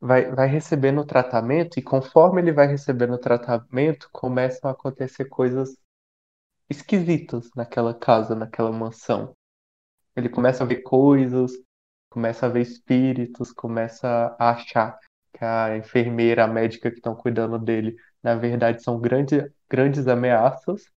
vai, 0.00 0.30
vai 0.30 0.46
recebendo 0.46 1.04
tratamento 1.04 1.78
e 1.78 1.82
conforme 1.82 2.40
ele 2.40 2.52
vai 2.52 2.66
recebendo 2.66 3.18
tratamento, 3.18 4.08
começam 4.12 4.70
a 4.70 4.72
acontecer 4.72 5.26
coisas 5.26 5.76
esquisitas 6.68 7.50
naquela 7.54 7.94
casa, 7.94 8.34
naquela 8.34 8.72
mansão. 8.72 9.34
Ele 10.14 10.28
começa 10.28 10.64
a 10.64 10.66
ver 10.66 10.82
coisas, 10.82 11.52
começa 12.10 12.46
a 12.46 12.48
ver 12.48 12.62
espíritos, 12.62 13.52
começa 13.52 14.36
a 14.38 14.50
achar 14.50 14.98
que 15.32 15.44
a 15.44 15.76
enfermeira, 15.76 16.44
a 16.44 16.48
médica 16.48 16.90
que 16.90 16.96
estão 16.96 17.14
cuidando 17.14 17.58
dele, 17.58 17.96
na 18.22 18.34
verdade 18.34 18.82
são 18.82 19.00
grande, 19.00 19.50
grandes 19.68 20.06
ameaças. 20.08 20.90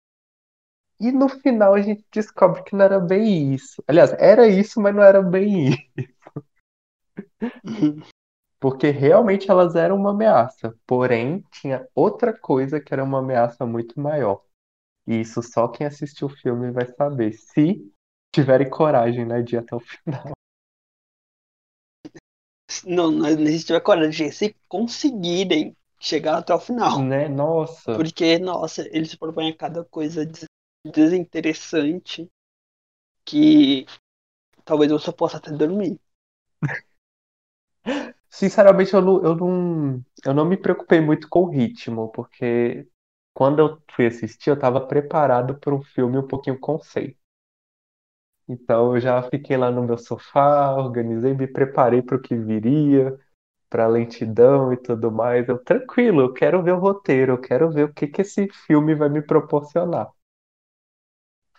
E 0.99 1.11
no 1.11 1.29
final 1.29 1.73
a 1.73 1.81
gente 1.81 2.03
descobre 2.11 2.63
que 2.63 2.75
não 2.75 2.83
era 2.83 2.99
bem 2.99 3.53
isso. 3.53 3.81
Aliás, 3.87 4.11
era 4.13 4.47
isso, 4.47 4.81
mas 4.81 4.93
não 4.93 5.01
era 5.01 5.21
bem 5.21 5.69
isso. 5.69 5.79
Porque 8.60 8.89
realmente 8.91 9.49
elas 9.49 9.76
eram 9.76 9.95
uma 9.97 10.12
ameaça. 10.12 10.76
Porém, 10.88 11.43
tinha 11.51 11.88
outra 11.95 12.34
coisa 12.38 12.80
que 12.80 12.93
era 12.93 13.03
uma 13.03 13.20
ameaça 13.20 13.66
muito 13.66 13.99
maior. 13.99 14.41
E 15.07 15.22
isso 15.22 15.43
só 15.43 15.68
quem 15.68 15.88
assistiu 15.88 16.28
o 16.28 16.32
filme 16.32 16.72
vai 16.72 16.88
saber. 16.88 17.34
Se 17.34 17.82
tiverem 18.34 18.70
coragem, 18.70 19.26
né, 19.26 19.41
de 19.41 19.55
ir 19.55 19.60
até 19.60 19.76
o 19.76 19.82
final. 19.82 20.34
Não, 22.86 23.12
não 23.12 23.26
se 23.47 23.64
tiver 23.66 23.80
coragem, 23.82 24.32
se 24.32 24.55
conseguirem 24.68 25.76
chegar 25.99 26.38
até 26.38 26.53
o 26.53 26.60
final. 26.60 27.10
Né? 27.10 27.28
Nossa. 27.30 27.91
Porque, 27.93 28.39
nossa, 28.39 28.88
eles 28.95 29.16
propõem 29.16 29.51
a 29.51 29.57
cada 29.57 29.86
coisa 29.86 30.26
des- 30.26 30.45
desinteressante 30.86 32.30
que 33.26 33.86
talvez 34.66 34.91
só 35.03 35.12
possa 35.14 35.38
até 35.38 35.51
dormir. 35.51 35.99
Sinceramente, 38.30 38.93
eu 38.93 39.01
não, 39.01 39.23
eu 39.23 39.36
não, 39.36 40.05
eu 40.25 40.34
não 40.34 40.45
me 40.45 40.55
preocupei 40.57 41.01
muito 41.01 41.27
com 41.30 41.41
o 41.43 41.49
ritmo, 41.49 42.09
porque 42.11 42.88
quando 43.34 43.59
eu 43.59 43.82
fui 43.91 44.05
assistir, 44.07 44.49
eu 44.49 44.53
estava 44.55 44.86
preparado 44.86 45.57
para 45.59 45.73
um 45.75 45.82
filme 45.82 46.17
um 46.17 46.27
pouquinho 46.27 46.59
conceito. 46.59 47.17
Então 48.49 48.95
eu 48.95 48.99
já 49.01 49.21
fiquei 49.23 49.55
lá 49.57 49.71
no 49.71 49.84
meu 49.84 49.97
sofá, 49.97 50.73
organizei, 50.75 51.34
me 51.34 51.47
preparei 51.47 52.01
para 52.01 52.17
o 52.17 52.21
que 52.21 52.36
viria, 52.36 53.17
para 53.69 53.86
a 53.86 53.88
lentidão 53.88 54.73
e 54.73 54.77
tudo 54.77 55.11
mais. 55.11 55.47
Eu 55.49 55.59
tranquilo, 55.63 56.21
eu 56.21 56.34
quero 56.34 56.63
ver 56.63 56.73
o 56.73 56.80
roteiro, 56.80 57.34
eu 57.34 57.41
quero 57.41 57.71
ver 57.71 57.86
o 57.86 57.93
que 57.93 58.07
que 58.07 58.21
esse 58.23 58.47
filme 58.67 58.95
vai 58.95 59.09
me 59.09 59.21
proporcionar. 59.21 60.09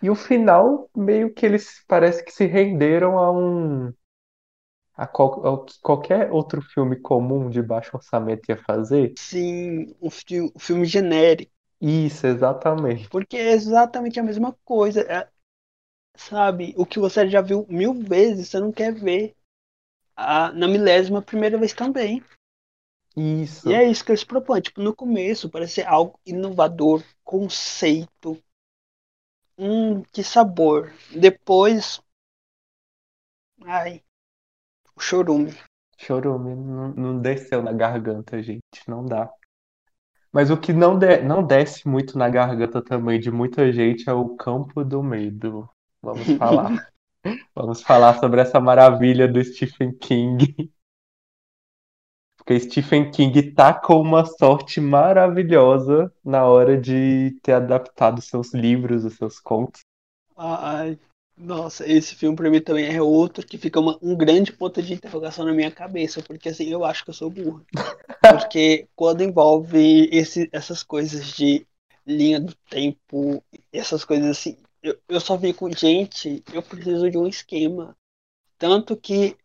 E 0.01 0.09
o 0.09 0.15
final, 0.15 0.89
meio 0.95 1.33
que 1.33 1.45
eles 1.45 1.83
parece 1.87 2.23
que 2.23 2.31
se 2.31 2.45
renderam 2.45 3.17
a 3.19 3.31
um 3.31 3.93
a 4.95 5.07
qual- 5.07 5.45
ao 5.45 5.65
que 5.65 5.79
qualquer 5.81 6.31
outro 6.31 6.61
filme 6.61 6.95
comum 6.97 7.49
de 7.49 7.61
baixo 7.61 7.95
orçamento 7.97 8.49
ia 8.49 8.57
fazer. 8.57 9.17
Sim, 9.17 9.95
um 10.01 10.09
fi- 10.09 10.41
um 10.41 10.59
filme 10.59 10.85
genérico. 10.85 11.51
Isso, 11.81 12.27
exatamente. 12.27 13.09
Porque 13.09 13.37
é 13.37 13.51
exatamente 13.53 14.19
a 14.19 14.23
mesma 14.23 14.53
coisa. 14.65 15.01
é- 15.01 15.29
sabe, 16.17 16.73
o 16.77 16.85
que 16.85 16.99
você 16.99 17.29
já 17.29 17.41
viu 17.41 17.65
mil 17.69 17.93
vezes, 17.95 18.49
você 18.49 18.59
não 18.59 18.71
quer 18.71 18.93
ver 18.93 19.35
a, 20.15 20.51
na 20.53 20.67
milésima 20.67 21.21
primeira 21.21 21.57
vez 21.59 21.73
também. 21.73 22.23
Isso. 23.15 23.69
E 23.69 23.73
é 23.73 23.83
isso 23.89 24.05
que 24.05 24.11
eles 24.11 24.23
propõem. 24.23 24.61
Tipo, 24.61 24.81
no 24.83 24.95
começo 24.95 25.49
parece 25.49 25.75
ser 25.75 25.87
algo 25.87 26.19
inovador, 26.25 27.03
conceito. 27.23 28.37
hum, 29.57 30.03
que 30.11 30.23
sabor. 30.23 30.91
Depois, 31.15 32.01
ai, 33.65 34.03
chorume. 35.01 35.53
Chorume, 35.97 36.55
não, 36.55 36.89
não 36.89 37.19
desceu 37.19 37.61
na 37.61 37.71
garganta, 37.73 38.41
gente, 38.41 38.61
não 38.87 39.05
dá. 39.05 39.29
Mas 40.31 40.49
o 40.49 40.57
que 40.57 40.71
não, 40.71 40.97
de- 40.97 41.21
não 41.21 41.43
desce 41.43 41.87
muito 41.87 42.17
na 42.17 42.29
garganta 42.29 42.81
também 42.81 43.19
de 43.19 43.29
muita 43.29 43.71
gente 43.71 44.09
é 44.09 44.13
o 44.13 44.35
Campo 44.35 44.83
do 44.83 45.03
Medo. 45.03 45.69
Vamos 46.01 46.25
falar. 46.37 46.89
Vamos 47.53 47.83
falar 47.83 48.19
sobre 48.19 48.41
essa 48.41 48.59
maravilha 48.59 49.27
do 49.27 49.43
Stephen 49.43 49.91
King. 49.93 50.71
Porque 52.37 52.59
Stephen 52.59 53.11
King 53.11 53.51
tá 53.51 53.73
com 53.73 54.01
uma 54.01 54.25
sorte 54.25 54.81
maravilhosa 54.81 56.11
na 56.25 56.45
hora 56.45 56.79
de 56.79 57.37
ter 57.43 57.53
adaptado 57.53 58.21
seus 58.21 58.53
livros, 58.53 59.05
os 59.05 59.15
seus 59.15 59.39
contos. 59.39 59.81
Ai, 60.35 60.97
nossa, 61.41 61.89
esse 61.89 62.15
filme 62.15 62.35
pra 62.35 62.49
mim 62.49 62.61
também 62.61 62.93
é 62.95 63.01
outro 63.01 63.45
que 63.45 63.57
fica 63.57 63.79
uma- 63.79 63.97
um 64.01 64.15
grande 64.15 64.51
ponto 64.53 64.81
de 64.81 64.93
interrogação 64.93 65.45
na 65.45 65.53
minha 65.53 65.71
cabeça, 65.71 66.21
porque 66.21 66.49
assim, 66.49 66.65
eu 66.69 66.85
acho 66.85 67.03
que 67.03 67.09
eu 67.09 67.13
sou 67.13 67.29
burro. 67.29 67.65
Porque 68.51 68.87
quando 68.95 69.23
envolve 69.23 70.07
esse, 70.11 70.47
essas 70.51 70.83
coisas 70.83 71.33
de 71.33 71.65
linha 72.05 72.39
do 72.39 72.53
tempo, 72.69 73.43
essas 73.73 74.05
coisas 74.05 74.29
assim, 74.29 74.57
eu, 74.83 74.97
eu 75.09 75.19
só 75.19 75.37
fico, 75.39 75.69
gente, 75.75 76.43
eu 76.53 76.61
preciso 76.61 77.09
de 77.09 77.17
um 77.17 77.27
esquema. 77.27 77.95
Tanto 78.59 78.95
que 78.95 79.35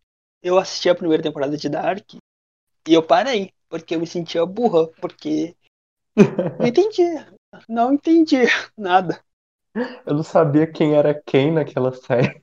eu 0.42 0.58
assisti 0.58 0.88
a 0.90 0.94
primeira 0.94 1.22
temporada 1.22 1.56
de 1.56 1.68
Dark 1.68 2.14
e 2.14 2.94
eu 2.94 3.02
parei, 3.02 3.52
porque 3.68 3.94
eu 3.94 4.00
me 4.00 4.06
sentia 4.06 4.44
burra, 4.46 4.86
porque 5.00 5.56
não 6.60 6.66
entendia, 6.66 7.34
não 7.68 7.92
entendia 7.94 8.46
nada. 8.76 9.24
Eu 10.06 10.14
não 10.14 10.22
sabia 10.22 10.66
quem 10.66 10.94
era 10.94 11.14
quem 11.26 11.52
naquela 11.52 11.92
série. 11.92 12.40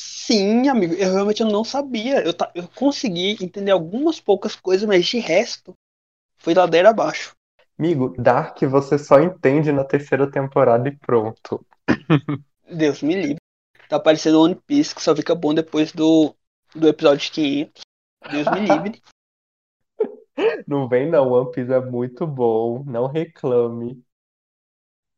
Sim, 0.00 0.68
amigo, 0.68 0.94
eu 0.94 1.12
realmente 1.12 1.44
não 1.44 1.62
sabia. 1.64 2.22
Eu, 2.24 2.32
ta- 2.32 2.50
eu 2.54 2.66
consegui 2.68 3.32
entender 3.42 3.70
algumas 3.70 4.20
poucas 4.20 4.56
coisas, 4.56 4.86
mas 4.88 5.04
de 5.06 5.18
resto, 5.18 5.74
foi 6.38 6.54
ladeira 6.54 6.90
abaixo. 6.90 7.34
Amigo, 7.78 8.14
Dark 8.16 8.60
você 8.62 8.98
só 8.98 9.20
entende 9.20 9.72
na 9.72 9.84
terceira 9.84 10.30
temporada 10.30 10.88
e 10.88 10.96
pronto. 10.96 11.64
Deus 12.70 13.02
me 13.02 13.14
livre. 13.14 13.36
Tá 13.88 14.00
parecendo 14.00 14.40
One 14.40 14.54
Piece 14.54 14.94
que 14.94 15.02
só 15.02 15.14
fica 15.14 15.34
bom 15.34 15.52
depois 15.52 15.92
do, 15.92 16.34
do 16.74 16.88
episódio 16.88 17.30
500. 17.30 17.82
Deus 18.30 18.48
me 18.48 18.60
livre. 18.60 19.02
Não 20.66 20.88
vem 20.88 21.08
não, 21.08 21.30
One 21.30 21.52
Piece 21.52 21.72
é 21.72 21.80
muito 21.80 22.26
bom, 22.26 22.82
não 22.84 23.06
reclame. 23.06 24.03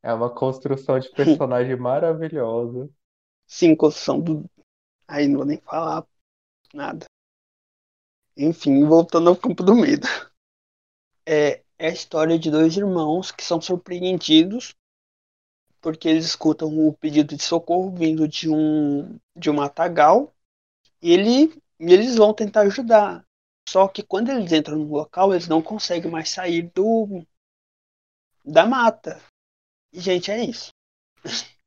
É 0.06 0.14
uma 0.14 0.30
construção 0.30 1.00
de 1.00 1.10
personagem 1.10 1.74
maravilhosa. 1.74 2.88
Sim, 3.44 3.74
construção 3.74 4.20
do. 4.20 4.48
Aí 5.08 5.26
não 5.26 5.38
vou 5.38 5.44
nem 5.44 5.58
falar 5.58 6.06
nada. 6.72 7.06
Enfim, 8.36 8.84
voltando 8.84 9.28
ao 9.28 9.36
campo 9.36 9.64
do 9.64 9.74
medo. 9.74 10.06
É, 11.26 11.60
é 11.76 11.88
a 11.88 11.92
história 11.92 12.38
de 12.38 12.52
dois 12.52 12.76
irmãos 12.76 13.32
que 13.32 13.42
são 13.42 13.60
surpreendidos 13.60 14.76
porque 15.80 16.08
eles 16.08 16.24
escutam 16.24 16.68
o 16.86 16.92
pedido 16.92 17.36
de 17.36 17.42
socorro 17.42 17.90
vindo 17.90 18.28
de 18.28 18.48
um 18.48 19.18
de 19.34 19.50
um 19.50 19.54
matagal 19.54 20.32
e 21.02 21.12
ele, 21.12 21.60
eles 21.80 22.14
vão 22.14 22.32
tentar 22.32 22.60
ajudar. 22.60 23.24
Só 23.68 23.88
que 23.88 24.04
quando 24.04 24.30
eles 24.30 24.52
entram 24.52 24.78
no 24.78 24.88
local, 24.88 25.32
eles 25.32 25.48
não 25.48 25.60
conseguem 25.60 26.10
mais 26.10 26.28
sair 26.28 26.70
do 26.72 27.26
da 28.44 28.64
mata. 28.64 29.20
E, 29.96 30.00
gente, 30.00 30.30
é 30.30 30.44
isso. 30.44 30.70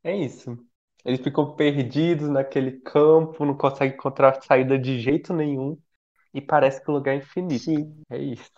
É 0.03 0.15
isso. 0.15 0.57
Eles 1.05 1.21
ficam 1.21 1.55
perdidos 1.55 2.29
naquele 2.29 2.79
campo, 2.81 3.45
não 3.45 3.57
conseguem 3.57 3.93
encontrar 3.95 4.41
saída 4.43 4.77
de 4.77 4.99
jeito 4.99 5.33
nenhum. 5.33 5.77
E 6.33 6.41
parece 6.41 6.83
que 6.83 6.91
o 6.91 6.93
lugar 6.95 7.13
é 7.15 7.17
infinito. 7.19 7.65
Sim. 7.65 8.05
É 8.09 8.17
isso. 8.19 8.51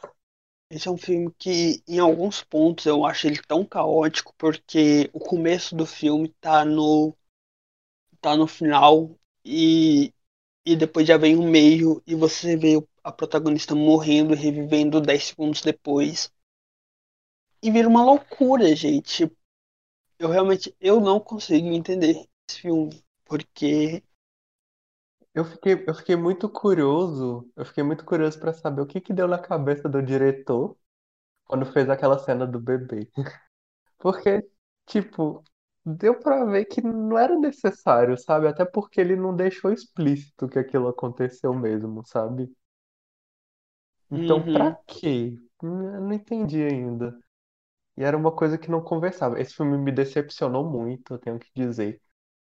Esse 0.71 0.87
é 0.87 0.91
um 0.91 0.97
filme 0.97 1.31
que, 1.37 1.83
em 1.87 1.99
alguns 1.99 2.43
pontos, 2.43 2.87
eu 2.87 3.05
acho 3.05 3.27
ele 3.27 3.39
tão 3.47 3.63
caótico, 3.63 4.33
porque 4.39 5.07
o 5.13 5.19
começo 5.19 5.75
do 5.75 5.85
filme 5.85 6.29
tá 6.41 6.65
no, 6.65 7.15
tá 8.21 8.35
no 8.35 8.47
final 8.47 9.15
e, 9.45 10.13
e 10.65 10.75
depois 10.75 11.07
já 11.07 11.17
vem 11.17 11.37
o 11.37 11.43
meio 11.43 12.01
e 12.07 12.15
você 12.15 12.57
vê 12.57 12.83
a 13.03 13.11
protagonista 13.11 13.75
morrendo 13.75 14.33
e 14.33 14.37
revivendo 14.37 15.01
10 15.01 15.25
segundos 15.25 15.61
depois. 15.61 16.31
E 17.63 17.71
vira 17.71 17.87
uma 17.87 18.03
loucura, 18.05 18.75
gente. 18.75 19.27
Eu 20.21 20.29
realmente 20.29 20.73
eu 20.79 21.01
não 21.01 21.19
consigo 21.19 21.67
entender 21.67 22.25
esse 22.49 22.61
filme, 22.61 23.03
porque 23.25 24.01
Eu 25.33 25.45
fiquei, 25.45 25.83
eu 25.87 25.93
fiquei 25.95 26.15
muito 26.15 26.49
curioso, 26.49 27.49
eu 27.55 27.65
fiquei 27.65 27.83
muito 27.83 28.03
curioso 28.05 28.37
para 28.39 28.53
saber 28.53 28.81
o 28.81 28.85
que 28.87 28.99
que 28.99 29.13
deu 29.13 29.27
na 29.27 29.39
cabeça 29.39 29.87
do 29.87 30.01
diretor 30.03 30.77
quando 31.45 31.65
fez 31.67 31.89
aquela 31.89 32.19
cena 32.19 32.47
do 32.47 32.59
bebê. 32.59 33.09
Porque, 33.99 34.47
tipo, 34.87 35.43
deu 35.85 36.19
pra 36.19 36.45
ver 36.45 36.65
que 36.65 36.81
não 36.81 37.17
era 37.19 37.37
necessário, 37.39 38.17
sabe? 38.17 38.47
Até 38.47 38.65
porque 38.65 39.01
ele 39.01 39.15
não 39.17 39.35
deixou 39.35 39.73
explícito 39.73 40.49
que 40.49 40.59
aquilo 40.59 40.87
aconteceu 40.89 41.53
mesmo, 41.53 42.05
sabe? 42.07 42.49
Então, 44.11 44.41
Uhum. 44.45 44.51
pra 44.51 44.77
quê? 44.87 45.37
Eu 45.61 45.69
não 46.01 46.13
entendi 46.13 46.61
ainda. 46.63 47.17
E 48.01 48.03
era 48.03 48.17
uma 48.17 48.31
coisa 48.35 48.57
que 48.57 48.69
não 48.71 48.81
conversava. 48.83 49.39
Esse 49.39 49.53
filme 49.55 49.77
me 49.77 49.91
decepcionou 49.93 50.69
muito, 50.69 51.13
eu 51.13 51.19
tenho 51.19 51.39
que 51.39 51.49
dizer. 51.55 52.01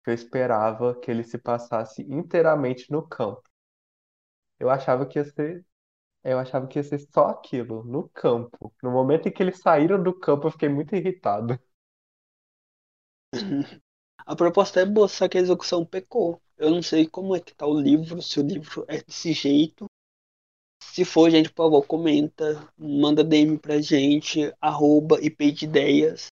Eu 0.07 0.13
esperava 0.13 0.95
que 1.01 1.11
ele 1.11 1.25
se 1.25 1.39
passasse 1.39 2.03
inteiramente 2.03 2.91
no 2.91 3.07
campo. 3.07 3.43
Eu 4.59 4.69
achava 4.71 5.07
que 5.07 5.19
ia 5.19 5.25
ser, 5.25 5.65
eu 6.25 6.39
achava 6.39 6.67
que 6.69 6.79
ia 6.79 6.83
ser 6.85 6.99
só 7.01 7.29
aquilo, 7.29 7.85
no 7.85 8.09
campo. 8.11 8.75
No 8.83 8.91
momento 8.93 9.29
em 9.29 9.33
que 9.33 9.43
eles 9.43 9.61
saíram 9.61 10.03
do 10.03 10.15
campo, 10.19 10.47
eu 10.49 10.53
fiquei 10.53 10.69
muito 10.71 10.95
irritado. 10.97 11.59
a 14.27 14.37
proposta 14.37 14.81
é 14.81 14.87
boa, 14.87 15.09
só 15.09 15.29
que 15.29 15.39
a 15.39 15.41
execução 15.41 15.85
pecou. 15.85 16.41
Eu 16.57 16.71
não 16.71 16.83
sei 16.83 17.07
como 17.07 17.35
é 17.35 17.41
que 17.41 17.55
tá 17.55 17.67
o 17.67 17.79
livro, 17.81 18.23
se 18.23 18.41
o 18.41 18.43
livro 18.47 18.85
é 18.89 19.03
desse 19.03 19.33
jeito. 19.33 19.87
Se 20.95 21.05
for, 21.05 21.29
gente, 21.29 21.51
por 21.51 21.65
favor, 21.65 21.85
comenta, 21.85 22.73
manda 22.79 23.25
DM 23.25 23.59
pra 23.59 23.81
gente, 23.81 24.55
arroba 24.61 25.21
IP 25.21 25.51
de 25.51 25.65
ideias. 25.65 26.29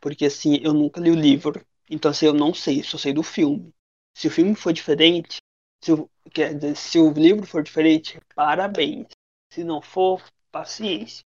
Porque 0.00 0.24
assim, 0.24 0.58
eu 0.64 0.74
nunca 0.74 1.00
li 1.00 1.12
o 1.12 1.14
livro, 1.14 1.64
então 1.88 2.10
assim, 2.10 2.26
eu 2.26 2.34
não 2.34 2.52
sei, 2.52 2.82
só 2.82 2.98
sei 2.98 3.12
do 3.12 3.22
filme. 3.22 3.72
Se 4.18 4.26
o 4.26 4.30
filme 4.32 4.56
for 4.56 4.72
diferente, 4.72 5.36
se 5.80 5.92
o, 5.92 6.10
quer 6.34 6.56
dizer, 6.56 6.76
se 6.76 6.98
o 6.98 7.12
livro 7.12 7.46
for 7.46 7.62
diferente, 7.62 8.20
parabéns. 8.34 9.06
Se 9.48 9.62
não 9.62 9.80
for, 9.80 10.20
paciência. 10.50 11.22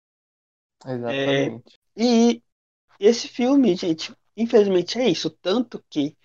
Exatamente. 0.86 1.78
E 1.98 2.42
esse 2.98 3.28
filme, 3.28 3.76
gente, 3.76 4.16
infelizmente 4.38 4.98
é 4.98 5.10
isso. 5.10 5.30
Tanto 5.30 5.84
que 5.90 6.16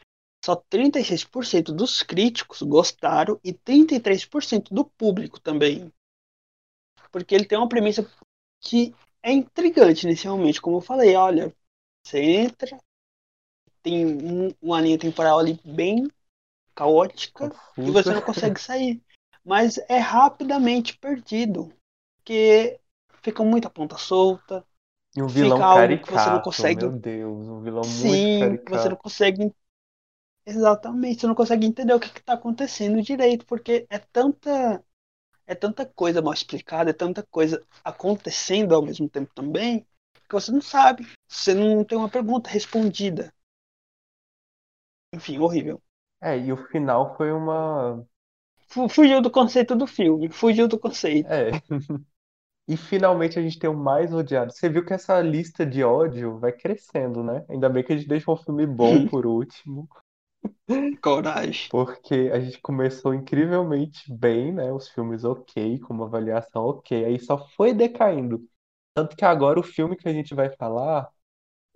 só 0.44 0.54
36% 0.54 1.74
dos 1.74 2.04
críticos 2.04 2.62
gostaram 2.62 3.40
e 3.42 3.52
33% 3.52 4.72
do 4.72 4.84
público 4.84 5.40
também. 5.40 5.92
Porque 7.14 7.34
ele 7.34 7.46
tem 7.46 7.56
uma 7.56 7.68
premissa 7.70 8.04
que 8.60 8.94
é 9.22 9.32
intrigante 9.32 10.06
inicialmente. 10.06 10.60
Como 10.60 10.78
eu 10.78 10.82
falei, 10.82 11.16
olha, 11.16 11.54
você 12.04 12.20
entra, 12.20 12.76
tem 13.82 14.06
um- 14.06 14.54
uma 14.60 14.80
linha 14.80 14.98
temporal 14.98 15.38
ali 15.38 15.60
bem 15.64 16.08
caótica 16.74 17.50
e 17.86 17.90
você 17.90 18.14
não 18.14 18.22
consegue 18.22 18.60
sair. 18.60 19.02
Mas 19.44 19.78
é 19.88 19.98
rapidamente 19.98 20.98
perdido. 20.98 21.72
Porque 22.18 22.80
fica 23.22 23.44
muita 23.44 23.70
ponta 23.70 23.98
solta. 23.98 24.66
E 25.16 25.20
um 25.22 25.26
vilão 25.26 25.64
fica 25.64 25.66
algo 25.66 25.98
que 25.98 26.08
você 26.10 26.30
não 26.30 26.40
caricato, 26.40 26.40
consegue. 26.40 26.86
meu 26.86 26.90
Deus, 26.92 27.48
um 27.48 27.60
vilão 27.60 27.86
muito 27.88 28.28
Sim, 28.28 28.38
caricato. 28.38 28.70
você 28.70 28.88
não 28.88 28.96
consegue. 28.96 29.54
Exatamente, 30.46 31.20
você 31.20 31.26
não 31.26 31.34
consegue 31.34 31.66
entender 31.66 31.94
o 31.94 32.00
que 32.00 32.06
está 32.08 32.34
acontecendo 32.34 33.02
direito, 33.02 33.46
porque 33.46 33.86
é 33.90 33.98
tanta. 33.98 34.84
É 35.46 35.54
tanta 35.54 35.86
coisa 35.86 36.20
mal 36.22 36.32
explicada, 36.34 36.90
é 36.90 36.92
tanta 36.92 37.22
coisa 37.22 37.64
acontecendo 37.82 38.74
ao 38.74 38.82
mesmo 38.82 39.08
tempo 39.08 39.32
também, 39.34 39.80
que 40.28 40.32
você 40.34 40.52
não 40.52 40.60
sabe. 40.60 41.06
Você 41.28 41.54
não 41.54 41.84
tem 41.84 41.96
uma 41.98 42.08
pergunta 42.10 42.50
respondida. 42.50 43.32
Enfim, 45.12 45.38
horrível. 45.38 45.82
É, 46.20 46.36
e 46.38 46.52
o 46.52 46.56
final 46.56 47.16
foi 47.16 47.30
uma. 47.32 48.04
Fu- 48.68 48.90
Fugiu 48.90 49.22
do 49.22 49.30
conceito 49.30 49.74
do 49.74 49.86
filme, 49.86 50.28
fugiu 50.28 50.68
do 50.68 50.78
conceito. 50.78 51.30
É. 51.30 51.50
E 52.68 52.76
finalmente 52.76 53.38
a 53.38 53.42
gente 53.42 53.58
tem 53.58 53.70
o 53.70 53.74
mais 53.76 54.12
odiado. 54.14 54.52
Você 54.52 54.68
viu 54.68 54.84
que 54.84 54.92
essa 54.94 55.20
lista 55.20 55.66
de 55.66 55.82
ódio 55.84 56.38
vai 56.38 56.52
crescendo, 56.52 57.22
né? 57.22 57.44
Ainda 57.48 57.68
bem 57.68 57.84
que 57.84 57.92
a 57.92 57.96
gente 57.96 58.08
deixou 58.08 58.34
um 58.34 58.38
filme 58.38 58.66
bom 58.66 59.00
por 59.04 59.26
último. 59.26 59.88
Coragem. 61.02 61.68
Porque 61.70 62.30
a 62.32 62.40
gente 62.40 62.60
começou 62.60 63.14
incrivelmente 63.14 64.12
bem, 64.12 64.52
né? 64.52 64.72
Os 64.72 64.88
filmes 64.88 65.24
ok, 65.24 65.78
com 65.80 65.94
uma 65.94 66.06
avaliação 66.06 66.64
ok. 66.64 67.04
Aí 67.04 67.18
só 67.20 67.38
foi 67.50 67.72
decaindo. 67.74 68.42
Tanto 68.94 69.16
que 69.16 69.24
agora 69.24 69.58
o 69.60 69.62
filme 69.62 69.96
que 69.96 70.08
a 70.08 70.12
gente 70.12 70.34
vai 70.34 70.50
falar 70.56 71.08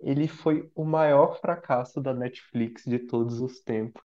ele 0.01 0.27
foi 0.27 0.71
o 0.75 0.85
maior 0.85 1.39
fracasso 1.41 2.01
da 2.01 2.13
Netflix 2.13 2.83
de 2.85 2.99
todos 2.99 3.41
os 3.41 3.61
tempos. 3.61 4.03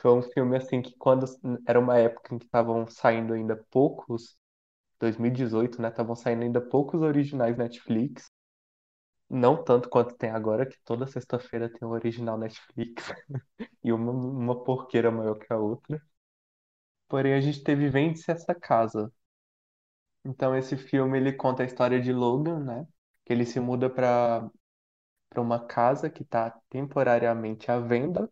Foi 0.00 0.12
um 0.12 0.22
filme 0.22 0.56
assim 0.56 0.80
que 0.80 0.96
quando 0.96 1.26
era 1.66 1.78
uma 1.78 1.98
época 1.98 2.34
em 2.34 2.38
que 2.38 2.46
estavam 2.46 2.86
saindo 2.88 3.34
ainda 3.34 3.54
poucos, 3.70 4.38
2018, 5.00 5.82
né? 5.82 5.88
Estavam 5.88 6.16
saindo 6.16 6.42
ainda 6.44 6.60
poucos 6.60 7.02
originais 7.02 7.56
Netflix. 7.56 8.30
Não 9.30 9.62
tanto 9.62 9.88
quanto 9.90 10.14
tem 10.16 10.30
agora, 10.30 10.66
que 10.66 10.78
toda 10.84 11.06
sexta-feira 11.06 11.70
tem 11.72 11.86
um 11.88 11.92
original 11.92 12.38
Netflix 12.38 13.04
e 13.84 13.92
uma, 13.92 14.12
uma 14.12 14.64
porqueira 14.64 15.10
maior 15.10 15.38
que 15.38 15.52
a 15.52 15.58
outra. 15.58 16.02
Porém, 17.06 17.34
a 17.34 17.40
gente 17.42 17.62
teve 17.62 17.90
Vende-se 17.90 18.30
essa 18.30 18.54
casa. 18.54 19.12
Então, 20.24 20.56
esse 20.56 20.76
filme 20.76 21.18
ele 21.18 21.32
conta 21.32 21.62
a 21.62 21.66
história 21.66 22.00
de 22.00 22.12
Logan, 22.12 22.60
né? 22.60 22.86
Que 23.24 23.32
ele 23.32 23.44
se 23.46 23.60
muda 23.60 23.88
para 23.90 24.48
para 25.30 25.42
uma 25.42 25.66
casa 25.66 26.10
que 26.10 26.22
está 26.22 26.50
temporariamente 26.70 27.70
à 27.70 27.80
venda. 27.80 28.30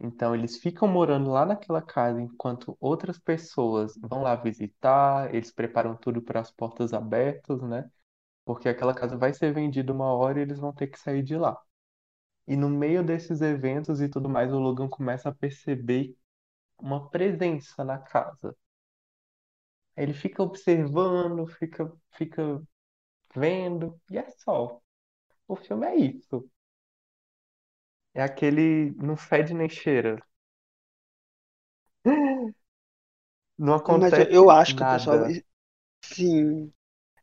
Então, 0.00 0.34
eles 0.34 0.58
ficam 0.58 0.88
morando 0.88 1.30
lá 1.30 1.46
naquela 1.46 1.82
casa 1.82 2.20
enquanto 2.22 2.76
outras 2.80 3.18
pessoas 3.18 3.94
vão 4.02 4.22
lá 4.22 4.36
visitar, 4.36 5.34
eles 5.34 5.52
preparam 5.52 5.96
tudo 5.96 6.22
para 6.22 6.40
as 6.40 6.50
portas 6.50 6.92
abertas, 6.94 7.62
né? 7.62 7.90
Porque 8.54 8.68
aquela 8.68 8.94
casa 8.94 9.16
vai 9.16 9.32
ser 9.34 9.52
vendida 9.54 9.92
uma 9.92 10.12
hora 10.14 10.38
e 10.38 10.42
eles 10.42 10.58
vão 10.58 10.72
ter 10.74 10.86
que 10.88 10.98
sair 10.98 11.22
de 11.22 11.36
lá. 11.36 11.58
E 12.48 12.56
no 12.56 12.68
meio 12.70 13.04
desses 13.04 13.40
eventos 13.42 14.00
e 14.02 14.08
tudo 14.08 14.28
mais, 14.28 14.52
o 14.52 14.58
Logan 14.60 14.88
começa 14.88 15.28
a 15.30 15.34
perceber 15.34 16.16
uma 16.80 17.10
presença 17.10 17.84
na 17.84 17.98
casa. 17.98 18.56
Ele 19.96 20.12
fica 20.14 20.42
observando, 20.42 21.46
fica, 21.46 21.92
fica 22.12 22.60
vendo, 23.34 24.00
e 24.10 24.18
é 24.18 24.28
só. 24.30 24.80
O 25.48 25.56
filme 25.56 25.86
é 25.86 25.96
isso. 25.96 26.50
É 28.14 28.22
aquele 28.22 28.92
não 29.02 29.16
fede 29.16 29.52
nem 29.52 29.68
cheira. 29.68 30.22
Não 33.56 33.74
Mas 33.86 34.16
eu, 34.18 34.24
acontece 34.24 34.30
eu 34.30 34.50
acho 34.50 34.74
que 34.76 34.82
o 34.82 34.86
pessoal. 34.86 35.18
nada. 35.18 35.36
Sim, 36.02 36.72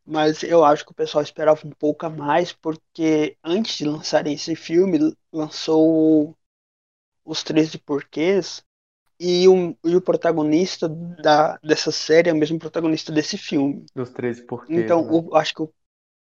mas 0.08 0.44
eu 0.44 0.66
acho 0.66 0.86
que 0.86 0.92
o 0.92 0.96
pessoal 0.96 1.24
esperava 1.24 1.68
um 1.68 1.72
pouco 1.72 2.06
a 2.08 2.12
mais, 2.12 2.54
porque 2.54 3.38
antes 3.44 3.78
de 3.78 3.86
lançarem 3.86 4.34
esse 4.36 4.56
filme, 4.56 5.16
lançou 5.34 6.38
Os 7.26 7.44
13 7.44 7.78
Porquês, 7.80 8.64
e 9.20 9.48
o, 9.48 9.78
e 9.86 9.96
o 9.96 10.02
protagonista 10.02 10.90
da, 10.90 11.58
dessa 11.60 11.92
série 11.92 12.30
é 12.30 12.34
o 12.34 12.38
mesmo 12.38 12.60
protagonista 12.60 13.12
desse 13.12 13.38
filme. 13.38 13.86
Dos 13.94 14.12
13 14.14 14.44
porquês, 14.46 14.98
Então, 14.98 15.02
né? 15.02 15.22
o- 15.30 15.36
acho 15.36 15.54
que 15.56 15.62
o- 15.64 15.74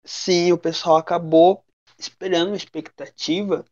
sim, 0.05 0.53
o 0.53 0.59
pessoal 0.59 0.97
acabou 0.99 1.65
esperando 1.99 2.49
uma 2.49 2.57
expectativa 2.57 3.65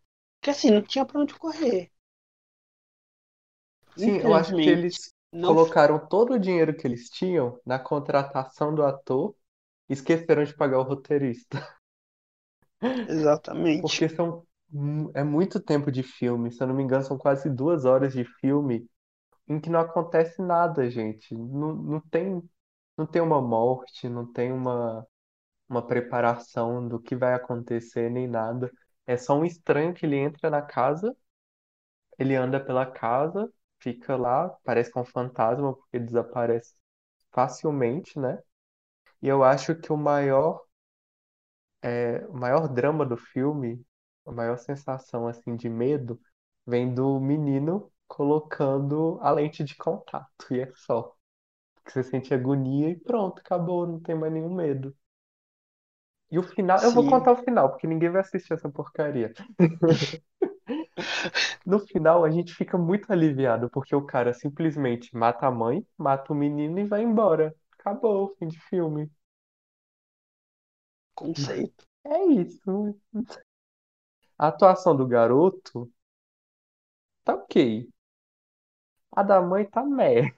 que 0.43 0.51
assim, 0.51 0.71
não 0.71 0.83
tinha 0.83 1.05
pra 1.07 1.21
onde 1.21 1.35
correr. 1.35 1.91
Sim, 3.97 4.19
eu 4.21 4.33
acho 4.35 4.57
que 4.57 4.71
eles 4.71 5.12
não 5.33 5.57
colocaram 5.57 5.99
todo 6.09 6.35
o 6.35 6.39
dinheiro 6.39 6.77
que 6.77 6.87
eles 6.87 7.09
tinham 7.11 7.59
na 7.67 7.79
contratação 7.79 8.75
do 8.75 8.83
ator 8.85 9.35
esqueceram 9.89 10.45
de 10.45 10.55
pagar 10.57 10.78
o 10.80 10.82
roteirista. 10.82 11.59
exatamente. 13.07 13.80
Porque 13.80 14.09
são, 14.09 14.47
é 15.14 15.22
muito 15.24 15.61
tempo 15.61 15.91
de 15.93 16.03
filme, 16.03 16.51
se 16.53 16.62
eu 16.62 16.66
não 16.66 16.74
me 16.74 16.82
engano, 16.82 17.05
são 17.05 17.18
quase 17.18 17.49
duas 17.51 17.85
horas 17.85 18.12
de 18.12 18.24
filme 18.41 18.89
em 19.49 19.61
que 19.61 19.70
não 19.70 19.80
acontece 19.80 20.43
nada, 20.43 20.91
gente. 20.91 21.35
Não, 21.35 21.74
não 21.74 22.01
tem, 22.03 22.43
não 22.99 23.07
tem 23.07 23.22
uma 23.22 23.41
morte, 23.43 24.09
não 24.09 24.30
tem 24.32 24.53
uma, 24.53 25.07
uma 25.68 25.87
preparação 25.87 26.87
do 26.89 27.01
que 27.01 27.16
vai 27.16 27.35
acontecer, 27.35 28.11
nem 28.11 28.28
nada. 28.28 28.70
É 29.07 29.16
só 29.18 29.37
um 29.39 29.45
estranho 29.47 29.95
que 29.95 30.07
ele 30.07 30.16
entra 30.18 30.51
na 30.51 30.62
casa, 30.62 31.16
ele 32.18 32.35
anda 32.37 32.59
pela 32.64 32.85
casa, 32.87 33.49
fica 33.78 34.16
lá, 34.16 34.49
parece 34.64 34.91
que 34.93 34.99
é 34.99 35.03
um 35.03 35.05
fantasma, 35.05 35.74
porque 35.76 35.99
desaparece 35.99 36.74
facilmente, 37.32 38.18
né? 38.18 38.39
E 39.25 39.29
eu 39.29 39.43
acho 39.43 39.75
que 39.75 39.93
o 39.93 39.97
maior, 39.97 40.61
é, 41.83 42.27
o 42.29 42.35
maior 42.35 42.68
drama 42.68 43.05
do 43.07 43.16
filme, 43.16 43.85
a 44.27 44.33
maior 44.33 44.59
sensação 44.59 45.27
assim 45.29 45.55
de 45.57 45.68
medo, 45.68 46.20
vem 46.66 46.93
do 46.95 47.20
menino 47.20 47.91
colocando 48.09 49.18
a 49.22 49.31
lente 49.31 49.62
de 49.64 49.77
contato, 49.77 50.29
e 50.51 50.61
é 50.61 50.72
só. 50.75 51.14
Porque 51.77 51.93
você 51.93 52.05
sente 52.05 52.35
agonia 52.35 52.91
e 52.91 52.97
pronto, 53.01 53.41
acabou, 53.41 53.87
não 53.87 54.01
tem 54.01 54.14
mais 54.16 54.33
nenhum 54.33 54.55
medo. 54.55 54.97
E 56.31 56.39
o 56.39 56.43
final, 56.43 56.83
eu 56.83 56.93
vou 56.93 57.03
Sim, 57.03 57.07
contar 57.07 57.33
o 57.33 57.43
final, 57.45 57.70
porque 57.70 57.87
ninguém 57.87 58.11
vai 58.11 58.20
assistir 58.20 58.53
essa 58.53 58.68
porcaria. 58.68 59.35
No 61.64 61.79
final, 61.81 62.25
a 62.25 62.31
gente 62.31 62.55
fica 62.55 62.77
muito 62.79 63.11
aliviado, 63.12 63.68
porque 63.70 63.95
o 63.95 64.05
cara 64.05 64.33
simplesmente 64.33 65.14
mata 65.16 65.47
a 65.47 65.51
mãe, 65.51 65.87
mata 65.97 66.33
o 66.33 66.37
menino 66.37 66.79
e 66.79 66.85
vai 66.87 67.03
embora. 67.03 67.55
Acabou, 67.85 68.35
fim 68.37 68.49
de 68.49 68.59
filme. 68.59 69.09
conceito. 71.14 71.87
É 72.05 72.24
isso. 72.26 72.95
A 74.39 74.47
atuação 74.47 74.95
do 74.95 75.09
garoto 75.09 75.91
tá 77.24 77.35
ok. 77.35 77.89
A 79.16 79.22
da 79.22 79.41
mãe 79.41 79.64
tá 79.64 79.82
meh, 79.82 80.30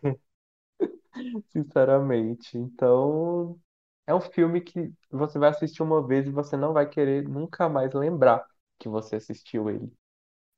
sinceramente. 1.52 2.56
Então, 2.58 3.58
é 4.06 4.14
um 4.14 4.20
filme 4.20 4.60
que 4.60 4.92
você 5.10 5.38
vai 5.38 5.50
assistir 5.50 5.82
uma 5.82 6.06
vez 6.06 6.26
e 6.26 6.30
você 6.30 6.56
não 6.56 6.72
vai 6.72 6.88
querer 6.88 7.28
nunca 7.28 7.68
mais 7.68 7.92
lembrar 7.92 8.44
que 8.78 8.88
você 8.88 9.16
assistiu 9.16 9.70
ele. 9.70 9.92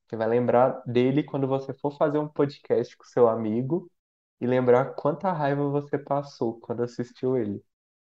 Você 0.09 0.17
vai 0.17 0.27
lembrar 0.29 0.83
dele 0.85 1.23
quando 1.23 1.47
você 1.47 1.73
for 1.75 1.97
fazer 1.97 2.19
um 2.19 2.27
podcast 2.29 2.97
com 2.97 3.05
seu 3.05 3.27
amigo 3.29 3.91
e 4.41 4.47
lembrar 4.47 4.93
quanta 4.95 5.31
raiva 5.31 5.67
você 5.69 5.97
passou 5.97 6.59
quando 6.59 6.83
assistiu 6.83 7.37
ele. 7.37 7.63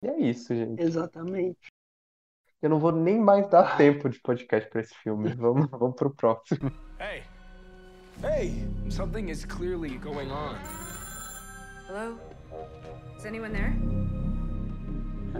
E 0.02 0.08
é 0.08 0.18
isso, 0.20 0.54
gente. 0.54 0.82
Exatamente. 0.82 1.68
Eu 2.60 2.70
não 2.70 2.78
vou 2.78 2.92
nem 2.92 3.18
mais 3.20 3.48
dar 3.48 3.74
Ah, 3.74 3.76
tempo 3.76 4.08
de 4.08 4.20
podcast 4.20 4.68
pra 4.68 4.80
esse 4.80 4.94
filme. 4.96 5.32
Vamos, 5.34 5.68
vamos 5.70 5.94
pro 5.96 6.10
próximo. 6.10 6.70
Hey! 6.98 7.22
Hey! 8.22 8.52
Something 8.90 9.30
is 9.30 9.44
clearly 9.44 9.96
going 9.98 10.30
on. 10.30 10.56
Hello? 11.86 12.18
Is 13.16 13.24
anyone 13.24 13.52
there? 13.52 13.74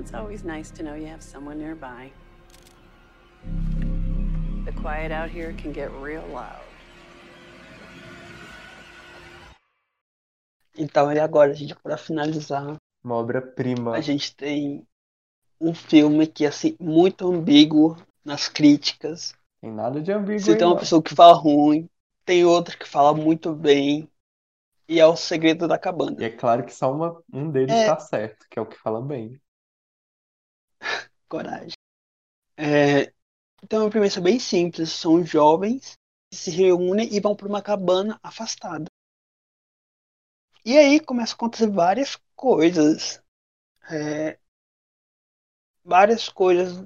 It's 0.01 0.15
always 0.15 0.45
nice 0.45 0.71
to 0.73 0.83
know 0.85 0.95
you 0.95 1.07
have 1.07 1.23
someone 1.23 1.59
nearby. 1.59 2.13
The 4.65 4.73
quiet 4.81 5.11
out 5.11 5.29
here 5.31 5.53
can 5.55 5.73
get 5.73 5.91
real 6.01 6.25
loud. 6.33 6.63
Então, 10.79 11.13
e 11.13 11.19
agora, 11.19 11.53
gente, 11.53 11.75
para 11.75 11.99
finalizar, 11.99 12.77
Uma 13.03 13.17
a 13.91 14.01
obra-prima. 14.01 14.01
gente 14.01 14.35
tem 14.35 14.87
um 15.61 15.75
filme 15.75 16.27
que 16.27 16.45
é 16.45 16.49
assim, 16.49 16.77
muito 16.81 17.27
ambíguo 17.29 17.97
nas 18.25 18.49
críticas. 18.49 19.35
Tem 19.61 19.71
nada 19.73 20.01
de 20.03 20.11
ambíguo 20.13 20.51
Se 20.51 20.55
aí, 20.55 20.57
tem 20.57 20.67
uma 20.67 20.77
não. 20.77 20.79
pessoa 20.79 21.03
que 21.03 21.15
fala 21.15 21.35
ruim, 21.35 21.89
tem 22.25 22.45
outra 22.45 22.77
que 22.77 22.89
fala 22.89 23.15
muito 23.15 23.55
bem. 23.55 24.09
E 24.89 25.01
é 25.01 25.07
o 25.07 25.17
segredo 25.17 25.69
da 25.69 25.79
E 26.19 26.23
cabana. 26.23 26.25
é 26.25 26.29
claro 26.31 26.65
que 26.67 26.73
só 26.75 26.93
uma, 26.93 27.23
um 27.33 27.51
deles 27.51 27.83
É, 27.83 27.83
tá 27.83 27.99
certo, 27.99 28.47
que 28.51 28.59
é 28.59 28.63
o 28.63 28.67
que 28.67 28.77
fala 28.77 29.01
bem. 29.03 29.41
coragem. 31.29 31.73
É, 32.59 33.13
então, 33.65 33.83
é 33.83 33.85
uma 33.87 33.91
premissa 33.91 34.21
bem 34.23 34.41
simples. 34.41 34.93
São 34.93 35.25
jovens 35.25 35.95
que 36.31 36.39
se 36.39 36.53
reúnem 36.53 37.09
e 37.15 37.21
vão 37.21 37.37
para 37.37 37.49
uma 37.49 37.63
cabana 37.63 38.21
afastada. 38.23 38.87
E 40.71 40.77
aí 40.79 41.01
começam 41.01 41.33
a 41.33 41.37
acontecer 41.37 41.69
várias 41.69 42.17
coisas. 42.37 43.21
É, 43.91 44.39
várias 45.85 46.29
coisas 46.29 46.85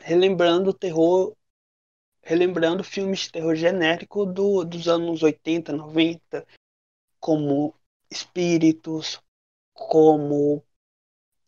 relembrando 0.00 0.70
o 0.70 0.74
terror, 0.74 1.34
relembrando 2.22 2.84
filmes 2.84 3.20
de 3.20 3.32
terror 3.32 3.54
genérico 3.56 4.26
do, 4.26 4.64
dos 4.64 4.88
anos 4.88 5.22
80, 5.22 5.72
90, 5.72 6.46
como 7.20 7.74
espíritos, 8.10 9.20
como 9.74 10.62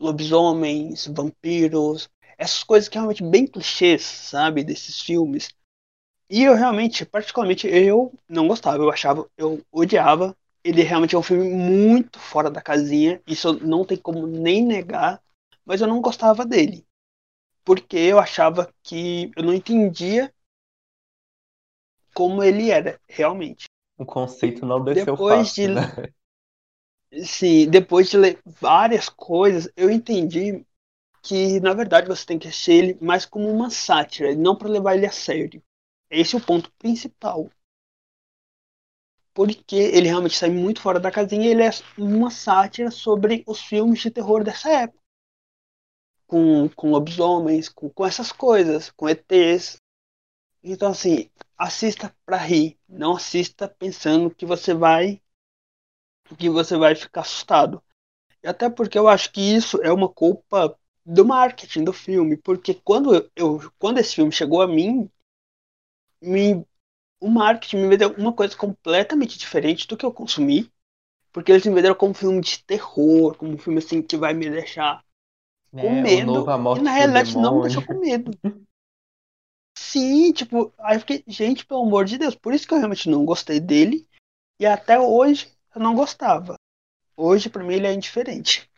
lobisomens, 0.00 1.06
vampiros, 1.08 2.08
essas 2.38 2.64
coisas 2.64 2.88
que 2.88 2.98
realmente 2.98 3.24
bem 3.24 3.46
clichês, 3.46 4.02
sabe, 4.04 4.64
desses 4.64 5.00
filmes. 5.00 5.50
E 6.30 6.44
eu 6.44 6.54
realmente, 6.54 7.04
particularmente, 7.06 7.66
eu 7.68 8.12
não 8.28 8.48
gostava, 8.48 8.82
eu 8.82 8.90
achava, 8.90 9.28
eu 9.36 9.62
odiava. 9.72 10.36
Ele 10.66 10.82
realmente 10.82 11.14
é 11.14 11.18
um 11.18 11.22
filme 11.22 11.48
muito 11.48 12.18
fora 12.18 12.50
da 12.50 12.60
casinha, 12.60 13.22
isso 13.24 13.52
não 13.64 13.84
tem 13.84 13.96
como 13.96 14.26
nem 14.26 14.66
negar, 14.66 15.22
mas 15.64 15.80
eu 15.80 15.86
não 15.86 16.00
gostava 16.00 16.44
dele. 16.44 16.84
Porque 17.64 17.96
eu 17.96 18.18
achava 18.18 18.68
que 18.82 19.30
eu 19.36 19.44
não 19.44 19.54
entendia 19.54 20.32
como 22.12 22.42
ele 22.42 22.70
era, 22.70 23.00
realmente. 23.08 23.66
O 23.96 24.04
conceito 24.04 24.66
não 24.66 24.82
desceu 24.82 25.14
Depois 25.14 25.46
fácil, 25.46 25.68
de, 25.68 25.74
né? 25.74 25.82
sim, 27.24 27.70
depois 27.70 28.10
de 28.10 28.16
ler 28.16 28.40
várias 28.44 29.08
coisas, 29.08 29.70
eu 29.76 29.88
entendi 29.88 30.66
que, 31.22 31.60
na 31.60 31.74
verdade, 31.74 32.08
você 32.08 32.26
tem 32.26 32.38
que 32.38 32.48
assistir 32.48 32.72
ele 32.72 32.98
mais 33.00 33.24
como 33.24 33.48
uma 33.48 33.70
sátira, 33.70 34.32
e 34.32 34.36
não 34.36 34.56
para 34.56 34.68
levar 34.68 34.96
ele 34.96 35.06
a 35.06 35.12
sério. 35.12 35.62
Esse 36.10 36.34
é 36.34 36.38
o 36.38 36.44
ponto 36.44 36.72
principal. 36.78 37.50
Porque 39.36 39.76
ele 39.76 40.08
realmente 40.08 40.34
sai 40.34 40.48
muito 40.48 40.80
fora 40.80 40.98
da 40.98 41.10
casinha 41.10 41.50
ele 41.50 41.62
é 41.62 41.68
uma 41.98 42.30
sátira 42.30 42.90
sobre 42.90 43.44
os 43.46 43.60
filmes 43.60 44.00
de 44.00 44.10
terror 44.10 44.42
dessa 44.42 44.70
época. 44.70 44.98
Com, 46.26 46.70
com 46.70 46.90
lobisomens, 46.90 47.68
com, 47.68 47.90
com 47.90 48.06
essas 48.06 48.32
coisas, 48.32 48.90
com 48.90 49.06
ETs. 49.06 49.76
Então, 50.64 50.90
assim, 50.90 51.28
assista 51.58 52.16
pra 52.24 52.38
rir. 52.38 52.78
Não 52.88 53.16
assista 53.16 53.68
pensando 53.68 54.34
que 54.34 54.46
você 54.46 54.72
vai. 54.72 55.20
que 56.38 56.48
você 56.48 56.78
vai 56.78 56.94
ficar 56.94 57.20
assustado. 57.20 57.82
E 58.42 58.48
até 58.48 58.70
porque 58.70 58.98
eu 58.98 59.06
acho 59.06 59.30
que 59.30 59.42
isso 59.42 59.78
é 59.82 59.92
uma 59.92 60.08
culpa 60.08 60.78
do 61.04 61.26
marketing 61.26 61.84
do 61.84 61.92
filme. 61.92 62.38
Porque 62.38 62.72
quando, 62.72 63.30
eu 63.36 63.70
quando 63.78 63.98
esse 63.98 64.14
filme 64.14 64.32
chegou 64.32 64.62
a 64.62 64.66
mim, 64.66 65.10
me, 66.22 66.64
o 67.20 67.28
marketing 67.30 67.78
me 67.78 67.88
vendeu 67.88 68.14
uma 68.16 68.32
coisa 68.32 68.56
completamente 68.56 69.38
diferente 69.38 69.86
do 69.86 69.96
que 69.96 70.04
eu 70.04 70.12
consumi. 70.12 70.70
Porque 71.32 71.52
eles 71.52 71.66
me 71.66 71.74
venderam 71.74 71.94
como 71.94 72.12
um 72.12 72.14
filme 72.14 72.40
de 72.40 72.64
terror, 72.64 73.36
como 73.36 73.52
um 73.54 73.58
filme 73.58 73.78
assim 73.78 74.02
que 74.02 74.16
vai 74.16 74.34
me 74.34 74.50
deixar 74.50 75.04
com 75.76 75.88
É, 75.88 76.00
o 76.00 76.02
medo. 76.02 76.46
E 76.74 76.80
na 76.80 76.92
realidade 76.92 77.36
não 77.38 77.56
me 77.56 77.62
deixou 77.62 77.82
com 77.82 78.00
medo. 78.00 78.30
Sim, 79.78 80.32
tipo, 80.32 80.72
aí 80.78 80.96
eu 80.96 81.00
fiquei, 81.00 81.24
gente, 81.26 81.64
pelo 81.64 81.82
amor 81.82 82.04
de 82.04 82.18
Deus, 82.18 82.34
por 82.34 82.52
isso 82.52 82.66
que 82.66 82.74
eu 82.74 82.78
realmente 82.78 83.08
não 83.08 83.24
gostei 83.24 83.60
dele. 83.60 84.06
E 84.60 84.66
até 84.66 84.98
hoje 84.98 85.52
eu 85.74 85.80
não 85.82 85.94
gostava. 85.94 86.56
Hoje, 87.16 87.50
pra 87.50 87.64
mim, 87.64 87.74
ele 87.74 87.86
é 87.86 87.94
indiferente. 87.94 88.70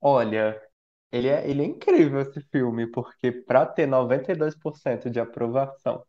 Olha, 0.00 0.60
ele 1.12 1.28
é, 1.28 1.48
ele 1.48 1.62
é 1.62 1.66
incrível 1.66 2.20
esse 2.20 2.40
filme, 2.50 2.86
porque 2.90 3.32
para 3.32 3.66
ter 3.66 3.86
92% 3.86 5.10
de 5.10 5.20
aprovação, 5.20 6.04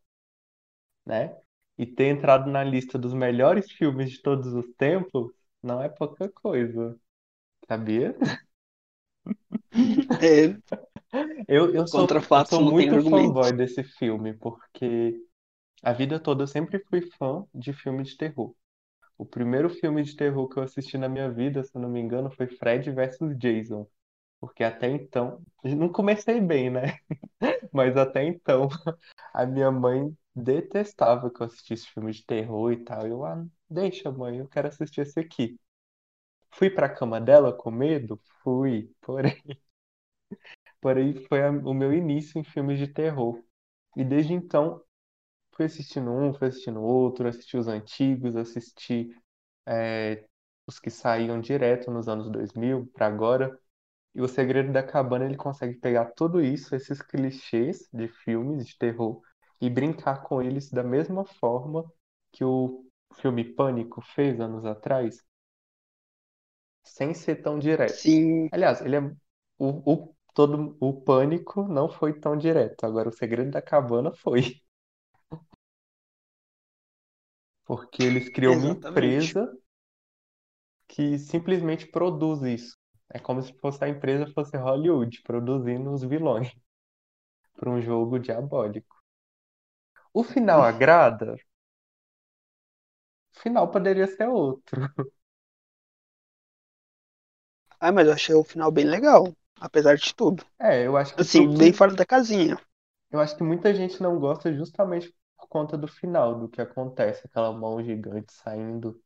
né? 1.12 1.38
E 1.78 1.86
ter 1.86 2.05
entrado 2.07 2.49
na 2.51 2.64
lista 2.64 2.97
dos 2.99 3.14
melhores 3.14 3.72
filmes 3.74 4.12
de 4.12 4.22
todos 4.24 4.53
os 4.53 4.68
tempos, 4.78 5.34
não 5.64 5.82
é 5.84 5.89
pouca 5.89 6.30
coisa. 6.30 6.97
Sabia? 7.68 8.16
É, 10.22 10.55
Eu, 11.47 11.74
eu 11.74 11.88
sou, 11.88 12.01
contra 12.01 12.22
eu 12.22 12.24
fatos 12.28 12.57
sou 12.57 12.62
muito 12.62 12.95
argumento. 12.95 13.09
fanboy 13.09 13.53
desse 13.53 13.84
filme, 13.84 14.34
porque 14.34 15.22
a 15.84 15.93
vida 15.93 16.20
toda 16.20 16.43
eu 16.43 16.47
sempre 16.47 16.80
fui 16.89 17.01
fã 17.18 17.45
de 17.53 17.74
filme 17.74 18.03
de 18.03 18.18
terror. 18.18 18.55
O 19.18 19.26
primeiro 19.26 19.70
filme 19.70 20.03
de 20.03 20.16
terror 20.16 20.49
que 20.49 20.57
eu 20.59 20.64
assisti 20.64 20.97
na 20.97 21.09
minha 21.09 21.32
vida, 21.32 21.64
se 21.64 21.72
eu 21.76 21.82
não 21.82 21.89
me 21.89 21.99
engano, 22.01 22.32
foi 22.32 22.47
Fred 22.47 22.91
versus 22.91 23.38
Jason. 23.38 23.88
Porque 24.39 24.64
até 24.64 24.89
então, 24.89 25.41
não 25.64 25.89
comecei 25.89 26.41
bem, 26.41 26.70
né? 26.72 26.99
Mas 27.74 27.97
até 27.97 28.24
então, 28.26 28.70
a 29.34 29.45
minha 29.45 29.72
mãe 29.72 30.16
detestava 30.36 31.30
que 31.32 31.42
eu 31.42 31.48
assistisse 31.48 31.88
filme 31.90 32.12
de 32.14 32.26
terror 32.26 32.72
e 32.74 32.84
tal. 32.84 33.08
Eu, 33.08 33.26
ah, 33.26 33.46
deixa, 33.70 34.12
mãe, 34.12 34.38
eu 34.40 34.48
quero 34.48 34.68
assistir 34.70 35.02
esse 35.02 35.20
aqui. 35.20 35.60
Fui 36.52 36.70
pra 36.70 36.90
cama 36.90 37.22
dela 37.22 37.54
com 37.54 37.72
medo? 37.72 38.20
Fui, 38.44 38.92
porém, 39.02 39.36
porém 40.82 41.14
foi 41.28 41.42
a- 41.44 41.50
o 41.52 41.74
meu 41.74 41.94
início 41.94 42.40
em 42.40 42.44
filmes 42.44 42.80
de 42.80 42.88
terror. 42.88 43.42
E 43.96 44.04
desde 44.04 44.34
então, 44.34 44.82
fui 45.56 45.66
assistindo 45.66 46.12
um, 46.12 46.34
fui 46.34 46.48
assistindo 46.50 46.82
outro, 46.82 47.28
assisti 47.30 47.58
os 47.58 47.68
antigos, 47.70 48.36
assisti 48.38 49.12
é, 49.68 50.26
os 50.68 50.80
que 50.80 50.90
saíam 50.92 51.42
direto 51.42 51.92
nos 51.92 52.08
anos 52.10 52.30
2000 52.32 52.88
para 52.94 53.08
agora. 53.08 53.58
E 54.16 54.22
o 54.22 54.28
Segredo 54.28 54.72
da 54.74 54.84
Cabana 54.84 55.26
ele 55.26 55.38
consegue 55.38 55.76
pegar 55.80 56.06
tudo 56.14 56.42
isso, 56.42 56.76
esses 56.76 57.02
clichês 57.02 57.90
de 57.94 58.08
filmes 58.10 58.68
de 58.68 58.78
terror, 58.78 59.22
e 59.62 59.70
brincar 59.70 60.24
com 60.24 60.41
eles 60.41 60.70
da 60.72 60.84
mesma 60.84 61.24
forma 61.26 61.89
que 62.32 62.43
o 62.43 62.86
filme 63.16 63.43
Pânico 63.45 64.01
fez 64.01 64.39
anos 64.41 64.66
atrás, 64.66 65.24
sem 66.84 67.14
ser 67.14 67.41
tão 67.41 67.59
direto. 67.59 67.95
Sim, 67.95 68.49
Aliás, 68.51 68.82
ele 68.82 68.95
é 68.95 68.99
o, 69.57 69.93
o 69.93 70.16
todo 70.34 70.78
o 70.80 70.93
Pânico 71.01 71.68
não 71.68 71.89
foi 71.89 72.20
tão 72.20 72.38
direto. 72.38 72.86
Agora 72.86 73.09
o 73.09 73.14
Segredo 73.14 73.51
da 73.51 73.62
Cabana 73.62 74.12
foi, 74.14 74.41
porque 77.66 78.03
eles 78.03 78.30
criam 78.30 78.55
uma 78.57 78.70
empresa 78.70 79.51
que 80.88 81.18
simplesmente 81.18 81.88
produz 81.88 82.41
isso. 82.43 82.78
É 83.09 83.18
como 83.20 83.41
se 83.41 83.51
fosse 83.59 83.84
a 83.84 83.89
empresa 83.89 84.32
fosse 84.34 84.55
Hollywood 84.57 85.22
produzindo 85.24 85.91
os 85.91 86.03
vilões 86.03 86.51
para 87.55 87.72
um 87.72 87.82
jogo 87.82 88.20
diabólico. 88.20 89.01
O 90.14 90.24
final 90.24 90.62
agrada? 90.64 91.36
O 93.36 93.39
final 93.41 93.70
poderia 93.72 94.07
ser 94.07 94.30
outro. 94.30 94.89
Ah, 97.82 97.91
mas 97.91 98.07
eu 98.07 98.14
achei 98.14 98.34
o 98.36 98.43
final 98.45 98.72
bem 98.72 98.86
legal, 98.86 99.36
apesar 99.59 99.95
de 99.97 100.16
tudo. 100.16 100.45
É, 100.59 100.86
eu 100.86 100.95
acho 100.97 101.16
que 101.16 101.24
Assim, 101.24 101.47
pro 101.49 101.55
bem 101.57 101.74
fora 101.74 101.95
da 101.95 102.05
casinha. 102.05 102.57
eu 103.12 103.20
acho 103.20 103.36
que 103.38 103.43
muita 103.43 103.74
gente 103.74 104.01
não 104.01 104.20
gosta 104.20 104.53
justamente 104.53 105.14
por 105.38 105.47
conta 105.47 105.78
do 105.78 105.88
final, 105.88 106.39
do 106.39 106.49
que 106.49 106.62
acontece, 106.62 107.26
aquela 107.28 107.51
mão 107.53 107.84
gigante 107.84 108.32
saindo. 108.34 109.01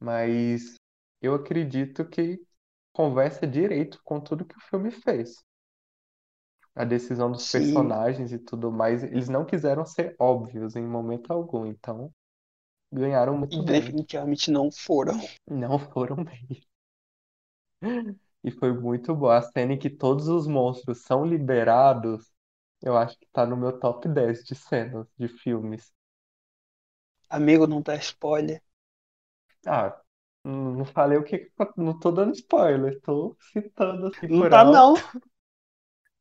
Mas 0.00 0.76
eu 1.22 1.34
acredito 1.34 2.06
que 2.08 2.40
conversa 2.92 3.46
direito 3.46 4.00
com 4.04 4.20
tudo 4.20 4.44
que 4.46 4.56
o 4.58 4.60
filme 4.62 4.90
fez. 4.90 5.44
A 6.76 6.84
decisão 6.84 7.32
dos 7.32 7.44
Sim, 7.44 7.46
personagens 7.46 8.32
e 8.32 8.38
tudo 8.38 8.70
mais, 8.72 9.02
eles 9.04 9.28
não 9.28 9.44
quiseram 9.46 9.84
ser 9.86 10.14
óbvios 10.18 10.76
em 10.76 10.86
momento 10.86 11.32
algum, 11.32 11.66
então 11.66 12.12
ganharam 12.92 13.36
e 13.50 13.58
muito 13.58 13.62
bem. 13.64 13.98
definitivamente 14.00 14.52
não 14.52 14.70
foram. 14.70 15.20
Não 15.48 15.76
foram 15.92 16.22
bem. 16.24 16.62
E 18.42 18.50
foi 18.50 18.72
muito 18.72 19.14
boa. 19.14 19.36
A 19.38 19.42
cena 19.42 19.74
em 19.74 19.78
que 19.78 19.90
todos 19.90 20.26
os 20.28 20.46
monstros 20.46 21.02
são 21.02 21.24
liberados, 21.24 22.32
eu 22.82 22.96
acho 22.96 23.18
que 23.18 23.26
tá 23.32 23.44
no 23.46 23.56
meu 23.56 23.78
top 23.78 24.08
10 24.08 24.42
de 24.44 24.54
cenas 24.54 25.06
de 25.18 25.28
filmes. 25.28 25.92
Amigo, 27.30 27.68
não 27.68 27.80
dá 27.80 27.94
spoiler. 27.96 28.60
Ah, 29.66 30.00
não 30.44 30.84
falei 30.84 31.18
o 31.18 31.24
que, 31.24 31.50
não 31.76 31.98
tô 31.98 32.10
dando 32.12 32.32
spoiler, 32.34 33.00
tô 33.00 33.36
citando 33.52 34.06
assim 34.08 34.28
Não 34.28 34.46
por 34.48 34.48
tá, 34.48 34.64
não. 34.64 34.94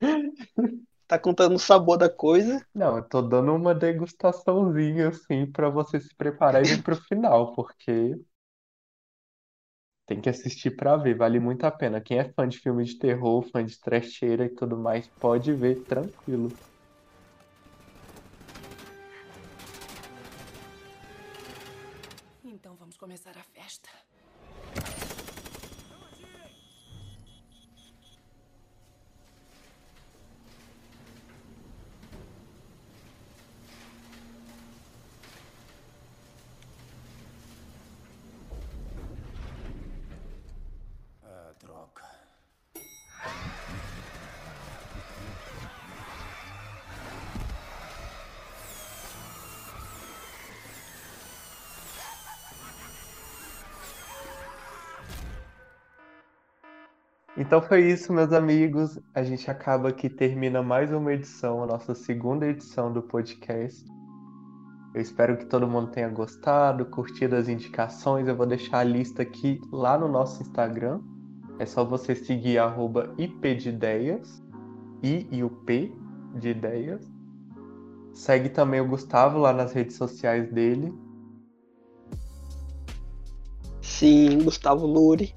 Tá 1.08 1.20
contando 1.20 1.56
o 1.56 1.60
sabor 1.60 1.98
da 1.98 2.10
coisa. 2.10 2.66
Não, 2.74 2.98
eu 2.98 3.04
tô 3.04 3.22
dando 3.22 3.54
uma 3.54 3.76
degustaçãozinha 3.76 5.10
assim 5.10 5.46
pra 5.46 5.70
você 5.70 6.00
se 6.00 6.16
preparar 6.16 6.66
e 6.66 6.68
vir 6.68 6.82
pro 6.82 6.96
final, 6.96 7.54
porque 7.54 8.20
tem 10.08 10.20
que 10.20 10.30
assistir 10.30 10.72
pra 10.72 10.98
ver, 10.98 11.16
vale 11.16 11.40
muito 11.40 11.64
a 11.64 11.72
pena. 11.72 12.02
Quem 12.02 12.18
é 12.18 12.32
fã 12.34 12.48
de 12.48 12.60
filme 12.60 12.84
de 12.84 12.98
terror, 12.98 13.44
fã 13.52 13.64
de 13.64 13.80
trecheira 13.80 14.46
e 14.46 14.50
tudo 14.50 14.78
mais, 14.78 15.08
pode 15.08 15.54
ver 15.54 15.84
tranquilo. 15.84 16.52
Então 22.44 22.76
vamos 22.76 22.98
começar 22.98 23.38
a 23.38 23.44
festa. 23.44 23.90
Então 57.46 57.62
foi 57.62 57.92
isso, 57.92 58.12
meus 58.12 58.34
amigos. 58.34 58.98
A 59.14 59.22
gente 59.22 59.52
acaba 59.52 59.90
aqui, 59.90 60.10
termina 60.10 60.64
mais 60.64 60.92
uma 60.92 61.14
edição, 61.14 61.62
a 61.62 61.68
nossa 61.68 61.94
segunda 61.94 62.48
edição 62.48 62.92
do 62.92 63.04
podcast. 63.04 63.86
Eu 64.96 65.00
espero 65.00 65.38
que 65.38 65.46
todo 65.46 65.68
mundo 65.68 65.92
tenha 65.92 66.10
gostado, 66.10 66.88
curtido 66.88 67.36
as 67.36 67.48
indicações. 67.48 68.28
Eu 68.28 68.36
vou 68.36 68.48
deixar 68.48 68.80
a 68.80 68.84
lista 68.84 69.22
aqui 69.22 69.62
lá 69.72 69.96
no 69.96 70.08
nosso 70.08 70.42
Instagram. 70.42 71.00
É 71.60 71.68
só 71.68 71.86
você 71.86 72.16
seguir 72.16 72.58
arroba 72.58 73.14
IP 73.16 73.54
de 73.54 73.70
ideias, 73.70 74.44
I 75.04 75.28
e 75.32 75.44
o 75.44 75.50
P 75.52 75.94
de 76.40 76.50
ideias. 76.50 77.08
Segue 78.12 78.50
também 78.50 78.82
o 78.82 78.88
Gustavo 78.88 79.38
lá 79.38 79.54
nas 79.54 79.72
redes 79.72 79.96
sociais 79.98 80.52
dele. 80.52 80.92
Sim, 83.84 84.40
Gustavo 84.40 84.88
Luri. 84.88 85.36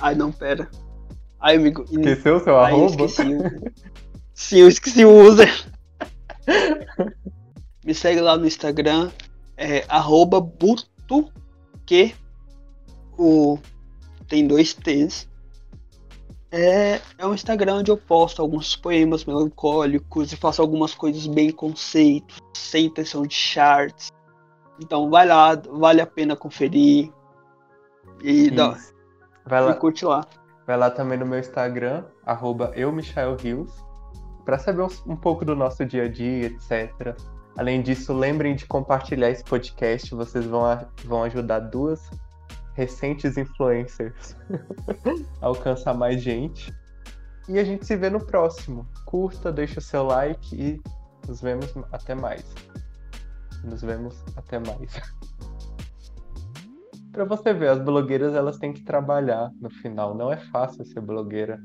Ai, 0.00 0.14
não, 0.14 0.30
pera. 0.30 0.70
Ai, 1.40 1.56
amigo. 1.56 1.84
Esqueceu 1.90 2.36
o 2.36 2.40
seu 2.40 2.52
eu 2.52 2.60
arroba? 2.60 3.04
esqueci 3.04 3.34
o- 3.34 3.72
Sim, 4.34 4.58
eu 4.58 4.68
esqueci 4.68 5.04
o 5.04 5.22
user. 5.22 5.48
Me 7.84 7.94
segue 7.94 8.20
lá 8.20 8.36
no 8.36 8.46
Instagram, 8.46 9.10
é 9.56 9.84
arroba 9.88 10.40
buto, 10.40 11.30
que 11.86 12.14
o, 13.18 13.58
tem 14.28 14.46
dois 14.46 14.74
T's. 14.74 15.28
É, 16.52 17.00
é 17.16 17.26
um 17.26 17.32
Instagram 17.34 17.76
onde 17.76 17.90
eu 17.90 17.96
posto 17.96 18.42
alguns 18.42 18.74
poemas 18.74 19.24
melancólicos 19.24 20.32
e 20.32 20.36
faço 20.36 20.60
algumas 20.60 20.94
coisas 20.94 21.26
bem 21.26 21.50
conceitos, 21.50 22.38
sem 22.54 22.86
intenção 22.86 23.22
de 23.22 23.34
charts. 23.34 24.10
Então 24.82 25.08
vai 25.10 25.26
lá, 25.26 25.54
vale 25.54 26.00
a 26.00 26.06
pena 26.06 26.34
conferir. 26.34 27.10
E, 28.22 28.50
dá. 28.50 28.76
Vai 29.46 29.64
lá, 29.64 29.70
e 29.70 29.74
curte 29.74 30.04
lá. 30.04 30.26
Vai 30.66 30.76
lá 30.76 30.90
também 30.90 31.18
no 31.18 31.26
meu 31.26 31.38
Instagram, 31.38 32.04
arroba 32.24 32.72
eu, 32.74 32.92
Michael 32.92 33.36
Rios, 33.36 33.72
para 34.44 34.58
saber 34.58 34.82
um, 34.82 34.88
um 35.12 35.16
pouco 35.16 35.44
do 35.44 35.54
nosso 35.54 35.84
dia 35.84 36.04
a 36.04 36.08
dia, 36.08 36.46
etc. 36.46 37.16
Além 37.58 37.82
disso, 37.82 38.12
lembrem 38.12 38.54
de 38.54 38.66
compartilhar 38.66 39.30
esse 39.30 39.44
podcast, 39.44 40.14
vocês 40.14 40.46
vão, 40.46 40.64
a- 40.64 40.86
vão 41.04 41.22
ajudar 41.24 41.60
duas 41.60 42.08
recentes 42.74 43.36
influencers 43.36 44.36
a 45.42 45.46
alcançar 45.46 45.92
mais 45.94 46.22
gente. 46.22 46.72
E 47.48 47.58
a 47.58 47.64
gente 47.64 47.84
se 47.84 47.96
vê 47.96 48.08
no 48.08 48.24
próximo. 48.24 48.86
Curta, 49.04 49.50
deixa 49.52 49.80
o 49.80 49.82
seu 49.82 50.04
like 50.04 50.54
e 50.54 50.80
nos 51.26 51.40
vemos 51.42 51.74
até 51.90 52.14
mais. 52.14 52.44
Nos 53.64 53.82
vemos 53.82 54.22
até 54.36 54.58
mais. 54.58 54.90
Pra 57.12 57.24
você 57.24 57.52
ver, 57.52 57.68
as 57.68 57.78
blogueiras 57.82 58.34
elas 58.34 58.58
têm 58.58 58.72
que 58.72 58.82
trabalhar 58.82 59.50
no 59.60 59.70
final. 59.70 60.14
Não 60.14 60.32
é 60.32 60.36
fácil 60.36 60.84
ser 60.84 61.00
blogueira. 61.00 61.60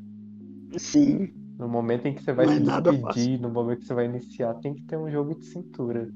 Sim. 0.78 1.34
No 1.58 1.68
momento 1.68 2.08
em 2.08 2.14
que 2.14 2.24
você 2.24 2.34
vai 2.34 2.46
Não 2.46 2.54
é 2.54 2.58
se 2.58 2.64
nada 2.64 2.92
despedir, 2.92 3.40
no 3.40 3.50
momento 3.50 3.80
que 3.80 3.86
você 3.86 3.94
vai 3.94 4.06
iniciar, 4.06 4.54
tem 4.56 4.74
que 4.74 4.84
ter 4.84 4.98
um 4.98 5.10
jogo 5.10 5.36
de 5.36 5.46
cintura. 5.46 6.10